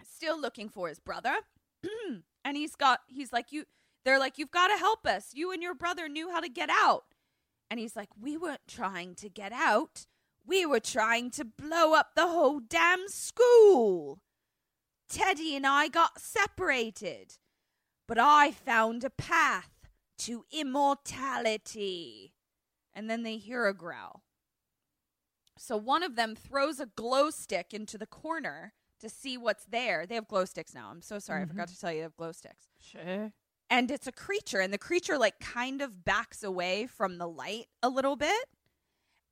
[0.03, 1.35] still looking for his brother.
[2.43, 3.63] and he's got, he's like, you,
[4.05, 5.29] they're like, you've got to help us.
[5.33, 7.05] You and your brother knew how to get out.
[7.69, 10.05] And he's like, we weren't trying to get out.
[10.45, 14.19] We were trying to blow up the whole damn school.
[15.09, 17.37] Teddy and I got separated,
[18.07, 19.69] but I found a path
[20.19, 22.33] to immortality.
[22.93, 24.23] And then they hear a growl.
[25.57, 30.05] So one of them throws a glow stick into the corner to see what's there.
[30.05, 30.89] They have glow sticks now.
[30.89, 31.41] I'm so sorry.
[31.41, 31.51] I mm-hmm.
[31.51, 32.67] forgot to tell you they have glow sticks.
[32.79, 33.31] Sure.
[33.73, 37.65] And it's a creature, and the creature like kind of backs away from the light
[37.81, 38.45] a little bit.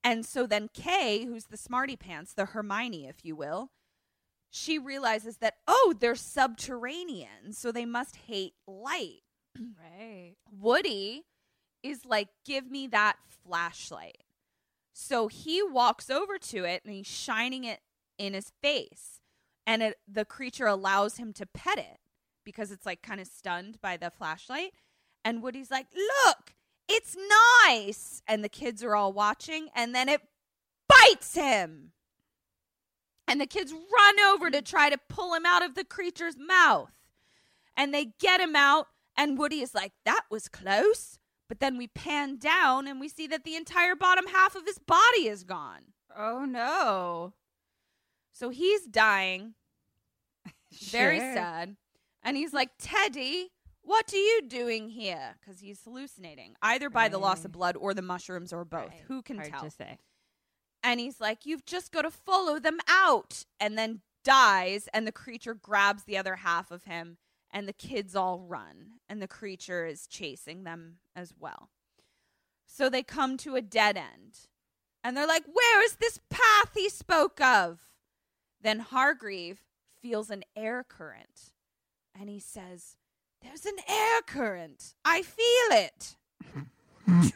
[0.03, 3.69] And so then Kay, who's the smarty pants, the Hermione, if you will,
[4.49, 9.21] she realizes that, oh, they're subterranean, so they must hate light.
[9.79, 10.37] Right.
[10.51, 11.25] Woody
[11.83, 14.23] is like, give me that flashlight.
[14.91, 17.81] So he walks over to it and he's shining it
[18.17, 19.19] in his face.
[19.67, 21.99] And it, the creature allows him to pet it
[22.43, 24.73] because it's like kind of stunned by the flashlight.
[25.23, 26.55] And Woody's like, look,
[26.87, 27.15] it's
[27.65, 28.21] nice.
[28.27, 29.69] And the kids are all watching.
[29.75, 30.21] And then it
[30.87, 31.91] bites him.
[33.27, 36.91] And the kids run over to try to pull him out of the creature's mouth.
[37.77, 38.87] And they get him out.
[39.15, 41.19] And Woody is like, that was close.
[41.47, 44.79] But then we pan down and we see that the entire bottom half of his
[44.79, 45.93] body is gone.
[46.17, 47.33] Oh no.
[48.33, 49.55] So he's dying.
[50.71, 51.75] Very sad.
[52.23, 53.49] And he's like, Teddy,
[53.81, 55.35] what are you doing here?
[55.39, 58.89] Because he's hallucinating, either by the loss of blood or the mushrooms or both.
[58.89, 59.01] Right.
[59.07, 59.61] Who can Hard tell?
[59.63, 59.97] to say.
[60.83, 63.45] And he's like, You've just got to follow them out.
[63.59, 67.17] And then dies, and the creature grabs the other half of him,
[67.51, 71.69] and the kids all run, and the creature is chasing them as well.
[72.67, 74.47] So they come to a dead end,
[75.03, 77.79] and they're like, Where is this path he spoke of?
[78.61, 79.57] Then Hargreave
[80.01, 81.51] feels an air current,
[82.19, 82.95] and he says,
[83.41, 84.93] There's an air current.
[85.03, 86.15] I feel it.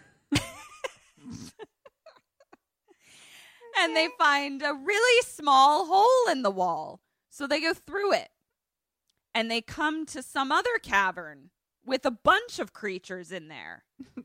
[3.80, 7.02] and they find a really small hole in the wall.
[7.30, 8.30] So they go through it.
[9.34, 11.50] And they come to some other cavern
[11.86, 13.84] with a bunch of creatures in there.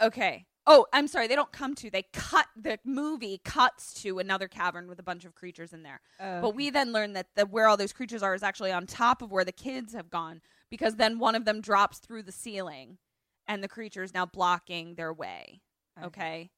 [0.00, 0.46] Okay.
[0.66, 1.26] Oh, I'm sorry.
[1.26, 1.90] They don't come to.
[1.90, 6.00] They cut the movie cuts to another cavern with a bunch of creatures in there.
[6.18, 6.50] But oh.
[6.50, 9.32] we then learn that the, where all those creatures are is actually on top of
[9.32, 12.98] where the kids have gone because then one of them drops through the ceiling
[13.48, 15.60] and the creature is now blocking their way.
[16.02, 16.50] Okay.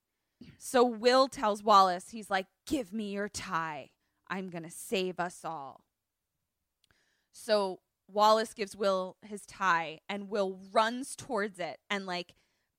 [0.59, 3.91] So Will tells Wallace, he's like, Give me your tie.
[4.29, 5.85] I'm going to save us all.
[7.33, 12.35] So Wallace gives Will his tie, and Will runs towards it and, like,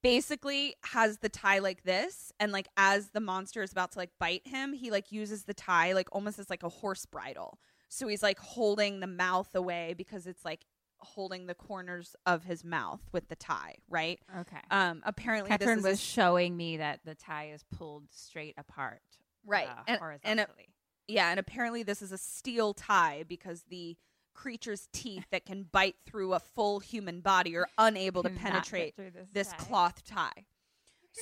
[0.06, 2.32] basically has the tie like this.
[2.40, 5.54] And, like, as the monster is about to, like, bite him, he, like, uses the
[5.54, 7.60] tie, like, almost as, like, a horse bridle.
[7.90, 10.66] So he's, like, holding the mouth away because it's, like,
[11.00, 14.20] holding the corners of his mouth with the tie, right?
[14.40, 14.58] Okay.
[14.72, 19.02] Um, apparently, Catherine this is was showing me that the tie is pulled straight apart.
[19.46, 19.68] Right.
[19.68, 20.70] uh, And- and it- horizontally.
[21.08, 23.96] Yeah, and apparently this is a steel tie because the
[24.36, 29.14] creature's teeth that can bite through a full human body are unable to penetrate this
[29.34, 29.58] this tie.
[29.58, 30.46] cloth tie.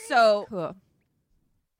[0.07, 0.75] So cool.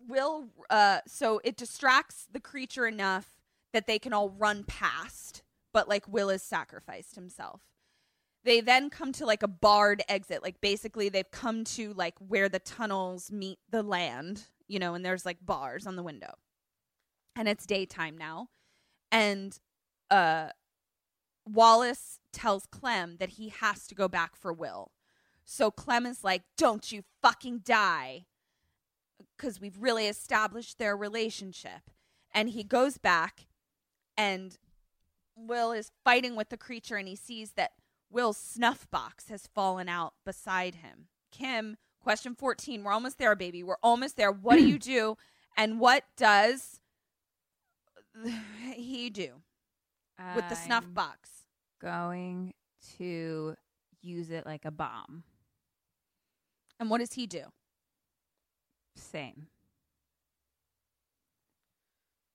[0.08, 3.42] will uh so it distracts the creature enough
[3.74, 5.42] that they can all run past,
[5.74, 7.62] but like Will has sacrificed himself.
[8.46, 10.44] They then come to like a barred exit.
[10.44, 15.04] Like basically they've come to like where the tunnels meet the land, you know, and
[15.04, 16.36] there's like bars on the window.
[17.36, 18.50] And it's daytime now.
[19.12, 19.58] And
[20.12, 20.50] uh
[21.46, 24.92] Wallace tells Clem that he has to go back for Will.
[25.46, 28.26] So Clem is like, "Don't you fucking die."
[29.38, 31.90] Cuz we've really established their relationship.
[32.32, 33.48] And he goes back
[34.18, 34.58] and
[35.36, 37.74] Will is fighting with the creature and he sees that
[38.10, 41.08] Will's snuff box has fallen out beside him.
[41.32, 42.84] Kim, question 14.
[42.84, 43.64] We're almost there, baby.
[43.64, 44.32] We're almost there.
[44.32, 45.18] What do you do?
[45.58, 46.80] And what does
[48.76, 49.42] he do
[50.36, 51.30] with the snuff I'm box?
[51.82, 52.54] Going
[52.98, 53.56] to
[54.02, 55.24] use it like a bomb.
[56.80, 57.44] And what does he do?
[58.96, 59.48] Same.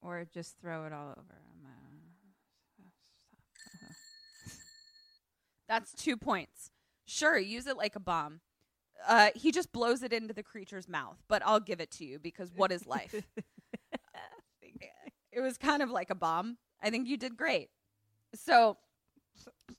[0.01, 1.19] Or just throw it all over.
[1.19, 1.49] him.
[5.69, 6.71] That's two points.
[7.05, 8.41] Sure, use it like a bomb.
[9.07, 12.19] Uh, he just blows it into the creature's mouth, but I'll give it to you
[12.19, 13.15] because what is life?
[15.33, 16.57] it was kind of like a bomb.
[16.83, 17.71] I think you did great.
[18.35, 18.77] So,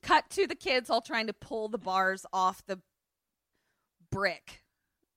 [0.02, 2.80] cut to the kids all trying to pull the bars off the
[4.10, 4.62] brick.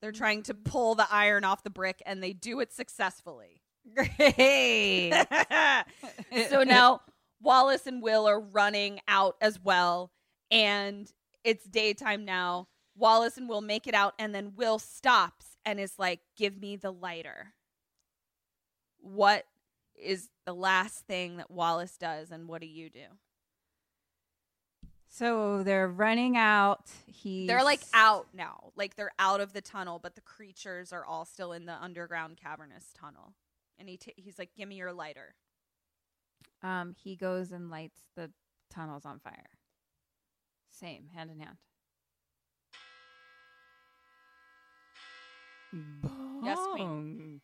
[0.01, 0.17] They're mm-hmm.
[0.17, 3.61] trying to pull the iron off the brick, and they do it successfully.
[3.95, 5.13] Great.
[6.49, 7.01] so now
[7.41, 10.11] Wallace and Will are running out as well,
[10.51, 11.11] and
[11.43, 12.67] it's daytime now.
[12.95, 16.75] Wallace and Will make it out, and then Will stops and is like, Give me
[16.75, 17.53] the lighter.
[18.99, 19.45] What
[20.03, 23.05] is the last thing that Wallace does, and what do you do?
[25.07, 26.89] So they're running out.
[27.05, 28.71] He They're like out now.
[28.75, 32.37] Like they're out of the tunnel, but the creatures are all still in the underground
[32.37, 33.35] cavernous tunnel.
[33.77, 35.35] And he t- he's like, Give me your lighter.
[36.63, 38.31] Um, he goes and lights the
[38.71, 39.49] tunnels on fire.
[40.71, 41.57] Same, hand in hand.
[46.43, 47.41] Yes, queen.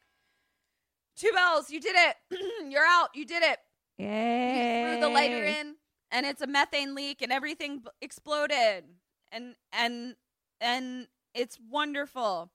[1.20, 2.16] Two bells, you did it.
[2.72, 3.10] You're out.
[3.14, 3.60] You did it.
[3.98, 4.80] Yay!
[4.82, 5.76] He threw the lighter in,
[6.12, 8.86] and it's a methane leak, and everything b- exploded,
[9.32, 10.16] and and
[10.62, 12.52] and it's wonderful.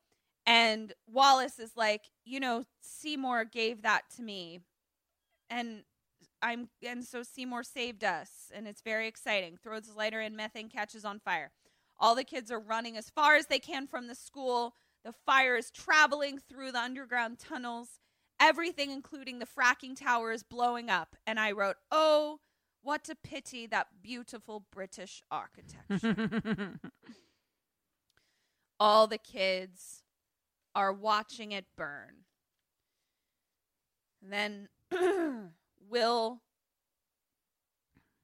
[0.47, 4.61] And Wallace is like, you know, Seymour gave that to me,
[5.51, 5.85] and
[6.41, 9.59] I'm and so Seymour saved us, and it's very exciting.
[9.63, 11.51] Throws the lighter in, methane catches on fire.
[11.99, 14.75] All the kids are running as far as they can from the school.
[15.05, 18.01] The fire is traveling through the underground tunnels.
[18.45, 21.17] Everything, including the fracking tower, is blowing up.
[21.27, 22.41] And I wrote, Oh,
[22.83, 26.79] what a pity that beautiful British architecture.
[28.79, 30.03] All the kids
[30.75, 32.27] are watching it burn.
[34.23, 34.91] And then
[35.89, 36.43] Will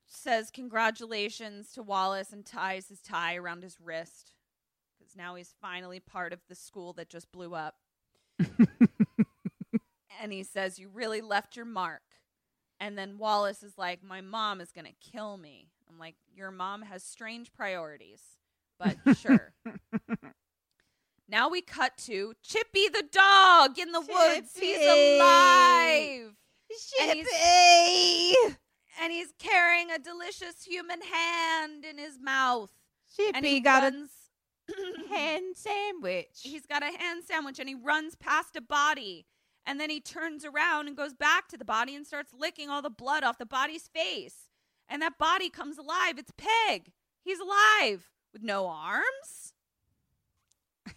[0.07, 4.35] says congratulations to Wallace and ties his tie around his wrist
[4.99, 7.77] because now he's finally part of the school that just blew up.
[10.21, 12.03] and he says, You really left your mark.
[12.79, 15.69] And then Wallace is like, My mom is going to kill me.
[15.89, 18.23] I'm like, Your mom has strange priorities,
[18.79, 19.53] but sure.
[21.29, 24.51] now we cut to Chippy the dog in the woods.
[24.55, 25.19] He's Chippy.
[25.19, 26.35] alive.
[27.01, 28.57] And he's- Chippy!
[29.03, 32.71] and he's carrying a delicious human hand in his mouth.
[33.19, 34.11] and Chippy he got runs,
[34.69, 36.29] a hand sandwich.
[36.43, 39.27] He's got a hand sandwich and he runs past a body.
[39.71, 42.83] And then he turns around and goes back to the body and starts licking all
[42.83, 44.49] the blood off the body's face.
[44.89, 46.19] And that body comes alive.
[46.19, 46.91] It's Pig.
[47.23, 49.53] He's alive with no arms.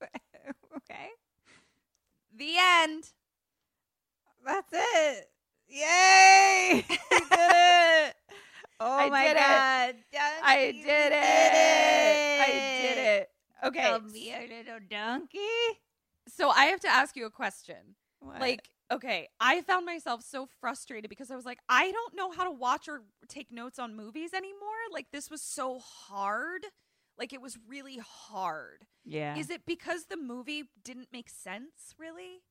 [0.00, 1.08] okay.
[2.32, 3.10] The end.
[4.46, 5.28] That's it.
[5.66, 6.84] Yay!
[6.88, 8.14] you did it.
[8.78, 9.34] Oh I my it.
[9.34, 9.94] god.
[10.44, 11.12] I did you it.
[12.40, 12.46] I
[12.82, 13.30] did it.
[13.64, 13.90] Okay.
[13.90, 15.38] Come here, little donkey.
[16.34, 17.96] So I have to ask you a question.
[18.20, 18.40] What?
[18.40, 22.44] Like, okay, I found myself so frustrated because I was like, I don't know how
[22.44, 24.70] to watch or take notes on movies anymore.
[24.92, 26.64] Like, this was so hard.
[27.18, 28.86] Like, it was really hard.
[29.04, 29.36] yeah.
[29.36, 32.42] Is it because the movie didn't make sense, really?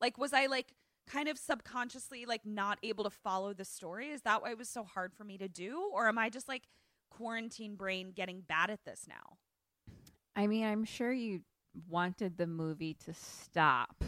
[0.00, 0.72] Like, was I like
[1.08, 4.08] kind of subconsciously like not able to follow the story?
[4.08, 5.90] Is that why it was so hard for me to do?
[5.92, 6.64] Or am I just like
[7.10, 9.38] quarantine brain getting bad at this now?
[10.36, 11.40] I mean, I'm sure you
[11.88, 14.04] wanted the movie to stop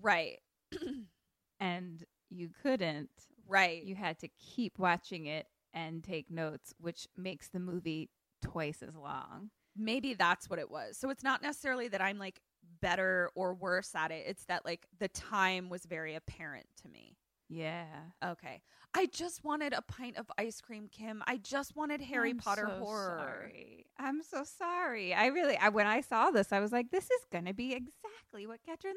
[0.00, 0.40] Right.
[1.60, 3.10] and you couldn't.
[3.46, 3.82] Right.
[3.82, 8.10] You had to keep watching it and take notes, which makes the movie
[8.42, 9.50] twice as long.
[9.76, 10.96] maybe that's what it was.
[10.96, 12.40] So it's not necessarily that I'm like
[12.80, 14.24] better or worse at it.
[14.26, 17.17] It's that like the time was very apparent to me.
[17.48, 17.86] Yeah.
[18.24, 18.62] Okay.
[18.94, 21.22] I just wanted a pint of ice cream, Kim.
[21.26, 23.18] I just wanted Harry I'm Potter so horror.
[23.18, 23.86] Sorry.
[23.98, 25.14] I'm so sorry.
[25.14, 27.72] I really, I, when I saw this, I was like, this is going to be
[27.72, 28.94] exactly what Ketrin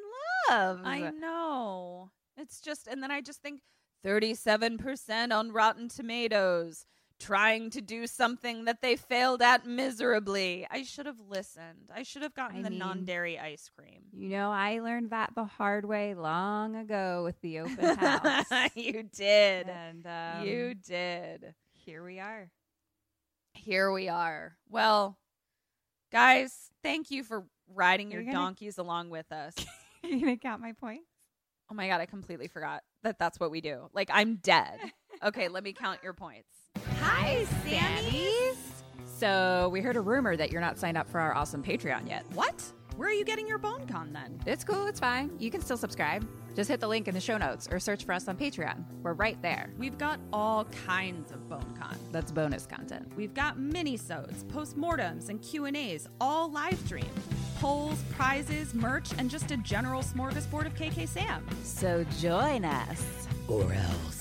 [0.50, 0.82] loves.
[0.86, 2.12] I know.
[2.38, 3.62] It's just, and then I just think
[4.06, 6.86] 37% on Rotten Tomatoes,
[7.22, 10.68] trying to do something that they failed at miserably.
[10.70, 11.90] I should have listened.
[11.94, 14.02] I should have gotten I the mean- non dairy ice cream.
[14.14, 18.46] You know, I learned that the hard way long ago with the open house.
[18.76, 19.70] you did.
[19.70, 21.54] and um, you did.
[21.74, 22.50] here we are.
[23.54, 24.58] Here we are.
[24.70, 25.18] Well,
[26.12, 29.54] guys, thank you for riding your gonna- donkeys along with us.
[30.04, 31.06] You're gonna count my points.
[31.70, 33.90] Oh my god, I completely forgot that that's what we do.
[33.94, 34.80] Like I'm dead.
[35.24, 36.50] Okay, let me count your points.
[37.32, 38.58] Hi, Sammys.
[39.06, 42.26] So we heard a rumor that you're not signed up for our awesome Patreon yet.
[42.34, 42.64] What?
[42.98, 44.40] Where are you getting your bone con then?
[44.46, 44.86] It's cool.
[44.86, 45.32] It's fine.
[45.40, 46.28] You can still subscribe.
[46.56, 48.84] Just hit the link in the show notes or search for us on Patreon.
[49.02, 49.72] We're right there.
[49.78, 51.98] We've got all kinds of bone con.
[52.12, 53.12] That's bonus content.
[53.16, 57.10] We've got mini-sodes, postmortems, and Q&As, all live streamed.
[57.60, 61.46] Polls, prizes, merch, and just a general smorgasbord of KK Sam.
[61.64, 63.28] So join us.
[63.48, 64.21] Or else.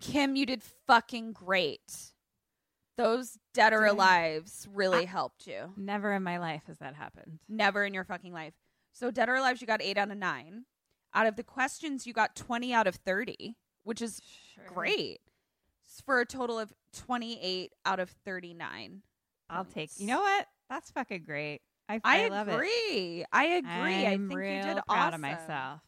[0.00, 2.12] Kim, you did fucking great.
[2.96, 5.72] Those dead or alives really I- helped you.
[5.76, 7.38] Never in my life has that happened.
[7.48, 8.54] Never in your fucking life.
[8.92, 10.64] So dead or alive, you got eight out of nine.
[11.14, 14.20] Out of the questions, you got twenty out of thirty, which is
[14.66, 15.20] great.
[16.04, 19.02] For a total of twenty-eight out of thirty-nine.
[19.48, 19.90] I'll take.
[19.96, 20.46] You know what?
[20.68, 21.62] That's fucking great.
[21.88, 22.54] I, I, I love it.
[22.54, 23.24] agree.
[23.32, 23.70] I agree.
[23.70, 25.14] I I'm think you did proud awesome.
[25.14, 25.80] of myself.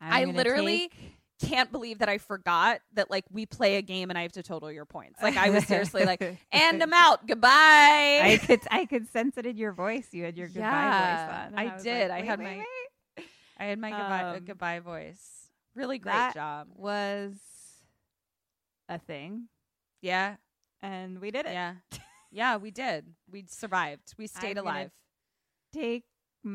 [0.00, 4.10] I'm I literally take- can't believe that I forgot that like we play a game
[4.10, 5.22] and I have to total your points.
[5.22, 6.20] Like I was seriously like,
[6.52, 7.26] and I'm out.
[7.26, 7.48] Goodbye.
[7.50, 10.08] I could I could sense it in your voice.
[10.12, 11.58] You had your goodbye Yeah, voice on.
[11.58, 12.08] and I did.
[12.10, 12.64] like, I had wait, my-
[13.16, 13.26] wait.
[13.60, 15.48] I had my goodbye Um, goodbye voice.
[15.74, 16.68] Really great that job.
[16.74, 17.34] was
[18.88, 19.48] a thing,
[20.00, 20.36] Yeah.
[20.82, 21.52] and we did it.
[21.52, 21.74] Yeah.
[22.30, 23.06] yeah, we did.
[23.30, 24.14] We survived.
[24.16, 24.90] We stayed I'm alive.
[25.72, 26.04] Take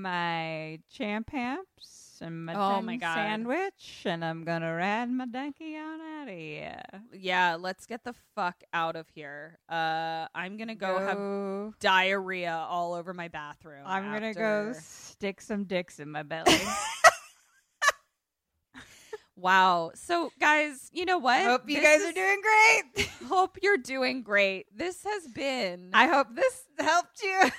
[0.01, 3.15] my champ hamps and my Oh my God.
[3.15, 6.81] sandwich, and I'm gonna ride my donkey on out of here.
[7.13, 9.57] Yeah, let's get the fuck out of here.
[9.69, 13.83] Uh I'm going to go, have diarrhea all over my bathroom.
[13.85, 16.51] I'm gonna go stick some dicks in my belly.
[19.35, 19.91] Wow.
[19.95, 21.41] So guys, you know what?
[21.41, 23.07] Hope you This guys is- are doing great.
[23.27, 24.67] Hope you're doing great.
[24.75, 27.49] This has been I hope this helped you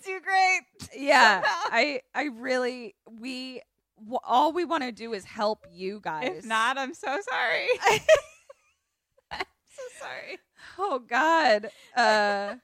[0.04, 0.60] do great.
[0.96, 3.60] yeah i i really we
[3.98, 7.66] w- all we want to do is help you guys If not, I'm so sorry.
[9.30, 10.38] I'm so sorry.
[10.78, 12.54] oh god uh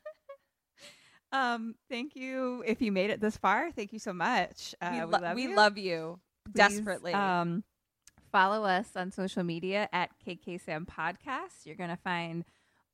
[1.33, 3.71] Um, thank you if you made it this far.
[3.73, 4.75] Thank you so much.
[4.81, 5.57] Uh, we, we, lo- love we you.
[5.57, 7.65] love you Please, desperately Um,
[8.33, 11.65] follow us on social media at KKSam Podcast.
[11.67, 12.45] You're gonna find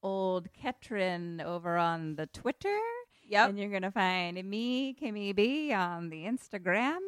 [0.03, 2.79] old Ketrin over on the Twitter.
[3.27, 6.99] Yep And you're gonna find me, Kimmy B, on the Instagram.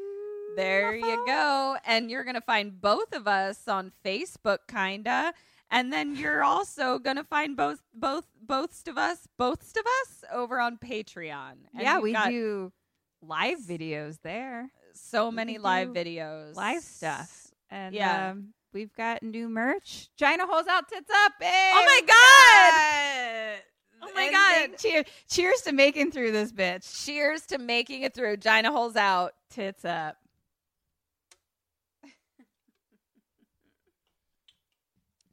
[0.57, 5.33] there you go and you're gonna find both of us on facebook kinda
[5.71, 10.61] and then you're also gonna find both both both of us both of us over
[10.61, 12.73] on patreon And yeah, we do
[13.21, 18.31] live videos there, so many live videos live stuff, and Yeah.
[18.31, 20.09] um, we've got new merch.
[20.17, 21.33] China holes out, tits up.
[21.41, 22.07] Hey, Oh my we
[23.59, 23.74] God!
[24.07, 24.55] Oh my And God.
[24.55, 27.05] thank- Cheer, cheers to making through this bitch.
[27.05, 30.17] cheers to making it through gina holes out Tits up.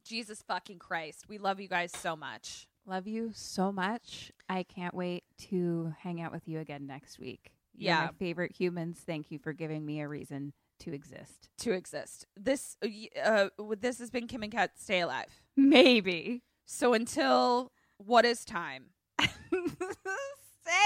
[0.03, 1.25] Jesus fucking Christ.
[1.29, 2.67] We love you guys so much.
[2.85, 4.31] Love you so much.
[4.49, 7.51] I can't wait to hang out with you again next week.
[7.75, 8.05] You're Yeah.
[8.07, 8.99] my favorite humans.
[9.05, 11.49] Thank you for giving me a reason to exist.
[11.59, 12.25] To exist.
[12.35, 12.87] This uh,
[13.23, 15.27] uh this has been Kim and Kat Stay Alive.
[15.55, 16.41] Maybe.
[16.65, 17.71] So until
[18.05, 18.85] what is time?
[19.19, 19.27] Stay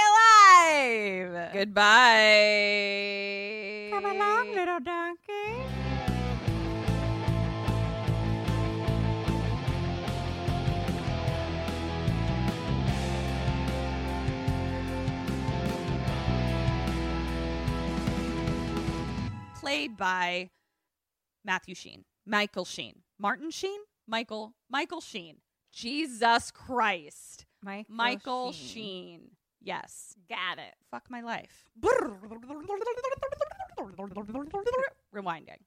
[0.10, 1.54] alive.
[1.54, 1.82] Goodbye.
[3.92, 5.64] Come along, little donkey.
[19.60, 20.50] Played by
[21.44, 25.38] Matthew Sheen, Michael Sheen, Martin Sheen, Michael Michael Sheen.
[25.76, 27.46] Jesus Christ.
[27.62, 28.70] Michael, Michael Sheen.
[28.70, 29.22] Sheen.
[29.62, 30.16] Yes.
[30.30, 30.74] Got it.
[30.90, 31.66] Fuck my life.
[35.14, 35.60] Rewinding.